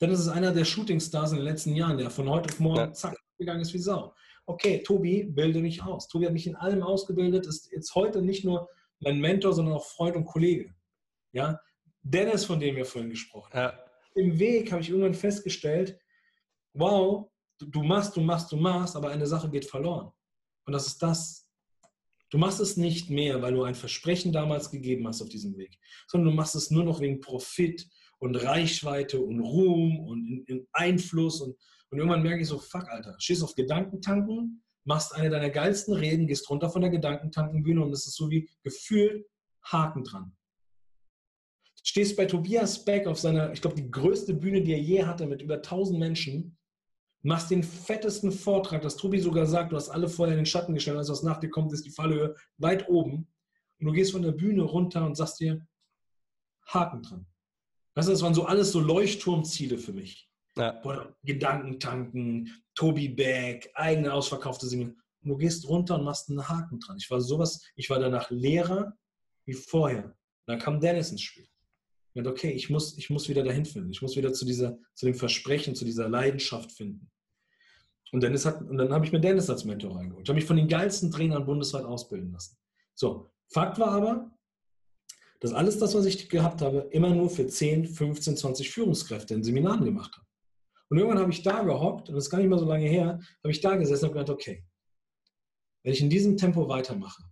dann 0.00 0.10
ist 0.10 0.20
es 0.20 0.28
einer 0.28 0.52
der 0.52 0.64
Shootingstars 0.64 1.30
in 1.30 1.38
den 1.38 1.46
letzten 1.46 1.76
Jahren, 1.76 1.98
der 1.98 2.10
von 2.10 2.28
heute 2.28 2.48
auf 2.50 2.58
morgen 2.58 2.78
ja. 2.78 2.92
zack 2.92 3.16
gegangen 3.38 3.60
ist 3.60 3.74
wie 3.74 3.78
Sau. 3.78 4.14
Okay, 4.46 4.82
Tobi, 4.82 5.24
bilde 5.24 5.60
mich 5.60 5.82
aus. 5.82 6.08
Tobi 6.08 6.26
hat 6.26 6.32
mich 6.32 6.46
in 6.46 6.56
allem 6.56 6.82
ausgebildet, 6.82 7.46
ist 7.46 7.70
jetzt 7.72 7.94
heute 7.94 8.22
nicht 8.22 8.44
nur 8.44 8.68
mein 9.00 9.20
Mentor, 9.20 9.52
sondern 9.52 9.74
auch 9.74 9.84
Freund 9.84 10.16
und 10.16 10.24
Kollege. 10.24 10.74
Ja? 11.34 11.60
Dennis, 12.02 12.44
von 12.44 12.60
dem 12.60 12.76
wir 12.76 12.86
vorhin 12.86 13.10
gesprochen 13.10 13.52
haben. 13.52 13.76
Ja. 13.76 13.84
Im 14.14 14.38
Weg 14.38 14.70
habe 14.70 14.80
ich 14.80 14.90
irgendwann 14.90 15.14
festgestellt, 15.14 15.98
wow, 16.72 17.28
du 17.58 17.82
machst, 17.82 18.16
du 18.16 18.20
machst, 18.20 18.52
du 18.52 18.56
machst, 18.56 18.94
aber 18.94 19.10
eine 19.10 19.26
Sache 19.26 19.50
geht 19.50 19.64
verloren. 19.64 20.12
Und 20.64 20.72
das 20.72 20.86
ist 20.86 21.02
das. 21.02 21.48
Du 22.30 22.38
machst 22.38 22.60
es 22.60 22.76
nicht 22.76 23.10
mehr, 23.10 23.42
weil 23.42 23.54
du 23.54 23.62
ein 23.62 23.74
Versprechen 23.74 24.32
damals 24.32 24.70
gegeben 24.70 25.06
hast 25.06 25.22
auf 25.22 25.28
diesem 25.28 25.56
Weg, 25.56 25.78
sondern 26.06 26.30
du 26.30 26.36
machst 26.36 26.54
es 26.54 26.70
nur 26.70 26.84
noch 26.84 27.00
wegen 27.00 27.20
Profit 27.20 27.88
und 28.18 28.36
Reichweite 28.36 29.20
und 29.20 29.40
Ruhm 29.40 30.00
und 30.00 30.26
in, 30.26 30.44
in 30.44 30.68
Einfluss. 30.72 31.40
Und, 31.40 31.56
und 31.90 31.98
irgendwann 31.98 32.22
merke 32.22 32.42
ich 32.42 32.48
so, 32.48 32.58
fuck, 32.58 32.88
Alter, 32.88 33.14
stehst 33.18 33.42
auf 33.42 33.54
Gedankentanken, 33.54 34.62
machst 34.84 35.14
eine 35.14 35.30
deiner 35.30 35.50
geilsten 35.50 35.94
Reden, 35.94 36.26
gehst 36.26 36.48
runter 36.50 36.70
von 36.70 36.82
der 36.82 36.90
Gedankentankenbühne 36.90 37.82
und 37.82 37.92
es 37.92 38.06
ist 38.06 38.16
so 38.16 38.30
wie 38.30 38.48
gefühlt 38.62 39.26
Haken 39.62 40.04
dran 40.04 40.36
stehst 41.84 42.16
bei 42.16 42.24
Tobias 42.24 42.84
Beck 42.84 43.06
auf 43.06 43.20
seiner, 43.20 43.52
ich 43.52 43.60
glaube, 43.60 43.76
die 43.76 43.90
größte 43.90 44.34
Bühne, 44.34 44.62
die 44.62 44.72
er 44.72 44.80
je 44.80 45.04
hatte, 45.04 45.26
mit 45.26 45.42
über 45.42 45.56
1000 45.56 45.98
Menschen, 45.98 46.56
machst 47.22 47.50
den 47.50 47.62
fettesten 47.62 48.32
Vortrag, 48.32 48.82
dass 48.82 48.96
Tobi 48.96 49.20
sogar 49.20 49.46
sagt, 49.46 49.72
du 49.72 49.76
hast 49.76 49.90
alle 49.90 50.08
vorher 50.08 50.34
in 50.34 50.40
den 50.40 50.46
Schatten 50.46 50.74
gestellt, 50.74 50.96
als 50.96 51.10
was 51.10 51.22
nach 51.22 51.38
dir 51.38 51.50
kommt, 51.50 51.72
ist 51.72 51.84
die 51.84 51.90
Fallhöhe 51.90 52.34
weit 52.58 52.88
oben. 52.88 53.28
Und 53.78 53.86
du 53.86 53.92
gehst 53.92 54.12
von 54.12 54.22
der 54.22 54.32
Bühne 54.32 54.62
runter 54.62 55.04
und 55.04 55.14
sagst 55.14 55.40
dir, 55.40 55.66
Haken 56.66 57.02
dran. 57.02 57.26
Weißt 57.94 58.08
du, 58.08 58.12
das 58.12 58.22
waren 58.22 58.34
so 58.34 58.44
alles 58.44 58.72
so 58.72 58.80
Leuchtturmziele 58.80 59.78
für 59.78 59.92
mich. 59.92 60.28
Ja. 60.56 60.72
Boah, 60.72 61.14
Gedanken 61.22 61.80
tanken, 61.80 62.50
Tobi 62.74 63.08
Beck, 63.08 63.70
eigene 63.74 64.12
ausverkaufte 64.12 64.66
Singen. 64.66 65.00
Und 65.22 65.28
du 65.28 65.36
gehst 65.36 65.68
runter 65.68 65.96
und 65.96 66.04
machst 66.04 66.30
einen 66.30 66.48
Haken 66.48 66.80
dran. 66.80 66.96
Ich 66.98 67.10
war 67.10 67.20
sowas, 67.20 67.62
ich 67.76 67.90
war 67.90 67.98
danach 67.98 68.30
Lehrer 68.30 68.96
wie 69.44 69.54
vorher. 69.54 70.04
Und 70.04 70.14
dann 70.46 70.58
kam 70.58 70.80
Dennis 70.80 71.10
ins 71.10 71.22
Spiel. 71.22 71.46
Und 72.14 72.26
okay, 72.26 72.50
ich 72.50 72.70
muss, 72.70 72.96
ich 72.96 73.10
muss 73.10 73.28
wieder 73.28 73.42
dahin 73.42 73.64
finden. 73.64 73.90
Ich 73.90 74.00
muss 74.00 74.16
wieder 74.16 74.32
zu, 74.32 74.44
dieser, 74.44 74.78
zu 74.94 75.06
dem 75.06 75.14
Versprechen, 75.14 75.74
zu 75.74 75.84
dieser 75.84 76.08
Leidenschaft 76.08 76.70
finden. 76.70 77.10
Und, 78.12 78.22
Dennis 78.22 78.46
hat, 78.46 78.62
und 78.62 78.78
dann 78.78 78.92
habe 78.92 79.04
ich 79.04 79.10
mir 79.10 79.20
Dennis 79.20 79.50
als 79.50 79.64
Mentor 79.64 79.96
reingeholt. 79.96 80.24
Ich 80.24 80.28
habe 80.28 80.36
mich 80.36 80.46
von 80.46 80.56
den 80.56 80.68
geilsten 80.68 81.10
Trainern 81.10 81.44
bundesweit 81.44 81.84
ausbilden 81.84 82.30
lassen. 82.32 82.56
So, 82.94 83.30
Fakt 83.48 83.78
war 83.80 83.90
aber, 83.90 84.30
dass 85.40 85.52
alles 85.52 85.78
das, 85.78 85.94
was 85.94 86.06
ich 86.06 86.28
gehabt 86.28 86.62
habe, 86.62 86.88
immer 86.92 87.10
nur 87.10 87.28
für 87.28 87.46
10, 87.46 87.86
15, 87.86 88.36
20 88.36 88.70
Führungskräfte 88.70 89.34
in 89.34 89.42
Seminaren 89.42 89.84
gemacht 89.84 90.14
habe. 90.16 90.26
Und 90.88 90.98
irgendwann 90.98 91.20
habe 91.20 91.32
ich 91.32 91.42
da 91.42 91.62
gehockt, 91.62 92.08
und 92.08 92.14
das 92.14 92.24
ist 92.24 92.30
gar 92.30 92.38
nicht 92.38 92.48
mehr 92.48 92.58
so 92.58 92.66
lange 92.66 92.86
her, 92.86 93.18
habe 93.42 93.50
ich 93.50 93.60
da 93.60 93.74
gesessen 93.74 94.06
und 94.06 94.12
gedacht, 94.12 94.30
okay, 94.30 94.64
wenn 95.82 95.92
ich 95.92 96.00
in 96.00 96.08
diesem 96.08 96.36
Tempo 96.36 96.68
weitermache, 96.68 97.24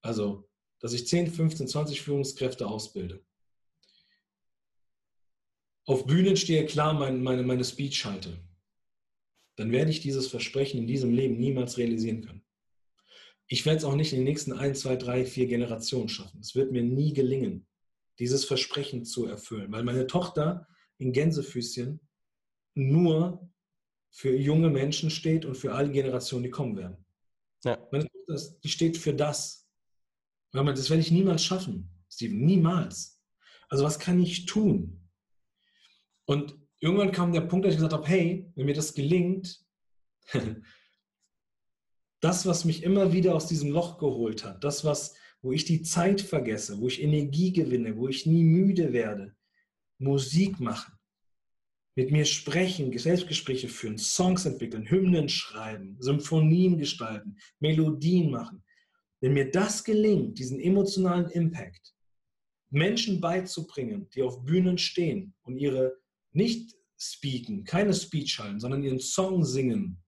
also, 0.00 0.48
dass 0.80 0.94
ich 0.94 1.06
10, 1.06 1.26
15, 1.30 1.68
20 1.68 2.00
Führungskräfte 2.00 2.66
ausbilde, 2.66 3.22
auf 5.88 6.04
Bühnen 6.04 6.36
stehe, 6.36 6.66
klar 6.66 6.92
meine, 6.92 7.16
meine, 7.16 7.42
meine 7.42 7.64
Speech 7.64 8.04
halte, 8.04 8.38
dann 9.56 9.72
werde 9.72 9.90
ich 9.90 10.00
dieses 10.00 10.28
Versprechen 10.28 10.78
in 10.80 10.86
diesem 10.86 11.14
Leben 11.14 11.38
niemals 11.38 11.78
realisieren 11.78 12.20
können. 12.20 12.44
Ich 13.46 13.64
werde 13.64 13.78
es 13.78 13.84
auch 13.84 13.94
nicht 13.94 14.12
in 14.12 14.18
den 14.18 14.26
nächsten 14.26 14.52
ein, 14.52 14.74
zwei, 14.74 14.96
drei, 14.96 15.24
vier 15.24 15.46
Generationen 15.46 16.10
schaffen. 16.10 16.40
Es 16.40 16.54
wird 16.54 16.72
mir 16.72 16.82
nie 16.82 17.14
gelingen, 17.14 17.66
dieses 18.18 18.44
Versprechen 18.44 19.06
zu 19.06 19.24
erfüllen, 19.24 19.72
weil 19.72 19.82
meine 19.82 20.06
Tochter 20.06 20.68
in 20.98 21.14
Gänsefüßchen 21.14 22.00
nur 22.74 23.50
für 24.10 24.36
junge 24.36 24.68
Menschen 24.68 25.08
steht 25.08 25.46
und 25.46 25.56
für 25.56 25.72
alle 25.74 25.90
Generationen, 25.90 26.44
die 26.44 26.50
kommen 26.50 26.76
werden. 26.76 27.02
Ja. 27.64 27.78
Meine 27.90 28.06
Tochter, 28.06 28.58
die 28.62 28.68
steht 28.68 28.98
für 28.98 29.14
das. 29.14 29.66
Das 30.52 30.90
werde 30.90 31.00
ich 31.00 31.10
niemals 31.10 31.42
schaffen, 31.42 31.88
Steven, 32.10 32.44
niemals. 32.44 33.22
Also 33.70 33.84
was 33.84 33.98
kann 33.98 34.20
ich 34.20 34.44
tun? 34.44 34.97
Und 36.28 36.58
irgendwann 36.78 37.10
kam 37.10 37.32
der 37.32 37.40
Punkt, 37.40 37.64
dass 37.64 37.72
ich 37.72 37.78
gesagt 37.78 37.94
habe, 37.94 38.06
hey, 38.06 38.52
wenn 38.54 38.66
mir 38.66 38.74
das 38.74 38.92
gelingt, 38.92 39.64
das, 42.20 42.44
was 42.44 42.66
mich 42.66 42.82
immer 42.82 43.14
wieder 43.14 43.34
aus 43.34 43.46
diesem 43.46 43.70
Loch 43.70 43.98
geholt 43.98 44.44
hat, 44.44 44.62
das, 44.62 44.84
was, 44.84 45.14
wo 45.40 45.52
ich 45.52 45.64
die 45.64 45.80
Zeit 45.80 46.20
vergesse, 46.20 46.78
wo 46.80 46.86
ich 46.86 47.02
Energie 47.02 47.52
gewinne, 47.54 47.96
wo 47.96 48.08
ich 48.08 48.26
nie 48.26 48.44
müde 48.44 48.92
werde, 48.92 49.34
Musik 49.96 50.60
machen, 50.60 50.92
mit 51.94 52.12
mir 52.12 52.26
sprechen, 52.26 52.96
Selbstgespräche 52.96 53.68
führen, 53.68 53.96
Songs 53.96 54.44
entwickeln, 54.44 54.88
Hymnen 54.90 55.30
schreiben, 55.30 55.96
Symphonien 55.98 56.76
gestalten, 56.76 57.38
Melodien 57.58 58.30
machen. 58.30 58.62
Wenn 59.20 59.32
mir 59.32 59.50
das 59.50 59.82
gelingt, 59.82 60.38
diesen 60.38 60.60
emotionalen 60.60 61.30
Impact, 61.30 61.94
Menschen 62.68 63.18
beizubringen, 63.18 64.10
die 64.10 64.22
auf 64.22 64.44
Bühnen 64.44 64.76
stehen 64.76 65.34
und 65.42 65.56
ihre 65.56 65.96
nicht 66.32 66.74
speaken, 66.96 67.64
keine 67.64 67.94
Speech 67.94 68.38
halten, 68.38 68.60
sondern 68.60 68.82
ihren 68.82 69.00
Song 69.00 69.44
singen, 69.44 70.02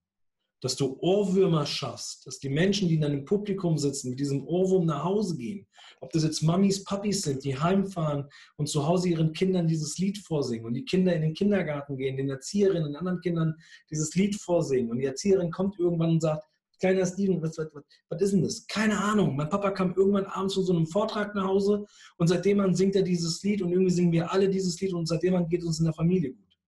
dass 0.61 0.77
du 0.77 0.99
Ohrwürmer 1.01 1.65
schaffst, 1.65 2.27
dass 2.27 2.39
die 2.39 2.51
Menschen, 2.51 2.89
die 2.89 2.97
in 2.97 3.01
deinem 3.01 3.25
Publikum 3.25 3.79
sitzen, 3.79 4.11
mit 4.11 4.21
diesem 4.21 4.47
Ohrwurm 4.47 4.87
nach 4.87 5.05
Hause 5.05 5.37
gehen. 5.37 5.67
Ob 6.01 6.13
das 6.13 6.23
jetzt 6.23 6.43
Mamis, 6.43 6.85
Papis 6.85 7.23
sind, 7.23 7.45
die 7.45 7.59
heimfahren 7.59 8.29
und 8.57 8.69
zu 8.69 8.87
Hause 8.87 9.09
ihren 9.09 9.33
Kindern 9.33 9.67
dieses 9.67 9.97
Lied 9.99 10.19
vorsingen 10.19 10.67
und 10.67 10.75
die 10.75 10.85
Kinder 10.85 11.15
in 11.15 11.23
den 11.23 11.35
Kindergarten 11.35 11.97
gehen, 11.97 12.17
den 12.17 12.29
Erzieherinnen 12.29 12.89
und 12.89 12.97
anderen 12.97 13.21
Kindern 13.21 13.55
dieses 13.91 14.15
Lied 14.15 14.37
vorsingen 14.37 14.91
und 14.91 14.99
die 14.99 15.07
Erzieherin 15.07 15.51
kommt 15.51 15.79
irgendwann 15.79 16.11
und 16.11 16.21
sagt, 16.21 16.45
kleiner 16.81 17.07
Steven, 17.07 17.41
was, 17.41 17.57
was, 17.59 17.69
was, 18.09 18.23
ist 18.23 18.33
denn 18.33 18.43
das? 18.43 18.67
Keine 18.67 18.99
Ahnung. 18.99 19.37
Mein 19.37 19.49
Papa 19.49 19.71
kam 19.71 19.95
irgendwann 19.95 20.27
abends 20.27 20.55
von 20.55 20.65
so 20.65 20.73
einem 20.73 20.87
Vortrag 20.87 21.35
nach 21.35 21.45
Hause 21.45 21.85
und 22.17 22.27
seitdem 22.27 22.61
an 22.61 22.75
singt 22.75 22.97
er 22.97 23.03
dieses 23.03 23.43
Lied 23.43 23.63
und 23.63 23.71
irgendwie 23.71 23.93
singen 23.93 24.13
wir 24.13 24.33
alle 24.33 24.49
dieses 24.49 24.81
Lied 24.81 24.95
und 24.95 25.07
seitdem 25.07 25.37
an 25.37 25.49
geht 25.49 25.61
es 25.61 25.67
uns 25.67 25.79
in 25.79 25.85
der 25.85 25.95
Familie 25.95 26.33
gut. 26.33 26.59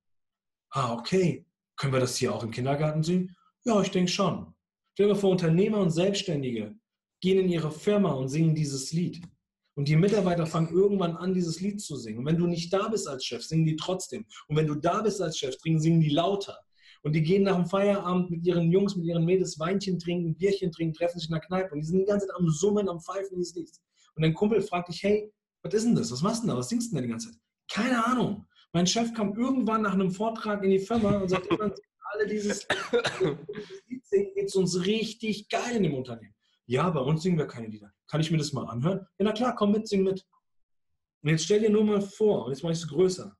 Ah, 0.71 0.95
okay. 0.95 1.45
Können 1.77 1.93
wir 1.93 2.01
das 2.01 2.17
hier 2.17 2.35
auch 2.35 2.45
im 2.45 2.51
Kindergarten 2.51 3.03
singen? 3.03 3.35
Ja, 3.65 3.81
ich 3.81 3.91
denke 3.91 4.11
schon. 4.11 4.55
Stell 4.95 5.09
dir 5.09 5.17
vor, 5.17 5.31
Unternehmer 5.31 5.79
und 5.79 5.91
Selbstständige 5.91 6.75
gehen 7.21 7.39
in 7.39 7.49
ihre 7.49 7.71
Firma 7.73 8.13
und 8.13 8.29
singen 8.29 8.55
dieses 8.55 8.93
Lied. 8.93 9.23
Und 9.75 9.89
die 9.89 9.97
Mitarbeiter 9.97 10.47
fangen 10.47 10.73
irgendwann 10.73 11.17
an, 11.17 11.33
dieses 11.33 11.61
Lied 11.61 11.81
zu 11.81 11.97
singen. 11.97 12.19
Und 12.19 12.27
wenn 12.27 12.37
du 12.37 12.47
nicht 12.47 12.73
da 12.73 12.89
bist 12.89 13.09
als 13.09 13.25
Chef, 13.25 13.43
singen 13.43 13.65
die 13.65 13.77
trotzdem. 13.77 14.27
Und 14.49 14.57
wenn 14.57 14.67
du 14.67 14.75
da 14.75 15.01
bist 15.01 15.23
als 15.23 15.39
Chef, 15.39 15.57
singen 15.63 16.01
die 16.01 16.11
lauter. 16.11 16.59
Und 17.03 17.15
die 17.15 17.23
gehen 17.23 17.43
nach 17.43 17.57
dem 17.57 17.67
Feierabend 17.67 18.31
mit 18.31 18.47
ihren 18.47 18.71
Jungs, 18.71 18.95
mit 18.95 19.07
ihren 19.07 19.25
Mädels 19.25 19.59
Weinchen 19.59 19.99
trinken, 19.99 20.35
Bierchen 20.37 20.71
trinken, 20.71 20.95
treffen 20.95 21.19
sich 21.19 21.29
in 21.29 21.35
der 21.35 21.41
Kneipe. 21.41 21.75
Und 21.75 21.81
die 21.81 21.87
sind 21.87 21.99
die 21.99 22.05
ganze 22.05 22.27
Zeit 22.27 22.37
am 22.37 22.49
Summen, 22.49 22.89
am 22.89 23.01
Pfeifen 23.01 23.37
dieses 23.37 23.55
Lieds. 23.57 23.81
Und 24.15 24.23
dein 24.23 24.35
Kumpel 24.35 24.63
fragt 24.63 24.89
dich, 24.89 25.03
hey, 25.03 25.33
was 25.63 25.75
ist 25.75 25.85
denn 25.85 25.95
das? 25.95 26.13
Was 26.13 26.23
machst 26.23 26.43
du 26.43 26.47
denn 26.47 26.55
da? 26.55 26.59
Was 26.59 26.69
singst 26.69 26.93
du 26.93 26.97
denn 26.97 27.03
da 27.03 27.07
die 27.07 27.11
ganze 27.11 27.31
Zeit? 27.31 27.41
Keine 27.71 28.05
Ahnung. 28.05 28.47
Mein 28.73 28.87
Chef 28.87 29.13
kam 29.15 29.35
irgendwann 29.37 29.83
nach 29.83 29.95
einem 29.95 30.11
Vortrag 30.11 30.63
in 30.63 30.71
die 30.71 30.79
Firma 30.79 31.19
und 31.19 31.29
sagt, 31.29 31.49
alle 31.51 32.27
dieses, 32.27 32.67
Lied 33.89 34.35
geht 34.35 34.47
es 34.47 34.55
uns 34.55 34.85
richtig 34.85 35.49
geil 35.49 35.77
in 35.77 35.83
dem 35.83 35.95
Unternehmen. 35.95 36.35
Ja, 36.67 36.89
bei 36.91 37.01
uns 37.01 37.23
singen 37.23 37.39
wir 37.39 37.47
keine 37.47 37.67
Lieder. 37.67 37.93
Kann 38.07 38.21
ich 38.21 38.31
mir 38.31 38.39
das 38.39 38.53
mal 38.53 38.67
anhören? 38.67 39.01
Ja, 39.19 39.25
na 39.25 39.33
klar, 39.33 39.55
komm 39.55 39.73
mit, 39.73 39.89
sing 39.89 40.03
mit. 40.03 40.25
Und 41.23 41.31
jetzt 41.31 41.45
stell 41.45 41.61
dir 41.61 41.71
nur 41.71 41.85
mal 41.85 42.01
vor, 42.01 42.47
und 42.47 42.53
jetzt 42.53 42.63
mache 42.63 42.73
ich 42.73 42.79
es 42.79 42.89
größer. 42.89 43.37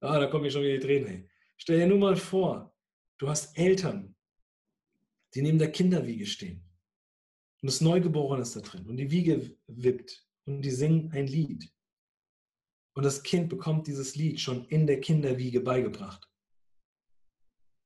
Ah, 0.00 0.18
da 0.18 0.26
kommen 0.26 0.44
mir 0.44 0.50
schon 0.50 0.62
wieder 0.62 0.74
die 0.74 0.80
Tränen. 0.80 1.08
Ey. 1.08 1.30
Stell 1.58 1.80
dir 1.80 1.86
nur 1.86 1.98
mal 1.98 2.16
vor, 2.16 2.74
du 3.18 3.28
hast 3.28 3.56
Eltern, 3.58 4.14
die 5.34 5.42
neben 5.42 5.58
der 5.58 5.72
Kinderwiege 5.72 6.26
stehen. 6.26 6.64
Und 7.60 7.66
das 7.66 7.80
Neugeborene 7.80 8.42
ist 8.42 8.56
da 8.56 8.60
drin. 8.60 8.86
Und 8.86 8.96
die 8.96 9.10
Wiege 9.10 9.56
wippt. 9.66 10.26
Und 10.46 10.62
die 10.62 10.70
singen 10.70 11.12
ein 11.12 11.26
Lied. 11.26 11.70
Und 12.94 13.04
das 13.04 13.22
Kind 13.22 13.48
bekommt 13.48 13.86
dieses 13.86 14.16
Lied 14.16 14.40
schon 14.40 14.64
in 14.68 14.86
der 14.86 15.00
Kinderwiege 15.00 15.60
beigebracht 15.60 16.28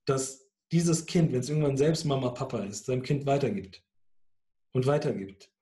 dass 0.06 0.50
dieses 0.70 1.06
Kind, 1.06 1.32
wenn 1.32 1.40
es 1.40 1.48
irgendwann 1.48 1.76
selbst 1.76 2.04
Mama, 2.04 2.30
Papa 2.30 2.64
ist, 2.64 2.86
seinem 2.86 3.02
Kind 3.02 3.26
weitergibt 3.26 3.84
und 4.72 4.86
weitergibt 4.86 5.52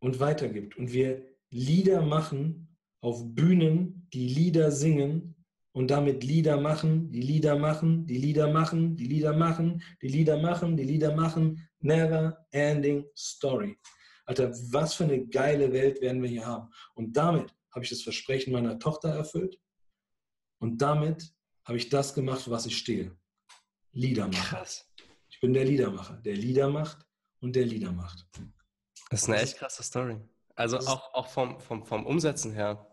und 0.00 0.20
weitergibt. 0.20 0.76
Und 0.76 0.92
wir 0.92 1.26
Lieder 1.50 2.02
machen 2.02 2.76
auf 3.00 3.34
Bühnen, 3.34 4.08
die 4.12 4.28
Lieder 4.28 4.70
singen 4.70 5.37
und 5.78 5.92
damit 5.92 6.24
Lieder 6.24 6.60
machen, 6.60 7.08
die 7.12 7.20
Lieder 7.20 7.56
machen, 7.56 8.04
die 8.04 8.18
Lieder 8.18 8.52
machen, 8.52 8.96
die 8.96 9.04
Lieder 9.04 9.32
machen, 9.32 9.80
die 10.02 10.08
Lieder 10.08 10.36
machen, 10.36 10.76
die 10.76 10.82
Lieder 10.82 11.14
machen. 11.14 11.68
Never 11.78 12.44
ending 12.50 13.06
story. 13.16 13.78
Alter, 14.24 14.50
was 14.72 14.94
für 14.94 15.04
eine 15.04 15.24
geile 15.28 15.72
Welt 15.72 16.00
werden 16.00 16.20
wir 16.20 16.30
hier 16.30 16.44
haben. 16.44 16.68
Und 16.94 17.16
damit 17.16 17.54
habe 17.70 17.84
ich 17.84 17.90
das 17.90 18.02
Versprechen 18.02 18.52
meiner 18.52 18.80
Tochter 18.80 19.10
erfüllt. 19.10 19.56
Und 20.58 20.82
damit 20.82 21.32
habe 21.64 21.78
ich 21.78 21.88
das 21.88 22.12
gemacht, 22.12 22.42
für 22.42 22.50
was 22.50 22.66
ich 22.66 22.76
stehe. 22.76 23.16
Liedermacher. 23.92 24.56
Krass. 24.56 24.92
Ich 25.30 25.38
bin 25.38 25.52
der 25.52 25.64
Liedermacher, 25.64 26.16
der 26.16 26.34
Lieder 26.34 26.68
macht 26.68 27.06
und 27.38 27.54
der 27.54 27.66
Lieder 27.66 27.92
macht. 27.92 28.26
Das 29.10 29.22
ist 29.22 29.28
eine 29.28 29.40
echt 29.40 29.56
krasse 29.56 29.84
Story. 29.84 30.18
Also 30.56 30.78
auch, 30.78 31.14
auch 31.14 31.28
vom, 31.28 31.60
vom, 31.60 31.86
vom 31.86 32.04
Umsetzen 32.04 32.52
her. 32.52 32.92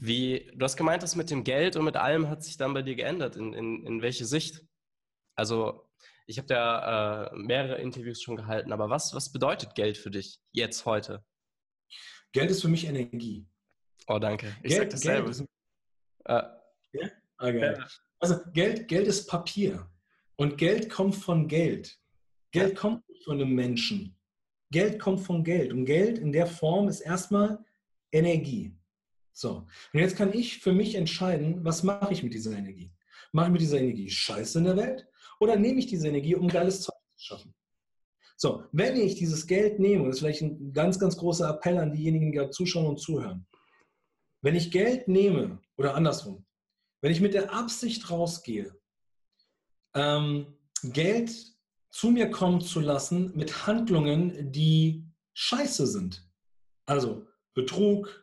Wie, 0.00 0.50
du 0.54 0.64
hast 0.64 0.78
gemeint, 0.78 1.02
das 1.02 1.14
mit 1.14 1.30
dem 1.30 1.44
Geld 1.44 1.76
und 1.76 1.84
mit 1.84 1.96
allem 1.96 2.28
hat 2.30 2.42
sich 2.42 2.56
dann 2.56 2.72
bei 2.72 2.80
dir 2.80 2.94
geändert. 2.94 3.36
In, 3.36 3.52
in, 3.52 3.84
in 3.84 4.02
welche 4.02 4.24
Sicht? 4.24 4.64
Also, 5.36 5.90
ich 6.26 6.38
habe 6.38 6.54
ja 6.54 7.26
äh, 7.26 7.36
mehrere 7.36 7.80
Interviews 7.80 8.22
schon 8.22 8.36
gehalten, 8.36 8.72
aber 8.72 8.88
was, 8.88 9.14
was 9.14 9.30
bedeutet 9.30 9.74
Geld 9.74 9.98
für 9.98 10.10
dich 10.10 10.40
jetzt 10.52 10.86
heute? 10.86 11.22
Geld 12.32 12.50
ist 12.50 12.62
für 12.62 12.68
mich 12.68 12.86
Energie. 12.86 13.46
Oh, 14.06 14.18
danke. 14.18 14.56
Ich 14.62 14.70
Geld, 14.70 14.90
sag 14.90 14.90
dasselbe. 14.90 15.30
Geld 15.30 15.40
ist, 15.40 15.46
äh, 16.24 16.42
ja? 16.92 17.50
Ja. 17.50 17.86
Also 18.18 18.38
Geld, 18.52 18.88
Geld 18.88 19.06
ist 19.06 19.26
Papier. 19.26 19.86
Und 20.36 20.56
Geld 20.56 20.88
kommt 20.88 21.14
von 21.14 21.46
Geld. 21.46 21.98
Geld 22.52 22.74
kommt 22.74 23.06
nicht 23.08 23.24
von 23.24 23.40
einem 23.40 23.54
Menschen. 23.54 24.18
Geld 24.70 24.98
kommt 24.98 25.20
von 25.20 25.44
Geld. 25.44 25.72
Und 25.72 25.84
Geld 25.84 26.18
in 26.18 26.32
der 26.32 26.46
Form 26.46 26.88
ist 26.88 27.00
erstmal 27.00 27.62
Energie. 28.12 28.74
So. 29.40 29.66
Und 29.94 30.00
jetzt 30.00 30.16
kann 30.16 30.34
ich 30.34 30.58
für 30.58 30.72
mich 30.72 30.94
entscheiden, 30.94 31.64
was 31.64 31.82
mache 31.82 32.12
ich 32.12 32.22
mit 32.22 32.34
dieser 32.34 32.52
Energie? 32.52 32.92
Mache 33.32 33.46
ich 33.46 33.52
mit 33.52 33.62
dieser 33.62 33.80
Energie 33.80 34.10
Scheiße 34.10 34.58
in 34.58 34.66
der 34.66 34.76
Welt? 34.76 35.06
Oder 35.40 35.56
nehme 35.56 35.78
ich 35.78 35.86
diese 35.86 36.08
Energie, 36.08 36.34
um 36.34 36.46
geiles 36.46 36.82
Zeug 36.82 36.96
zu 37.16 37.24
schaffen? 37.24 37.54
So, 38.36 38.64
wenn 38.72 38.96
ich 38.96 39.14
dieses 39.14 39.46
Geld 39.46 39.78
nehme, 39.78 40.02
und 40.02 40.08
das 40.08 40.16
ist 40.16 40.20
vielleicht 40.20 40.42
ein 40.42 40.74
ganz, 40.74 40.98
ganz 40.98 41.16
großer 41.16 41.48
Appell 41.48 41.78
an 41.78 41.90
diejenigen, 41.90 42.32
die 42.32 42.36
gerade 42.36 42.50
zuschauen 42.50 42.86
und 42.86 43.00
zuhören. 43.00 43.46
Wenn 44.42 44.56
ich 44.56 44.70
Geld 44.70 45.08
nehme, 45.08 45.62
oder 45.78 45.94
andersrum, 45.94 46.44
wenn 47.00 47.12
ich 47.12 47.22
mit 47.22 47.32
der 47.32 47.50
Absicht 47.54 48.10
rausgehe, 48.10 48.76
ähm, 49.94 50.54
Geld 50.82 51.32
zu 51.88 52.10
mir 52.10 52.30
kommen 52.30 52.60
zu 52.60 52.80
lassen 52.80 53.34
mit 53.34 53.66
Handlungen, 53.66 54.52
die 54.52 55.06
scheiße 55.32 55.86
sind. 55.86 56.28
Also 56.84 57.26
Betrug, 57.54 58.19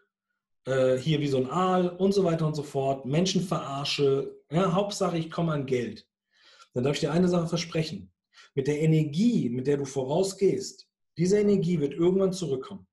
äh, 0.67 0.97
hier 0.97 1.21
wie 1.21 1.27
so 1.27 1.37
ein 1.37 1.49
Aal 1.49 1.89
und 1.89 2.13
so 2.13 2.23
weiter 2.23 2.45
und 2.45 2.55
so 2.55 2.63
fort, 2.63 3.05
Menschenverarsche. 3.05 4.35
Ja, 4.51 4.73
Hauptsache, 4.73 5.17
ich 5.17 5.31
komme 5.31 5.53
an 5.53 5.65
Geld. 5.65 6.05
Dann 6.73 6.83
darf 6.83 6.95
ich 6.95 6.99
dir 6.99 7.11
eine 7.11 7.29
Sache 7.29 7.47
versprechen. 7.47 8.11
Mit 8.53 8.67
der 8.67 8.81
Energie, 8.81 9.49
mit 9.49 9.65
der 9.65 9.77
du 9.77 9.85
vorausgehst, 9.85 10.87
diese 11.17 11.39
Energie 11.39 11.79
wird 11.79 11.93
irgendwann 11.93 12.33
zurückkommen. 12.33 12.85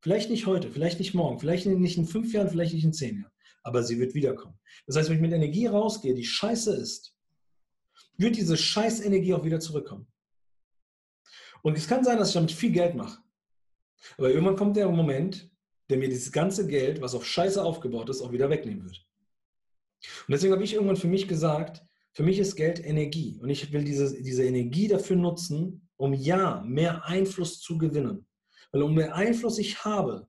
Vielleicht 0.00 0.30
nicht 0.30 0.46
heute, 0.46 0.70
vielleicht 0.70 0.98
nicht 0.98 1.14
morgen, 1.14 1.38
vielleicht 1.38 1.66
nicht 1.66 1.98
in 1.98 2.06
fünf 2.06 2.32
Jahren, 2.32 2.48
vielleicht 2.48 2.74
nicht 2.74 2.84
in 2.84 2.92
zehn 2.92 3.18
Jahren, 3.18 3.30
aber 3.62 3.84
sie 3.84 4.00
wird 4.00 4.14
wiederkommen. 4.14 4.58
Das 4.86 4.96
heißt, 4.96 5.08
wenn 5.08 5.16
ich 5.16 5.22
mit 5.22 5.32
Energie 5.32 5.66
rausgehe, 5.66 6.14
die 6.14 6.24
scheiße 6.24 6.74
ist, 6.74 7.14
wird 8.16 8.36
diese 8.36 8.56
Scheißenergie 8.56 9.34
auch 9.34 9.44
wieder 9.44 9.60
zurückkommen. 9.60 10.08
Und 11.62 11.78
es 11.78 11.86
kann 11.86 12.02
sein, 12.02 12.18
dass 12.18 12.28
ich 12.28 12.34
damit 12.34 12.50
viel 12.50 12.72
Geld 12.72 12.96
mache. 12.96 13.20
Aber 14.18 14.30
irgendwann 14.30 14.56
kommt 14.56 14.76
der 14.76 14.88
Moment, 14.88 15.51
der 15.92 15.98
mir 15.98 16.08
dieses 16.08 16.32
ganze 16.32 16.66
Geld, 16.66 17.02
was 17.02 17.14
auf 17.14 17.26
Scheiße 17.26 17.62
aufgebaut 17.62 18.08
ist, 18.08 18.22
auch 18.22 18.32
wieder 18.32 18.48
wegnehmen 18.48 18.84
wird. 18.84 19.06
Und 20.26 20.32
deswegen 20.32 20.54
habe 20.54 20.64
ich 20.64 20.72
irgendwann 20.72 20.96
für 20.96 21.06
mich 21.06 21.28
gesagt, 21.28 21.84
für 22.14 22.22
mich 22.22 22.38
ist 22.38 22.56
Geld 22.56 22.84
Energie. 22.84 23.38
Und 23.42 23.50
ich 23.50 23.72
will 23.72 23.84
diese, 23.84 24.20
diese 24.22 24.44
Energie 24.44 24.88
dafür 24.88 25.16
nutzen, 25.16 25.88
um 25.96 26.14
ja 26.14 26.62
mehr 26.66 27.04
Einfluss 27.04 27.60
zu 27.60 27.76
gewinnen. 27.78 28.26
Weil 28.72 28.82
umso 28.82 28.94
mehr 28.94 29.14
Einfluss 29.14 29.58
ich 29.58 29.84
habe, 29.84 30.26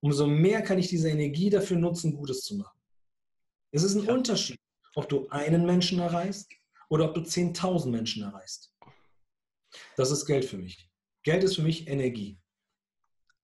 umso 0.00 0.26
mehr 0.26 0.62
kann 0.62 0.78
ich 0.78 0.88
diese 0.88 1.10
Energie 1.10 1.50
dafür 1.50 1.76
nutzen, 1.76 2.16
Gutes 2.16 2.40
zu 2.40 2.56
machen. 2.56 2.78
Es 3.70 3.82
ist 3.82 3.94
ein 3.94 4.04
ja. 4.04 4.14
Unterschied, 4.14 4.58
ob 4.94 5.08
du 5.08 5.28
einen 5.28 5.64
Menschen 5.64 5.98
erreichst 6.00 6.50
oder 6.88 7.04
ob 7.04 7.14
du 7.14 7.20
10.000 7.20 7.90
Menschen 7.90 8.22
erreichst. 8.22 8.74
Das 9.96 10.10
ist 10.10 10.26
Geld 10.26 10.44
für 10.44 10.58
mich. 10.58 10.90
Geld 11.22 11.44
ist 11.44 11.56
für 11.56 11.62
mich 11.62 11.86
Energie. 11.86 12.41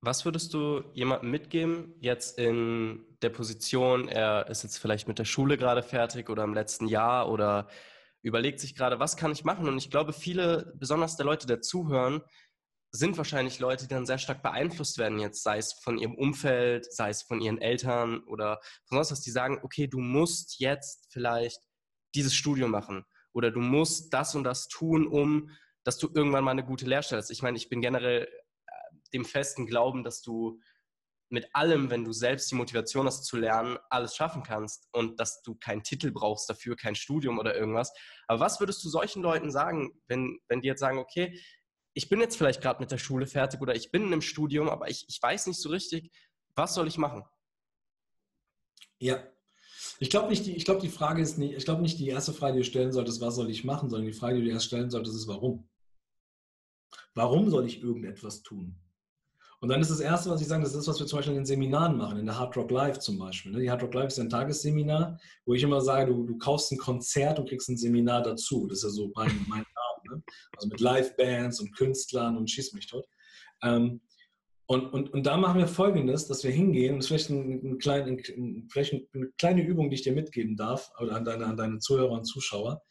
Was 0.00 0.24
würdest 0.24 0.54
du 0.54 0.84
jemandem 0.94 1.30
mitgeben, 1.30 1.94
jetzt 1.98 2.38
in 2.38 3.04
der 3.20 3.30
Position, 3.30 4.06
er 4.06 4.48
ist 4.48 4.62
jetzt 4.62 4.78
vielleicht 4.78 5.08
mit 5.08 5.18
der 5.18 5.24
Schule 5.24 5.58
gerade 5.58 5.82
fertig 5.82 6.30
oder 6.30 6.44
im 6.44 6.54
letzten 6.54 6.86
Jahr 6.86 7.28
oder 7.28 7.68
überlegt 8.22 8.60
sich 8.60 8.76
gerade, 8.76 9.00
was 9.00 9.16
kann 9.16 9.32
ich 9.32 9.44
machen? 9.44 9.66
Und 9.66 9.76
ich 9.78 9.90
glaube, 9.90 10.12
viele, 10.12 10.72
besonders 10.76 11.16
der 11.16 11.26
Leute, 11.26 11.48
der 11.48 11.62
zuhören, 11.62 12.22
sind 12.90 13.18
wahrscheinlich 13.18 13.58
Leute, 13.58 13.86
die 13.86 13.94
dann 13.94 14.06
sehr 14.06 14.18
stark 14.18 14.42
beeinflusst 14.42 14.98
werden 14.98 15.18
jetzt, 15.18 15.42
sei 15.42 15.58
es 15.58 15.72
von 15.72 15.98
ihrem 15.98 16.14
Umfeld, 16.14 16.90
sei 16.92 17.10
es 17.10 17.22
von 17.22 17.40
ihren 17.40 17.60
Eltern 17.60 18.20
oder 18.24 18.60
von 18.86 18.96
sonst 18.96 19.10
was, 19.10 19.20
die 19.20 19.30
sagen, 19.30 19.58
okay, 19.62 19.88
du 19.88 19.98
musst 19.98 20.58
jetzt 20.60 21.08
vielleicht 21.10 21.60
dieses 22.14 22.34
Studium 22.34 22.70
machen 22.70 23.04
oder 23.32 23.50
du 23.50 23.60
musst 23.60 24.14
das 24.14 24.34
und 24.34 24.44
das 24.44 24.68
tun, 24.68 25.06
um, 25.06 25.50
dass 25.84 25.98
du 25.98 26.08
irgendwann 26.14 26.44
mal 26.44 26.52
eine 26.52 26.64
gute 26.64 26.86
Lehrstelle 26.86 27.20
hast. 27.20 27.30
Ich 27.30 27.42
meine, 27.42 27.58
ich 27.58 27.68
bin 27.68 27.82
generell 27.82 28.28
dem 29.12 29.24
festen 29.24 29.66
Glauben, 29.66 30.04
dass 30.04 30.22
du 30.22 30.60
mit 31.30 31.46
allem, 31.54 31.90
wenn 31.90 32.04
du 32.04 32.12
selbst 32.12 32.50
die 32.50 32.54
Motivation 32.54 33.06
hast 33.06 33.24
zu 33.24 33.36
lernen, 33.36 33.78
alles 33.90 34.16
schaffen 34.16 34.42
kannst 34.42 34.88
und 34.92 35.20
dass 35.20 35.42
du 35.42 35.54
keinen 35.54 35.82
Titel 35.82 36.10
brauchst 36.10 36.48
dafür, 36.48 36.76
kein 36.76 36.94
Studium 36.94 37.38
oder 37.38 37.54
irgendwas. 37.54 37.92
Aber 38.26 38.40
was 38.40 38.60
würdest 38.60 38.82
du 38.84 38.88
solchen 38.88 39.22
Leuten 39.22 39.50
sagen, 39.50 39.92
wenn, 40.06 40.38
wenn 40.48 40.62
die 40.62 40.68
jetzt 40.68 40.80
sagen, 40.80 40.98
okay, 40.98 41.38
ich 41.94 42.08
bin 42.08 42.20
jetzt 42.20 42.36
vielleicht 42.36 42.62
gerade 42.62 42.80
mit 42.80 42.90
der 42.90 42.98
Schule 42.98 43.26
fertig 43.26 43.60
oder 43.60 43.74
ich 43.74 43.90
bin 43.90 44.02
in 44.02 44.12
einem 44.12 44.22
Studium, 44.22 44.68
aber 44.68 44.88
ich, 44.88 45.04
ich 45.08 45.20
weiß 45.20 45.48
nicht 45.48 45.60
so 45.60 45.68
richtig, 45.68 46.10
was 46.54 46.74
soll 46.74 46.88
ich 46.88 46.96
machen? 46.96 47.24
Ja, 48.98 49.22
ich 50.00 50.10
glaube 50.10 50.28
nicht, 50.28 50.46
die, 50.46 50.56
ich 50.56 50.64
glaube, 50.64 50.80
die 50.80 50.88
Frage 50.88 51.22
ist 51.22 51.38
nicht, 51.38 51.54
ich 51.54 51.64
glaube 51.64 51.82
nicht, 51.82 51.98
die 51.98 52.08
erste 52.08 52.32
Frage, 52.32 52.54
die 52.54 52.60
du 52.60 52.64
stellen 52.64 52.92
solltest, 52.92 53.20
was 53.20 53.36
soll 53.36 53.50
ich 53.50 53.64
machen, 53.64 53.90
sondern 53.90 54.06
die 54.06 54.16
Frage, 54.16 54.36
die 54.38 54.44
du 54.44 54.50
erst 54.50 54.66
stellen 54.66 54.90
solltest, 54.90 55.16
ist 55.16 55.28
warum. 55.28 55.68
Warum 57.14 57.50
soll 57.50 57.66
ich 57.66 57.82
irgendetwas 57.82 58.42
tun? 58.42 58.80
Und 59.60 59.70
dann 59.70 59.80
ist 59.80 59.90
das 59.90 60.00
Erste, 60.00 60.30
was 60.30 60.40
ich 60.40 60.46
sage, 60.46 60.62
das 60.62 60.74
ist 60.74 60.86
was 60.86 61.00
wir 61.00 61.06
zum 61.06 61.18
Beispiel 61.18 61.34
in 61.34 61.40
den 61.40 61.46
Seminaren 61.46 61.96
machen, 61.96 62.18
in 62.18 62.26
der 62.26 62.38
Hard 62.38 62.56
Rock 62.56 62.70
Live 62.70 63.00
zum 63.00 63.18
Beispiel. 63.18 63.52
Ne? 63.52 63.60
Die 63.60 63.70
Hard 63.70 63.82
Rock 63.82 63.94
Live 63.94 64.08
ist 64.08 64.20
ein 64.20 64.30
Tagesseminar, 64.30 65.18
wo 65.46 65.54
ich 65.54 65.62
immer 65.62 65.80
sage, 65.80 66.12
du, 66.12 66.24
du 66.24 66.38
kaufst 66.38 66.70
ein 66.70 66.78
Konzert 66.78 67.38
und 67.38 67.48
kriegst 67.48 67.68
ein 67.68 67.76
Seminar 67.76 68.22
dazu. 68.22 68.66
Das 68.68 68.78
ist 68.78 68.84
ja 68.84 68.90
so 68.90 69.10
mein, 69.16 69.44
mein 69.48 69.64
Name. 69.64 70.16
Ne? 70.16 70.22
Also 70.56 70.68
mit 70.68 70.80
Live-Bands 70.80 71.60
und 71.60 71.74
Künstlern 71.76 72.36
und 72.36 72.48
schieß 72.48 72.72
mich 72.72 72.86
tot. 72.86 73.04
Ähm, 73.62 74.00
und, 74.66 74.92
und, 74.92 75.12
und 75.14 75.24
da 75.24 75.38
machen 75.38 75.58
wir 75.58 75.66
Folgendes, 75.66 76.26
dass 76.26 76.44
wir 76.44 76.50
hingehen, 76.50 76.96
das 76.96 77.06
ist 77.06 77.08
vielleicht, 77.08 77.30
ein, 77.30 77.72
ein 77.72 77.78
klein, 77.78 78.06
ein, 78.06 78.68
vielleicht 78.70 78.94
eine 79.14 79.28
kleine 79.38 79.62
Übung, 79.62 79.88
die 79.88 79.94
ich 79.94 80.02
dir 80.02 80.12
mitgeben 80.12 80.56
darf, 80.56 80.92
oder 81.00 81.16
an 81.16 81.24
deine, 81.24 81.46
an 81.46 81.56
deine 81.56 81.78
Zuhörer 81.78 82.12
und 82.12 82.26
Zuschauer, 82.26 82.82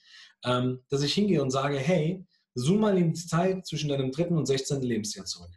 ähm, 0.44 0.82
dass 0.90 1.04
ich 1.04 1.14
hingehe 1.14 1.42
und 1.42 1.52
sage, 1.52 1.78
hey, 1.78 2.26
zoom 2.56 2.82
mal 2.82 2.98
in 2.98 3.14
die 3.14 3.20
Zeit 3.20 3.66
zwischen 3.68 3.90
deinem 3.90 4.12
dritten 4.12 4.38
und 4.38 4.48
16. 4.48 4.82
Lebensjahr 4.82 5.26
zurück. 5.26 5.52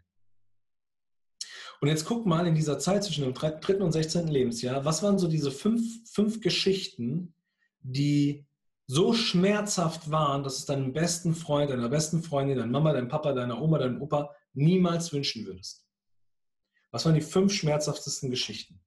Und 1.81 1.89
jetzt 1.89 2.05
guck 2.05 2.27
mal 2.27 2.47
in 2.47 2.55
dieser 2.55 2.79
Zeit 2.79 3.05
zwischen 3.05 3.25
dem 3.25 3.33
dritten 3.33 3.83
und 3.83 3.93
16. 3.93 4.29
Lebensjahr, 4.29 4.85
was 4.85 5.03
waren 5.03 5.19
so 5.19 5.29
diese 5.29 5.51
fünf, 5.51 5.83
fünf 6.11 6.41
Geschichten, 6.41 7.35
die 7.81 8.47
so 8.87 9.15
schmerzhaft 9.15 10.11
waren, 10.11 10.43
dass 10.43 10.59
es 10.59 10.67
deinem 10.67 10.93
besten 10.93 11.35
Freund, 11.35 11.71
deiner 11.71 11.89
besten 11.89 12.23
Freundin, 12.23 12.59
deiner 12.59 12.71
Mama, 12.71 12.93
deinem 12.93 13.09
Papa, 13.09 13.33
deiner 13.33 13.63
Oma, 13.63 13.79
deinem 13.79 14.03
Opa 14.03 14.35
niemals 14.53 15.13
wünschen 15.13 15.47
würdest? 15.47 15.87
Was 16.91 17.07
waren 17.07 17.15
die 17.15 17.21
fünf 17.23 17.53
schmerzhaftesten 17.53 18.31
Geschichten? 18.31 18.81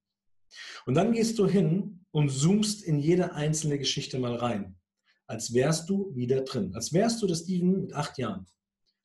Und 0.86 0.94
dann 0.94 1.12
gehst 1.12 1.38
du 1.38 1.48
hin 1.48 2.04
und 2.12 2.28
zoomst 2.28 2.84
in 2.84 3.00
jede 3.00 3.32
einzelne 3.32 3.78
Geschichte 3.78 4.18
mal 4.18 4.36
rein. 4.36 4.76
Als 5.26 5.52
wärst 5.52 5.88
du 5.88 6.14
wieder 6.14 6.42
drin. 6.42 6.74
Als 6.74 6.92
wärst 6.92 7.22
du 7.22 7.26
der 7.26 7.34
Steven 7.34 7.80
mit 7.80 7.92
acht 7.94 8.18
Jahren. 8.18 8.46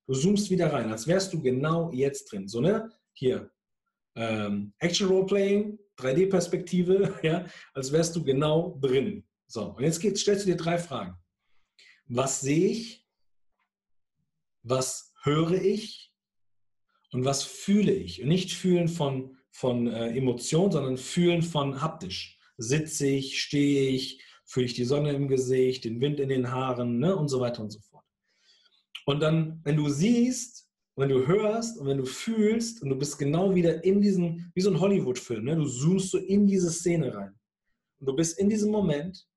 Du 0.06 0.14
zoomst 0.14 0.50
wieder 0.50 0.74
rein, 0.74 0.92
als 0.92 1.08
wärst 1.08 1.34
du 1.34 1.42
genau 1.42 1.92
jetzt 1.92 2.32
drin. 2.32 2.48
So, 2.48 2.62
ne? 2.62 2.92
Hier, 3.14 3.50
ähm, 4.20 4.74
Action 4.80 5.08
Roleplaying, 5.08 5.80
3D-Perspektive, 5.98 7.18
ja, 7.24 7.46
als 7.74 7.92
wärst 7.92 8.16
du 8.16 8.24
genau 8.24 8.78
drin. 8.82 9.24
So, 9.48 9.74
und 9.76 9.84
jetzt 9.84 10.00
geht, 10.00 10.18
stellst 10.18 10.46
du 10.46 10.52
dir 10.52 10.58
drei 10.58 10.78
Fragen. 10.78 11.16
Was 12.06 12.42
sehe 12.42 12.70
ich? 12.70 13.08
Was 14.64 15.14
höre 15.24 15.54
ich? 15.54 16.14
Und 17.12 17.26
was 17.26 17.44
fühle 17.44 17.94
ich? 17.94 18.22
Und 18.22 18.28
nicht 18.28 18.54
fühlen 18.54 18.88
von, 18.88 19.38
von 19.52 19.88
äh, 19.88 20.16
Emotion, 20.16 20.72
sondern 20.72 20.98
fühlen 20.98 21.42
von 21.42 21.82
haptisch. 21.82 22.38
Sitze 22.58 23.08
ich, 23.08 23.42
stehe 23.42 23.90
ich, 23.90 24.22
fühle 24.46 24.66
ich 24.66 24.74
die 24.74 24.86
Sonne 24.86 25.14
im 25.14 25.28
Gesicht, 25.28 25.86
den 25.86 26.02
Wind 26.02 26.20
in 26.20 26.30
den 26.30 26.52
Haaren 26.52 27.00
ne, 27.00 27.16
und 27.16 27.30
so 27.30 27.40
weiter 27.40 27.62
und 27.62 27.72
so 27.72 27.80
fort. 27.80 28.06
Und 29.06 29.22
dann, 29.22 29.62
wenn 29.64 29.78
du 29.78 29.90
siehst, 29.90 30.59
wenn 31.00 31.10
du 31.10 31.26
hörst 31.26 31.78
und 31.78 31.88
wenn 31.88 31.98
du 31.98 32.06
fühlst 32.06 32.82
und 32.82 32.90
du 32.90 32.96
bist 32.96 33.18
genau 33.18 33.56
wieder 33.56 33.84
in 33.84 34.02
diesen, 34.02 34.52
wie 34.54 34.62
so 34.62 34.70
ein 34.70 34.80
Hollywood-Film, 34.80 35.46
ne? 35.46 35.56
du 35.56 35.66
zoomst 35.66 36.12
so 36.12 36.18
in 36.18 36.48
diese 36.48 36.72
Szene 36.72 37.14
rein 37.14 37.40
und 38.00 38.08
du 38.08 38.16
bist 38.16 38.38
in 38.40 38.50
diesem 38.50 38.72
Moment, 38.72 39.28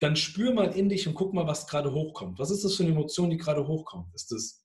dann 0.00 0.16
spür 0.16 0.52
mal 0.52 0.76
in 0.76 0.88
dich 0.88 1.06
und 1.08 1.14
guck 1.14 1.32
mal, 1.32 1.46
was 1.46 1.66
gerade 1.66 1.92
hochkommt. 1.92 2.38
Was 2.38 2.50
ist 2.50 2.64
das 2.64 2.74
für 2.74 2.82
eine 2.82 2.92
Emotion, 2.92 3.30
die 3.30 3.36
gerade 3.36 3.66
hochkommt? 3.66 4.14
Ist 4.14 4.30
das 4.32 4.64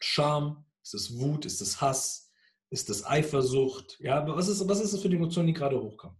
Scham? 0.00 0.64
Ist 0.82 0.94
das 0.94 1.18
Wut? 1.18 1.46
Ist 1.46 1.60
das 1.60 1.80
Hass? 1.80 2.30
Ist 2.70 2.88
das 2.88 3.04
Eifersucht? 3.04 3.98
Ja, 4.00 4.26
was 4.26 4.48
ist, 4.48 4.68
was 4.68 4.80
ist 4.80 4.92
das 4.92 5.00
für 5.00 5.08
eine 5.08 5.16
Emotion, 5.16 5.46
die 5.46 5.52
gerade 5.52 5.80
hochkommt? 5.80 6.18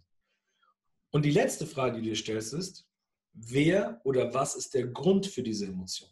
Und 1.10 1.24
die 1.24 1.30
letzte 1.30 1.66
Frage, 1.66 1.96
die 1.96 2.02
du 2.02 2.08
dir 2.10 2.16
stellst, 2.16 2.54
ist, 2.54 2.88
wer 3.32 4.00
oder 4.04 4.32
was 4.34 4.54
ist 4.54 4.74
der 4.74 4.86
Grund 4.88 5.26
für 5.26 5.42
diese 5.42 5.66
Emotion? 5.66 6.10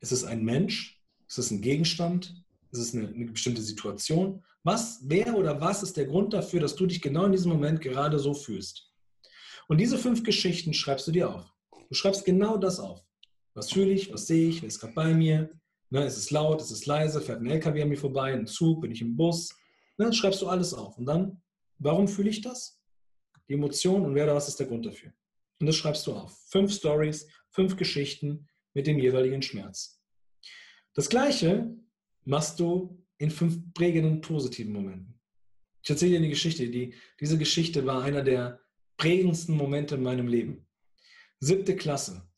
Ist 0.00 0.12
es 0.12 0.24
ein 0.24 0.44
Mensch? 0.44 0.99
Ist 1.30 1.38
es 1.38 1.52
ein 1.52 1.60
Gegenstand? 1.60 2.34
Ist 2.72 2.80
es 2.80 2.92
eine, 2.92 3.06
eine, 3.06 3.26
bestimmte 3.26 3.62
Situation? 3.62 4.44
Was, 4.64 4.98
wer 5.04 5.36
oder 5.36 5.60
was 5.60 5.84
ist 5.84 5.96
der 5.96 6.06
Grund 6.06 6.32
dafür, 6.32 6.58
dass 6.58 6.74
du 6.74 6.86
dich 6.86 7.00
genau 7.00 7.24
in 7.24 7.32
diesem 7.32 7.52
Moment 7.52 7.80
gerade 7.80 8.18
so 8.18 8.34
fühlst? 8.34 8.90
Und 9.68 9.78
diese 9.78 9.96
fünf 9.96 10.24
Geschichten 10.24 10.74
schreibst 10.74 11.06
du 11.06 11.12
dir 11.12 11.32
auf. 11.32 11.54
Du 11.88 11.94
schreibst 11.94 12.24
genau 12.24 12.56
das 12.56 12.80
auf. 12.80 13.04
Was 13.54 13.70
fühle 13.70 13.92
ich? 13.92 14.12
Was 14.12 14.26
sehe 14.26 14.48
ich? 14.48 14.60
Wer 14.60 14.66
ist 14.66 14.80
gerade 14.80 14.94
bei 14.94 15.14
mir? 15.14 15.50
Ne, 15.90 16.04
ist 16.04 16.16
es 16.16 16.32
laut? 16.32 16.60
Ist 16.60 16.72
es 16.72 16.86
leise? 16.86 17.20
Fährt 17.20 17.40
ein 17.40 17.50
LKW 17.50 17.82
an 17.82 17.88
mir 17.90 17.96
vorbei? 17.96 18.32
Ein 18.32 18.48
Zug? 18.48 18.80
Bin 18.80 18.90
ich 18.90 19.00
im 19.00 19.16
Bus? 19.16 19.54
Ne, 19.98 20.12
schreibst 20.12 20.42
du 20.42 20.48
alles 20.48 20.74
auf. 20.74 20.98
Und 20.98 21.06
dann, 21.06 21.40
warum 21.78 22.08
fühle 22.08 22.30
ich 22.30 22.40
das? 22.40 22.80
Die 23.48 23.54
Emotion 23.54 24.04
und 24.04 24.16
wer 24.16 24.24
oder 24.24 24.34
was 24.34 24.48
ist 24.48 24.58
der 24.58 24.66
Grund 24.66 24.84
dafür? 24.84 25.12
Und 25.60 25.68
das 25.68 25.76
schreibst 25.76 26.04
du 26.08 26.12
auf. 26.12 26.36
Fünf 26.48 26.72
Stories, 26.72 27.28
fünf 27.50 27.76
Geschichten 27.76 28.48
mit 28.74 28.88
dem 28.88 28.98
jeweiligen 28.98 29.42
Schmerz. 29.42 29.99
Das 30.94 31.08
Gleiche 31.08 31.74
machst 32.24 32.60
du 32.60 33.04
in 33.18 33.30
fünf 33.30 33.72
prägenden 33.74 34.20
positiven 34.20 34.72
Momenten. 34.72 35.20
Ich 35.82 35.90
erzähle 35.90 36.12
dir 36.12 36.18
eine 36.18 36.28
Geschichte. 36.28 36.68
Die, 36.68 36.94
diese 37.20 37.38
Geschichte 37.38 37.86
war 37.86 38.02
einer 38.02 38.22
der 38.22 38.60
prägendsten 38.96 39.56
Momente 39.56 39.94
in 39.94 40.02
meinem 40.02 40.26
Leben. 40.26 40.66
Siebte 41.38 41.76
Klasse, 41.76 42.28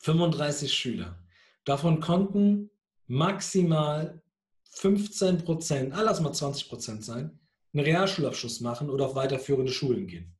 35 0.00 0.72
Schüler. 0.72 1.22
Davon 1.64 2.00
konnten 2.00 2.70
maximal 3.06 4.22
15 4.70 5.44
Prozent, 5.44 5.92
ah, 5.94 6.02
lass 6.02 6.20
mal 6.20 6.32
20 6.32 6.68
Prozent 6.68 7.04
sein, 7.04 7.38
einen 7.72 7.84
Realschulabschluss 7.84 8.60
machen 8.60 8.88
oder 8.88 9.06
auf 9.06 9.14
weiterführende 9.14 9.70
Schulen 9.70 10.06
gehen. 10.06 10.36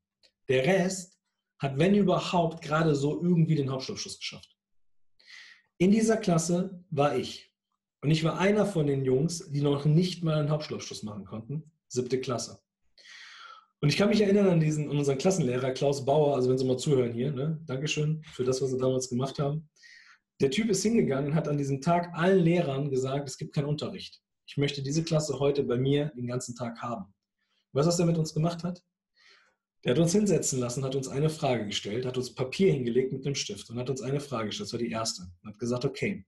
Der 0.48 0.64
Rest 0.64 1.18
hat, 1.58 1.78
wenn 1.78 1.94
überhaupt, 1.94 2.62
gerade 2.62 2.94
so 2.94 3.22
irgendwie 3.22 3.54
den 3.54 3.70
Hauptschulabschluss 3.70 4.18
geschafft. 4.18 4.51
In 5.82 5.90
dieser 5.90 6.16
Klasse 6.16 6.80
war 6.90 7.16
ich. 7.16 7.52
Und 8.02 8.12
ich 8.12 8.22
war 8.22 8.38
einer 8.38 8.66
von 8.66 8.86
den 8.86 9.04
Jungs, 9.04 9.50
die 9.50 9.62
noch 9.62 9.84
nicht 9.84 10.22
mal 10.22 10.38
einen 10.38 10.50
Hauptschulabschluss 10.50 11.02
machen 11.02 11.24
konnten. 11.24 11.72
Siebte 11.88 12.20
Klasse. 12.20 12.60
Und 13.80 13.88
ich 13.88 13.96
kann 13.96 14.08
mich 14.08 14.20
erinnern 14.20 14.46
an 14.46 14.60
diesen, 14.60 14.88
an 14.88 14.96
unseren 14.96 15.18
Klassenlehrer 15.18 15.72
Klaus 15.72 16.04
Bauer, 16.04 16.36
also 16.36 16.48
wenn 16.48 16.56
Sie 16.56 16.64
mal 16.66 16.76
zuhören 16.76 17.12
hier, 17.12 17.32
ne? 17.32 17.60
Dankeschön 17.66 18.22
für 18.32 18.44
das, 18.44 18.62
was 18.62 18.70
Sie 18.70 18.78
damals 18.78 19.08
gemacht 19.08 19.40
haben. 19.40 19.68
Der 20.40 20.52
Typ 20.52 20.70
ist 20.70 20.84
hingegangen 20.84 21.32
und 21.32 21.34
hat 21.34 21.48
an 21.48 21.58
diesem 21.58 21.80
Tag 21.80 22.14
allen 22.14 22.44
Lehrern 22.44 22.88
gesagt, 22.88 23.28
es 23.28 23.36
gibt 23.36 23.52
keinen 23.52 23.66
Unterricht. 23.66 24.22
Ich 24.46 24.56
möchte 24.58 24.84
diese 24.84 25.02
Klasse 25.02 25.40
heute 25.40 25.64
bei 25.64 25.78
mir 25.78 26.12
den 26.14 26.28
ganzen 26.28 26.54
Tag 26.54 26.80
haben. 26.80 27.12
Weißt 27.72 27.86
du, 27.86 27.88
was 27.88 27.98
er 27.98 28.06
mit 28.06 28.18
uns 28.18 28.32
gemacht 28.32 28.62
hat? 28.62 28.84
Der 29.84 29.94
hat 29.94 29.98
uns 29.98 30.12
hinsetzen 30.12 30.60
lassen, 30.60 30.84
hat 30.84 30.94
uns 30.94 31.08
eine 31.08 31.28
Frage 31.28 31.66
gestellt, 31.66 32.06
hat 32.06 32.16
uns 32.16 32.34
Papier 32.34 32.72
hingelegt 32.72 33.12
mit 33.12 33.26
einem 33.26 33.34
Stift 33.34 33.68
und 33.68 33.78
hat 33.78 33.90
uns 33.90 34.00
eine 34.00 34.20
Frage 34.20 34.46
gestellt, 34.46 34.68
das 34.68 34.72
war 34.72 34.78
die 34.78 34.90
erste. 34.90 35.22
Und 35.42 35.50
hat 35.50 35.58
gesagt, 35.58 35.84
okay, 35.84 36.24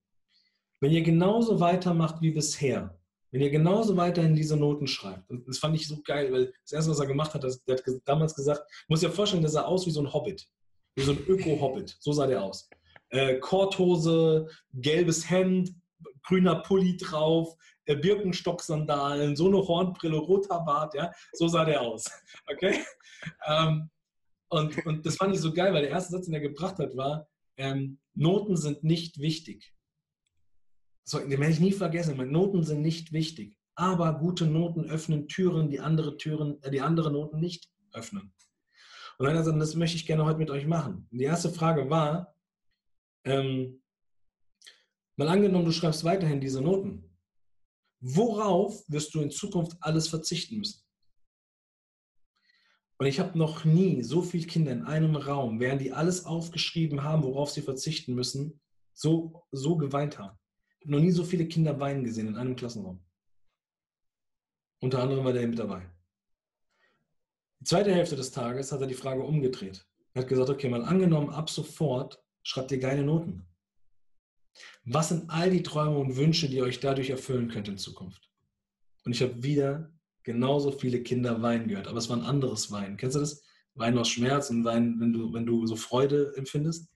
wenn 0.80 0.90
ihr 0.90 1.02
genauso 1.02 1.60
weitermacht 1.60 2.20
wie 2.20 2.32
bisher, 2.32 2.98
wenn 3.30 3.40
ihr 3.40 3.50
genauso 3.50 3.96
weiterhin 3.96 4.34
diese 4.34 4.56
Noten 4.56 4.86
schreibt, 4.86 5.30
und 5.30 5.46
das 5.48 5.58
fand 5.58 5.76
ich 5.76 5.86
so 5.86 6.00
geil, 6.04 6.32
weil 6.32 6.52
das 6.62 6.72
erste, 6.72 6.90
was 6.90 7.00
er 7.00 7.06
gemacht 7.06 7.32
hat, 7.34 7.44
das, 7.44 7.64
der 7.64 7.76
hat 7.76 7.84
damals 8.04 8.34
gesagt, 8.34 8.62
muss 8.88 9.02
ja 9.02 9.10
vorstellen, 9.10 9.42
der 9.42 9.50
sah 9.50 9.62
aus 9.62 9.86
wie 9.86 9.90
so 9.90 10.00
ein 10.00 10.12
Hobbit, 10.12 10.48
wie 10.96 11.02
so 11.02 11.12
ein 11.12 11.24
Öko-Hobbit, 11.26 11.96
so 12.00 12.12
sah 12.12 12.26
der 12.26 12.42
aus. 12.42 12.68
Äh, 13.10 13.38
Korthose, 13.38 14.48
gelbes 14.72 15.30
Hemd, 15.30 15.74
grüner 16.24 16.56
Pulli 16.56 16.96
drauf, 16.96 17.56
Birkenstock-Sandalen, 17.86 19.36
so 19.36 19.48
eine 19.48 19.58
Hornbrille, 19.58 20.16
roter 20.16 20.60
Bart, 20.60 20.94
ja, 20.94 21.12
so 21.32 21.48
sah 21.48 21.64
der 21.64 21.80
aus. 21.80 22.04
Okay? 22.50 22.80
Ähm, 23.46 23.90
und, 24.48 24.86
und 24.86 25.06
das 25.06 25.16
fand 25.16 25.34
ich 25.34 25.40
so 25.40 25.52
geil, 25.52 25.72
weil 25.72 25.82
der 25.82 25.90
erste 25.90 26.12
Satz, 26.12 26.26
den 26.26 26.34
er 26.34 26.40
gebracht 26.40 26.78
hat, 26.78 26.96
war, 26.96 27.28
ähm, 27.56 27.98
Noten 28.14 28.56
sind 28.56 28.84
nicht 28.84 29.18
wichtig. 29.18 29.74
So, 31.04 31.18
den 31.18 31.30
werde 31.30 31.50
ich 31.50 31.60
nie 31.60 31.72
vergessen. 31.72 32.16
Noten 32.30 32.62
sind 32.62 32.80
nicht 32.80 33.12
wichtig. 33.12 33.58
Aber 33.74 34.14
gute 34.18 34.46
Noten 34.46 34.84
öffnen 34.88 35.28
Türen, 35.28 35.68
die 35.68 35.80
andere 35.80 36.16
Türen, 36.16 36.62
äh, 36.62 36.70
die 36.70 36.80
andere 36.80 37.10
Noten 37.10 37.40
nicht 37.40 37.68
öffnen. 37.92 38.32
Und 39.18 39.26
dann 39.26 39.34
hat 39.34 39.40
er 39.40 39.44
gesagt, 39.44 39.62
das 39.62 39.74
möchte 39.74 39.96
ich 39.96 40.06
gerne 40.06 40.24
heute 40.24 40.38
mit 40.38 40.50
euch 40.50 40.66
machen. 40.66 41.08
Und 41.10 41.18
die 41.18 41.24
erste 41.24 41.50
Frage 41.50 41.88
war, 41.90 42.34
ähm, 43.24 43.82
mal 45.16 45.28
angenommen, 45.28 45.64
du 45.64 45.72
schreibst 45.72 46.04
weiterhin 46.04 46.40
diese 46.40 46.60
Noten. 46.60 47.13
Worauf 48.06 48.84
wirst 48.86 49.14
du 49.14 49.22
in 49.22 49.30
Zukunft 49.30 49.78
alles 49.80 50.08
verzichten 50.08 50.58
müssen? 50.58 50.82
Und 52.98 53.06
ich 53.06 53.18
habe 53.18 53.38
noch 53.38 53.64
nie 53.64 54.02
so 54.02 54.20
viele 54.20 54.46
Kinder 54.46 54.72
in 54.72 54.82
einem 54.82 55.16
Raum, 55.16 55.58
während 55.58 55.80
die 55.80 55.92
alles 55.92 56.26
aufgeschrieben 56.26 57.02
haben, 57.02 57.22
worauf 57.22 57.50
sie 57.50 57.62
verzichten 57.62 58.14
müssen, 58.14 58.60
so, 58.92 59.46
so 59.52 59.78
geweint 59.78 60.18
haben. 60.18 60.38
Ich 60.80 60.84
habe 60.84 60.96
noch 60.96 61.00
nie 61.00 61.12
so 61.12 61.24
viele 61.24 61.48
Kinder 61.48 61.80
weinen 61.80 62.04
gesehen 62.04 62.28
in 62.28 62.36
einem 62.36 62.56
Klassenraum. 62.56 63.02
Unter 64.80 65.02
anderem 65.02 65.24
war 65.24 65.32
der 65.32 65.48
mit 65.48 65.58
dabei. 65.58 65.90
Die 67.60 67.64
zweite 67.64 67.94
Hälfte 67.94 68.16
des 68.16 68.30
Tages 68.30 68.70
hat 68.70 68.82
er 68.82 68.86
die 68.86 68.92
Frage 68.92 69.22
umgedreht. 69.22 69.88
Er 70.12 70.20
hat 70.20 70.28
gesagt, 70.28 70.50
okay, 70.50 70.68
mal 70.68 70.84
angenommen, 70.84 71.30
ab 71.30 71.48
sofort 71.48 72.22
schreibt 72.42 72.70
ihr 72.70 72.78
geile 72.78 73.02
Noten. 73.02 73.46
Was 74.84 75.08
sind 75.08 75.30
all 75.30 75.50
die 75.50 75.62
Träume 75.62 75.98
und 75.98 76.16
Wünsche, 76.16 76.48
die 76.48 76.56
ihr 76.56 76.64
euch 76.64 76.80
dadurch 76.80 77.10
erfüllen 77.10 77.48
könnt 77.48 77.68
in 77.68 77.78
Zukunft? 77.78 78.30
Und 79.04 79.12
ich 79.12 79.22
habe 79.22 79.42
wieder 79.42 79.92
genauso 80.22 80.72
viele 80.72 81.02
Kinder 81.02 81.42
weinen 81.42 81.68
gehört, 81.68 81.88
aber 81.88 81.98
es 81.98 82.08
war 82.08 82.16
ein 82.16 82.24
anderes 82.24 82.70
Weinen. 82.70 82.96
Kennst 82.96 83.16
du 83.16 83.20
das? 83.20 83.42
Weinen 83.74 83.98
aus 83.98 84.08
Schmerz 84.08 84.50
und 84.50 84.64
Weinen, 84.64 85.00
wenn 85.00 85.12
du, 85.12 85.32
wenn 85.32 85.46
du 85.46 85.66
so 85.66 85.76
Freude 85.76 86.32
empfindest. 86.36 86.90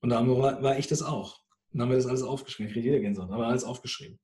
Und 0.00 0.10
da 0.10 0.26
war, 0.26 0.62
war 0.62 0.78
ich 0.78 0.86
das 0.86 1.02
auch. 1.02 1.40
Dann 1.72 1.82
haben 1.82 1.90
wir 1.90 1.96
das 1.96 2.06
alles 2.06 2.22
aufgeschrieben. 2.22 2.68
Ich 2.68 2.72
kriege 2.74 2.88
jeder 2.88 3.00
Gänsehaut, 3.00 3.30
haben 3.30 3.40
wir 3.40 3.46
alles 3.46 3.64
aufgeschrieben. 3.64 4.18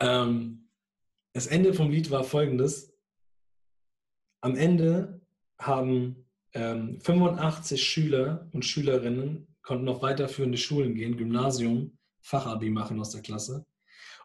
Ähm, 0.00 0.68
das 1.32 1.46
Ende 1.46 1.74
vom 1.74 1.90
Lied 1.90 2.10
war 2.10 2.24
folgendes. 2.24 2.94
Am 4.40 4.56
Ende 4.56 5.20
haben 5.58 6.28
ähm, 6.54 7.00
85 7.00 7.82
Schüler 7.82 8.48
und 8.52 8.64
Schülerinnen 8.64 9.55
konnten 9.66 9.88
auf 9.88 10.00
weiterführende 10.00 10.56
Schulen 10.56 10.94
gehen, 10.94 11.16
Gymnasium, 11.16 11.98
Fachabi 12.20 12.70
machen 12.70 13.00
aus 13.00 13.10
der 13.10 13.20
Klasse. 13.20 13.66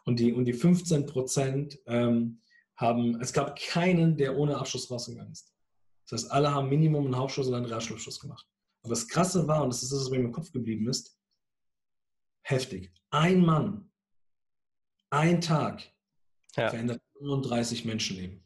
Und 0.05 0.19
die, 0.19 0.31
und 0.33 0.45
die 0.45 0.53
15 0.53 1.07
Prozent 1.07 1.79
ähm, 1.87 2.41
haben, 2.75 3.19
es 3.21 3.33
gab 3.33 3.59
keinen, 3.59 4.17
der 4.17 4.37
ohne 4.37 4.57
Abschluss 4.57 4.89
rausgegangen 4.89 5.31
ist. 5.31 5.53
Das 6.07 6.23
heißt, 6.23 6.31
alle 6.31 6.53
haben 6.53 6.69
Minimum 6.69 7.05
einen 7.05 7.17
Hauptschluss 7.17 7.47
und 7.47 7.55
einen 7.55 7.65
Realschulabschluss 7.65 8.19
gemacht. 8.19 8.47
Aber 8.83 8.91
das 8.91 9.07
Krasse 9.07 9.47
war, 9.47 9.63
und 9.63 9.73
das 9.73 9.83
ist 9.83 9.91
das, 9.91 10.01
was 10.01 10.09
mir 10.09 10.17
im 10.17 10.31
Kopf 10.31 10.51
geblieben 10.51 10.87
ist, 10.87 11.17
heftig. 12.43 12.91
Ein 13.09 13.43
Mann, 13.43 13.91
ein 15.09 15.41
Tag 15.41 15.83
ja. 16.55 16.69
verändert 16.69 17.01
35 17.17 17.85
Menschenleben. 17.85 18.43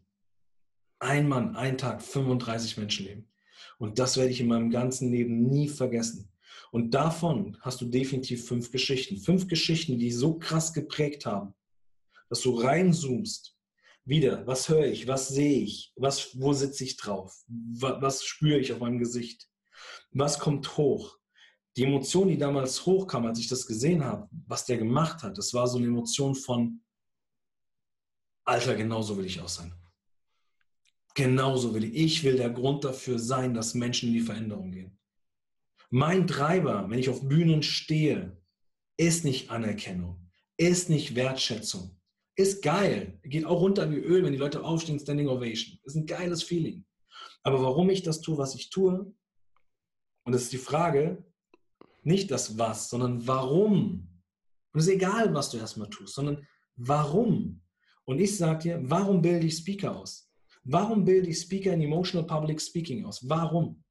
Ein 0.99 1.27
Mann, 1.27 1.55
ein 1.55 1.77
Tag, 1.77 2.01
35 2.01 2.77
Menschenleben. 2.77 3.29
Und 3.79 3.99
das 3.99 4.15
werde 4.17 4.31
ich 4.31 4.39
in 4.39 4.47
meinem 4.47 4.69
ganzen 4.69 5.11
Leben 5.11 5.43
nie 5.43 5.67
vergessen. 5.67 6.31
Und 6.71 6.93
davon 6.93 7.57
hast 7.61 7.81
du 7.81 7.85
definitiv 7.85 8.47
fünf 8.47 8.71
Geschichten. 8.71 9.17
Fünf 9.17 9.47
Geschichten, 9.47 9.97
die 9.97 10.11
so 10.11 10.37
krass 10.37 10.73
geprägt 10.73 11.25
haben, 11.25 11.53
dass 12.29 12.41
du 12.41 12.55
reinzoomst. 12.55 13.55
Wieder, 14.03 14.45
was 14.45 14.69
höre 14.69 14.85
ich, 14.85 15.07
was 15.07 15.29
sehe 15.29 15.63
ich, 15.63 15.91
was, 15.95 16.39
wo 16.39 16.53
sitze 16.53 16.83
ich 16.83 16.95
drauf, 16.95 17.43
was, 17.47 18.01
was 18.01 18.23
spüre 18.23 18.59
ich 18.59 18.71
auf 18.71 18.79
meinem 18.79 18.99
Gesicht, 18.99 19.49
was 20.11 20.37
kommt 20.37 20.77
hoch. 20.77 21.17
Die 21.75 21.83
Emotion, 21.83 22.27
die 22.27 22.37
damals 22.37 22.85
hochkam, 22.85 23.25
als 23.25 23.39
ich 23.39 23.47
das 23.47 23.65
gesehen 23.65 24.03
habe, 24.03 24.29
was 24.47 24.65
der 24.65 24.77
gemacht 24.77 25.23
hat, 25.23 25.37
das 25.37 25.53
war 25.55 25.67
so 25.67 25.77
eine 25.77 25.87
Emotion 25.87 26.35
von, 26.35 26.81
Alter, 28.45 28.75
genauso 28.75 29.17
will 29.17 29.25
ich 29.25 29.41
auch 29.41 29.49
sein. 29.49 29.73
Genauso 31.15 31.73
will 31.73 31.85
ich. 31.85 31.95
Ich 31.95 32.23
will 32.23 32.35
der 32.37 32.51
Grund 32.51 32.83
dafür 32.83 33.17
sein, 33.17 33.53
dass 33.53 33.73
Menschen 33.73 34.09
in 34.09 34.13
die 34.13 34.21
Veränderung 34.21 34.71
gehen. 34.71 34.99
Mein 35.89 36.27
Treiber, 36.27 36.89
wenn 36.89 36.99
ich 36.99 37.09
auf 37.09 37.27
Bühnen 37.27 37.63
stehe, 37.63 38.37
ist 38.97 39.25
nicht 39.25 39.49
Anerkennung, 39.51 40.29
ist 40.57 40.89
nicht 40.89 41.15
Wertschätzung, 41.15 41.99
ist 42.35 42.61
geil, 42.61 43.19
geht 43.23 43.45
auch 43.45 43.61
runter 43.61 43.89
wie 43.91 43.97
Öl, 43.97 44.23
wenn 44.23 44.33
die 44.33 44.39
Leute 44.39 44.63
aufstehen, 44.63 44.99
Standing 44.99 45.27
Ovation. 45.27 45.79
Ist 45.83 45.95
ein 45.95 46.05
geiles 46.05 46.43
Feeling. 46.43 46.85
Aber 47.43 47.61
warum 47.61 47.89
ich 47.89 48.03
das 48.03 48.21
tue, 48.21 48.37
was 48.37 48.55
ich 48.55 48.69
tue, 48.69 49.13
und 50.25 50.33
das 50.33 50.43
ist 50.43 50.53
die 50.53 50.57
Frage, 50.57 51.23
nicht 52.03 52.31
das 52.31 52.57
Was, 52.57 52.89
sondern 52.89 53.25
warum. 53.27 54.09
Und 54.73 54.79
es 54.79 54.87
ist 54.87 54.93
egal, 54.93 55.33
was 55.33 55.51
du 55.51 55.57
erstmal 55.57 55.89
tust, 55.89 56.15
sondern 56.15 56.47
warum. 56.75 57.61
Und 58.05 58.19
ich 58.19 58.35
sage 58.37 58.63
dir, 58.63 58.81
warum 58.83 59.21
bilde 59.21 59.47
ich 59.47 59.57
Speaker 59.57 59.95
aus? 59.95 60.29
Warum 60.63 61.05
bilde 61.05 61.29
ich 61.29 61.39
Speaker 61.39 61.73
in 61.73 61.81
Emotional 61.81 62.25
Public 62.25 62.59
Speaking 62.61 63.05
aus? 63.05 63.27
Warum? 63.29 63.83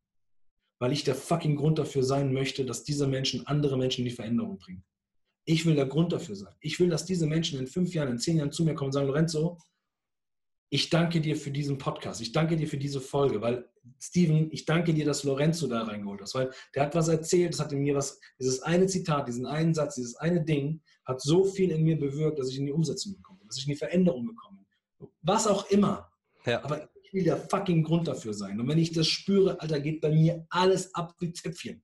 Weil 0.79 0.93
ich 0.93 1.05
der 1.05 1.15
fucking 1.15 1.57
Grund 1.57 1.79
dafür 1.79 2.03
sein 2.03 2.33
möchte, 2.33 2.65
dass 2.65 2.85
diese 2.85 3.07
Menschen 3.07 3.47
andere 3.47 3.79
Menschen 3.79 4.01
in 4.03 4.11
die 4.11 4.15
Veränderung 4.15 4.59
bringen. 4.59 4.85
Ich 5.45 5.67
will 5.67 5.75
der 5.75 5.87
Grund 5.87 6.13
dafür 6.13 6.37
sein. 6.37 6.55
Ich 6.61 6.81
will, 6.81 6.89
dass 6.89 7.05
diese 7.05 7.27
Menschen 7.27 7.59
in 7.59 7.67
fünf 7.67 7.95
Jahren, 7.95 8.11
in 8.11 8.19
zehn 8.19 8.39
Jahren 8.39 8.53
zu 8.53 8.65
mir 8.65 8.75
kommen 8.75 8.89
und 8.89 8.93
sagen, 8.93 9.07
Lorenzo, 9.07 9.59
ich 10.71 10.91
danke 10.91 11.21
dir 11.21 11.37
für 11.37 11.51
diesen 11.51 11.79
Podcast. 11.79 12.21
Ich 12.21 12.33
danke 12.33 12.57
dir 12.57 12.67
für 12.67 12.79
diese 12.79 13.01
Folge, 13.01 13.41
weil 13.41 13.69
Steven, 14.01 14.51
ich 14.51 14.65
danke 14.65 14.95
dir, 14.95 15.05
dass 15.05 15.23
Lorenzo 15.23 15.69
da 15.69 15.83
reingeholt 15.83 16.21
hast, 16.23 16.35
weil 16.35 16.51
der 16.75 16.85
hat 16.85 16.95
was 16.95 17.09
erzählt, 17.09 17.53
das 17.53 17.61
hat 17.61 17.73
in 17.73 17.81
mir 17.81 17.95
was, 17.95 18.19
dieses 18.41 18.61
eine 18.63 18.87
Zitat, 18.87 19.29
diesen 19.29 19.47
einen 19.47 19.75
Satz, 19.75 19.95
dieses 19.97 20.17
eine 20.17 20.43
Ding 20.43 20.81
hat 21.05 21.21
so 21.21 21.45
viel 21.45 21.71
in 21.71 21.85
mir 21.85 21.99
bewirkt, 21.99 22.39
dass 22.39 22.49
ich 22.49 22.59
in 22.59 22.67
die 22.67 22.73
Umsetzung 22.73 23.13
gekommen 23.15 23.39
bin, 23.39 23.49
dass 23.49 23.59
ich 23.59 23.67
in 23.67 23.73
die 23.73 23.79
Veränderung 23.79 24.27
gekommen 24.27 24.67
bin. 24.99 25.09
Was 25.23 25.47
auch 25.47 25.71
immer. 25.71 26.11
Ja. 26.47 26.65
Aber 26.65 26.89
will 27.15 27.25
der 27.25 27.37
fucking 27.37 27.83
Grund 27.85 28.09
dafür 28.09 28.35
sein. 28.35 28.61
Und 28.61 28.69
wenn 28.69 28.79
ich 28.79 28.93
das 28.93 29.07
spüre, 29.07 29.61
Alter, 29.61 29.81
geht 29.81 30.01
bei 30.01 30.11
mir 30.11 30.47
alles 30.51 30.95
ab 30.95 31.15
wie 31.21 31.33
Zäpfchen. 31.33 31.83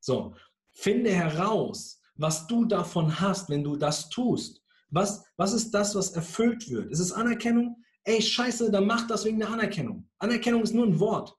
So, 0.00 0.34
finde 0.72 1.10
heraus, 1.10 2.00
was 2.16 2.46
du 2.46 2.64
davon 2.64 3.20
hast, 3.20 3.50
wenn 3.50 3.62
du 3.62 3.76
das 3.76 4.08
tust. 4.08 4.62
Was, 4.90 5.24
was 5.36 5.52
ist 5.52 5.70
das, 5.72 5.94
was 5.94 6.10
erfüllt 6.12 6.68
wird? 6.70 6.90
Ist 6.90 6.98
es 6.98 7.12
Anerkennung? 7.12 7.76
Ey, 8.04 8.20
scheiße, 8.20 8.70
dann 8.70 8.86
mach 8.86 9.06
das 9.06 9.24
wegen 9.24 9.38
der 9.38 9.50
Anerkennung. 9.50 10.08
Anerkennung 10.18 10.62
ist 10.62 10.74
nur 10.74 10.86
ein 10.86 10.98
Wort. 10.98 11.36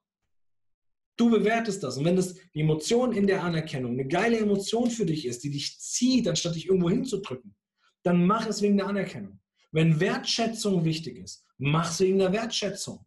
Du 1.16 1.30
bewertest 1.30 1.82
das. 1.82 1.96
Und 1.96 2.04
wenn 2.04 2.16
das 2.16 2.34
die 2.54 2.60
Emotion 2.60 3.12
in 3.12 3.26
der 3.26 3.42
Anerkennung 3.42 3.92
eine 3.92 4.06
geile 4.06 4.38
Emotion 4.38 4.90
für 4.90 5.06
dich 5.06 5.26
ist, 5.26 5.44
die 5.44 5.50
dich 5.50 5.78
zieht, 5.78 6.26
anstatt 6.26 6.54
dich 6.54 6.66
irgendwo 6.66 6.90
hinzudrücken, 6.90 7.54
dann 8.02 8.26
mach 8.26 8.46
es 8.46 8.62
wegen 8.62 8.76
der 8.76 8.86
Anerkennung. 8.86 9.40
Wenn 9.70 10.00
Wertschätzung 10.00 10.84
wichtig 10.84 11.18
ist, 11.18 11.44
mach 11.58 11.90
es 11.90 12.00
wegen 12.00 12.18
der 12.18 12.32
Wertschätzung. 12.32 13.04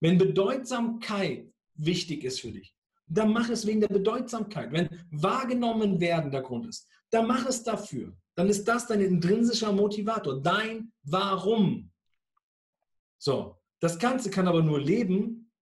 Wenn 0.00 0.18
Bedeutsamkeit 0.18 1.52
wichtig 1.74 2.24
ist 2.24 2.40
für 2.40 2.50
dich, 2.50 2.74
dann 3.06 3.32
mach 3.32 3.48
es 3.48 3.66
wegen 3.66 3.80
der 3.80 3.88
Bedeutsamkeit. 3.88 4.72
Wenn 4.72 4.88
wahrgenommen 5.10 6.00
werden 6.00 6.30
der 6.30 6.42
Grund 6.42 6.66
ist, 6.66 6.88
dann 7.10 7.26
mach 7.26 7.46
es 7.46 7.62
dafür. 7.62 8.16
Dann 8.34 8.48
ist 8.48 8.64
das 8.64 8.86
dein 8.86 9.00
intrinsischer 9.00 9.72
Motivator, 9.72 10.40
dein 10.40 10.92
Warum. 11.02 11.92
So, 13.18 13.58
das 13.80 13.98
Ganze 13.98 14.30
kann 14.30 14.48
aber 14.48 14.62
nur 14.62 14.80
leben, 14.80 15.52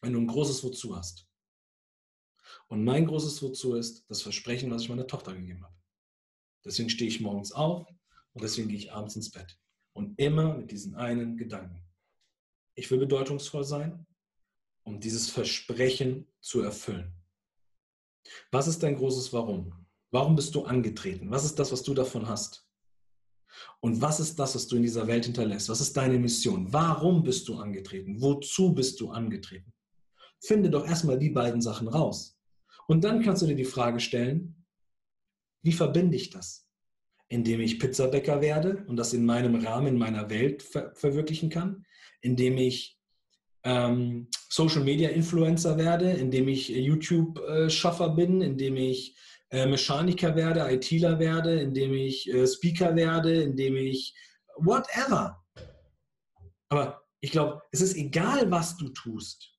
wenn 0.00 0.12
du 0.12 0.20
ein 0.20 0.26
großes 0.26 0.62
Wozu 0.64 0.96
hast. 0.96 1.26
Und 2.68 2.84
mein 2.84 3.06
großes 3.06 3.42
Wozu 3.42 3.74
ist 3.74 4.08
das 4.08 4.22
Versprechen, 4.22 4.70
was 4.70 4.82
ich 4.82 4.88
meiner 4.88 5.06
Tochter 5.06 5.34
gegeben 5.34 5.62
habe. 5.62 5.74
Deswegen 6.64 6.88
stehe 6.88 7.08
ich 7.08 7.20
morgens 7.20 7.52
auf 7.52 7.86
und 8.32 8.42
deswegen 8.42 8.68
gehe 8.68 8.78
ich 8.78 8.92
abends 8.92 9.16
ins 9.16 9.30
Bett. 9.30 9.58
Und 9.94 10.18
immer 10.18 10.56
mit 10.56 10.70
diesen 10.70 10.94
einen 10.94 11.36
Gedanken 11.36 11.84
ich 12.74 12.90
will 12.90 12.98
bedeutungsvoll 12.98 13.64
sein, 13.64 14.06
um 14.84 15.00
dieses 15.00 15.30
Versprechen 15.30 16.26
zu 16.40 16.60
erfüllen. 16.62 17.12
Was 18.50 18.68
ist 18.68 18.82
dein 18.82 18.96
großes 18.96 19.32
Warum? 19.32 19.86
Warum 20.10 20.36
bist 20.36 20.54
du 20.54 20.64
angetreten? 20.64 21.30
Was 21.30 21.44
ist 21.44 21.58
das, 21.58 21.72
was 21.72 21.82
du 21.82 21.94
davon 21.94 22.28
hast? 22.28 22.66
Und 23.80 24.00
was 24.00 24.20
ist 24.20 24.38
das, 24.38 24.54
was 24.54 24.66
du 24.66 24.76
in 24.76 24.82
dieser 24.82 25.06
Welt 25.06 25.24
hinterlässt? 25.24 25.68
Was 25.68 25.80
ist 25.80 25.96
deine 25.96 26.18
Mission? 26.18 26.72
Warum 26.72 27.22
bist 27.22 27.48
du 27.48 27.56
angetreten? 27.56 28.20
Wozu 28.20 28.74
bist 28.74 29.00
du 29.00 29.10
angetreten? 29.10 29.72
Finde 30.40 30.70
doch 30.70 30.86
erstmal 30.86 31.18
die 31.18 31.30
beiden 31.30 31.60
Sachen 31.60 31.88
raus. 31.88 32.38
Und 32.88 33.04
dann 33.04 33.22
kannst 33.22 33.42
du 33.42 33.46
dir 33.46 33.54
die 33.54 33.64
Frage 33.64 34.00
stellen, 34.00 34.66
wie 35.62 35.72
verbinde 35.72 36.16
ich 36.16 36.30
das? 36.30 36.68
Indem 37.28 37.60
ich 37.60 37.78
Pizzabäcker 37.78 38.40
werde 38.40 38.84
und 38.86 38.96
das 38.96 39.12
in 39.12 39.24
meinem 39.24 39.54
Rahmen, 39.54 39.88
in 39.88 39.98
meiner 39.98 40.28
Welt 40.28 40.62
ver 40.62 40.94
verwirklichen 40.94 41.48
kann? 41.48 41.86
Indem 42.22 42.56
ich 42.56 42.98
ähm, 43.64 44.28
Social 44.48 44.82
Media 44.82 45.10
Influencer 45.10 45.76
werde, 45.76 46.10
indem 46.12 46.48
ich 46.48 46.68
YouTube-Schaffer 46.68 48.10
bin, 48.10 48.40
indem 48.40 48.76
ich 48.76 49.16
äh, 49.50 49.66
Mechaniker 49.66 50.34
werde, 50.34 50.72
ITler 50.72 51.18
werde, 51.18 51.60
indem 51.60 51.92
ich 51.92 52.28
äh, 52.32 52.46
Speaker 52.46 52.96
werde, 52.96 53.42
indem 53.42 53.76
ich 53.76 54.14
whatever. 54.56 55.44
Aber 56.68 57.02
ich 57.20 57.30
glaube, 57.30 57.62
es 57.70 57.80
ist 57.80 57.96
egal, 57.96 58.50
was 58.50 58.76
du 58.76 58.88
tust. 58.88 59.50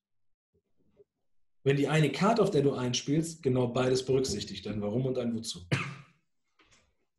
Wenn 1.62 1.76
die 1.76 1.88
eine 1.88 2.12
Karte, 2.12 2.42
auf 2.42 2.50
der 2.50 2.62
du 2.62 2.74
einspielst, 2.74 3.42
genau 3.42 3.68
beides 3.68 4.04
berücksichtigt, 4.04 4.66
dein 4.66 4.82
Warum 4.82 5.06
und 5.06 5.14
dein 5.14 5.34
Wozu. 5.34 5.60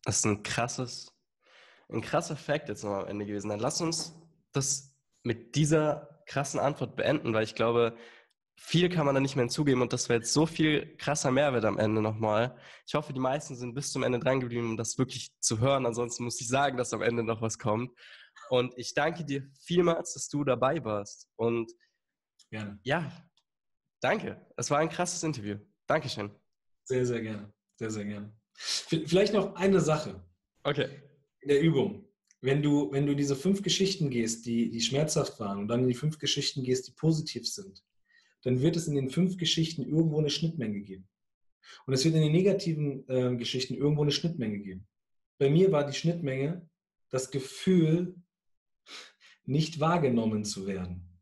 Das 0.04 0.18
ist 0.18 0.26
ein 0.26 0.44
krasses, 0.44 1.12
ein 1.90 2.02
krasser 2.02 2.36
Fakt 2.36 2.70
jetzt 2.70 2.84
noch 2.84 2.92
am 2.92 3.08
Ende 3.08 3.26
gewesen. 3.26 3.50
Dann 3.50 3.60
lass 3.60 3.82
uns 3.82 4.14
das 4.52 4.95
mit 5.26 5.56
dieser 5.56 6.22
krassen 6.28 6.60
Antwort 6.60 6.96
beenden, 6.96 7.34
weil 7.34 7.44
ich 7.44 7.56
glaube, 7.56 7.98
viel 8.58 8.90
kann 8.90 9.06
man 9.06 9.16
da 9.16 9.22
nicht 9.22 9.36
mehr 9.36 9.44
hinzugeben 9.44 9.82
und 9.82 9.92
das 9.92 10.08
wäre 10.08 10.20
jetzt 10.20 10.32
so 10.32 10.46
viel 10.46 10.96
krasser 10.98 11.32
Mehrwert 11.32 11.66
am 11.66 11.78
Ende 11.78 12.02
nochmal. 12.02 12.58
Ich 12.88 12.94
hoffe, 12.94 13.12
die 13.12 13.20
meisten 13.20 13.56
sind 13.56 13.74
bis 13.74 13.92
zum 13.92 14.04
Ende 14.04 14.20
dran 14.20 14.40
geblieben, 14.40 14.70
um 14.70 14.78
das 14.78 14.98
wirklich 14.98 15.32
zu 15.40 15.60
hören. 15.60 15.86
Ansonsten 15.86 16.24
muss 16.24 16.40
ich 16.40 16.48
sagen, 16.48 16.78
dass 16.78 16.94
am 16.94 17.02
Ende 17.02 17.24
noch 17.24 17.42
was 17.42 17.60
kommt. 17.60 17.92
Und 18.50 18.74
ich 18.78 18.94
danke 18.94 19.26
dir 19.26 19.44
vielmals, 19.66 20.14
dass 20.14 20.30
du 20.30 20.44
dabei 20.44 20.84
warst. 20.86 21.28
Und 21.36 21.72
gerne. 22.50 22.80
Ja, 22.84 23.12
danke. 24.00 24.46
Es 24.56 24.70
war 24.72 24.78
ein 24.80 24.90
krasses 24.90 25.24
Interview. 25.24 25.58
Dankeschön. 25.88 26.32
Sehr, 26.86 27.06
sehr 27.06 27.22
gerne. 27.22 27.52
Sehr, 27.78 27.92
sehr 27.92 28.06
gerne. 28.06 28.34
Vielleicht 28.54 29.34
noch 29.34 29.56
eine 29.56 29.82
Sache. 29.82 30.24
Okay. 30.64 31.02
In 31.42 31.50
der 31.50 31.62
Übung. 31.62 32.08
Wenn 32.46 32.62
du, 32.62 32.92
wenn 32.92 33.08
du 33.08 33.16
diese 33.16 33.36
fünf 33.36 33.64
Geschichten 33.64 34.12
gehst, 34.12 34.46
die, 34.46 34.70
die 34.70 34.82
schmerzhaft 34.82 35.40
waren, 35.40 35.58
und 35.58 35.68
dann 35.68 35.82
in 35.82 35.88
die 35.88 35.96
fünf 35.96 36.20
Geschichten 36.20 36.64
gehst, 36.64 36.88
die 36.88 36.92
positiv 36.92 37.48
sind, 37.48 37.84
dann 38.44 38.62
wird 38.62 38.76
es 38.76 38.88
in 38.88 38.94
den 38.94 39.10
fünf 39.10 39.38
Geschichten 39.38 39.82
irgendwo 39.82 40.20
eine 40.20 40.30
Schnittmenge 40.30 40.82
geben. 40.82 41.08
Und 41.88 41.96
es 41.96 42.06
wird 42.06 42.14
in 42.14 42.22
den 42.22 42.32
negativen 42.32 43.10
äh, 43.10 43.36
Geschichten 43.36 43.74
irgendwo 43.74 44.04
eine 44.04 44.12
Schnittmenge 44.12 44.60
geben. 44.60 44.88
Bei 45.40 45.50
mir 45.50 45.72
war 45.72 45.88
die 45.88 45.98
Schnittmenge 45.98 46.70
das 47.10 47.32
Gefühl, 47.32 48.16
nicht 49.46 49.80
wahrgenommen 49.80 50.46
zu 50.46 50.68
werden. 50.68 51.20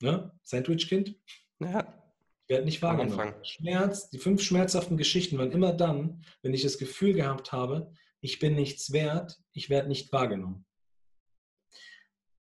Ne? 0.00 0.32
Sandwich-Kind? 0.42 1.16
Ja. 1.60 2.02
Ich 2.46 2.48
werde 2.48 2.64
nicht 2.64 2.80
wahrgenommen. 2.80 3.34
Schmerz, 3.42 4.08
die 4.08 4.18
fünf 4.18 4.42
schmerzhaften 4.42 4.96
Geschichten 4.96 5.36
waren 5.36 5.52
immer 5.52 5.74
dann, 5.74 6.24
wenn 6.40 6.54
ich 6.54 6.62
das 6.62 6.78
Gefühl 6.78 7.12
gehabt 7.12 7.52
habe, 7.52 7.92
ich 8.24 8.38
bin 8.38 8.54
nichts 8.54 8.92
wert, 8.92 9.40
ich 9.52 9.70
werde 9.70 9.88
nicht 9.88 10.12
wahrgenommen. 10.12 10.64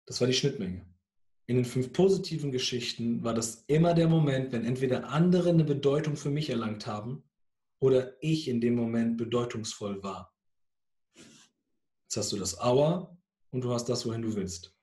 Das 0.05 0.19
war 0.19 0.27
die 0.27 0.33
Schnittmenge 0.33 0.85
in 1.47 1.55
den 1.55 1.65
fünf 1.65 1.93
positiven 1.93 2.51
Geschichten 2.51 3.23
war 3.23 3.33
das 3.33 3.63
immer 3.67 3.93
der 3.93 4.09
Moment, 4.09 4.51
wenn 4.51 4.65
entweder 4.65 5.09
andere 5.09 5.49
eine 5.49 5.63
Bedeutung 5.63 6.17
für 6.17 6.29
mich 6.29 6.49
erlangt 6.49 6.85
haben 6.85 7.23
oder 7.79 8.21
ich 8.21 8.49
in 8.49 8.59
dem 8.59 8.75
Moment 8.75 9.17
bedeutungsvoll 9.17 10.03
war. 10.03 10.35
Jetzt 11.15 12.17
hast 12.17 12.31
du 12.33 12.37
das 12.37 12.59
Auer 12.59 13.17
und 13.51 13.63
du 13.63 13.71
hast 13.71 13.85
das, 13.85 14.05
wohin 14.05 14.21
du 14.21 14.35
willst. 14.35 14.75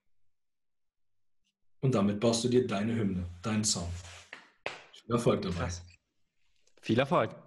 Und 1.80 1.94
damit 1.94 2.18
baust 2.18 2.44
du 2.44 2.48
dir 2.48 2.66
deine 2.66 2.94
Hymne, 2.96 3.28
deinen 3.42 3.64
Song. 3.64 3.90
Viel 4.92 5.12
Erfolg 5.12 5.42
dabei. 5.42 5.56
Krass. 5.56 5.84
Viel 6.80 6.98
Erfolg. 6.98 7.44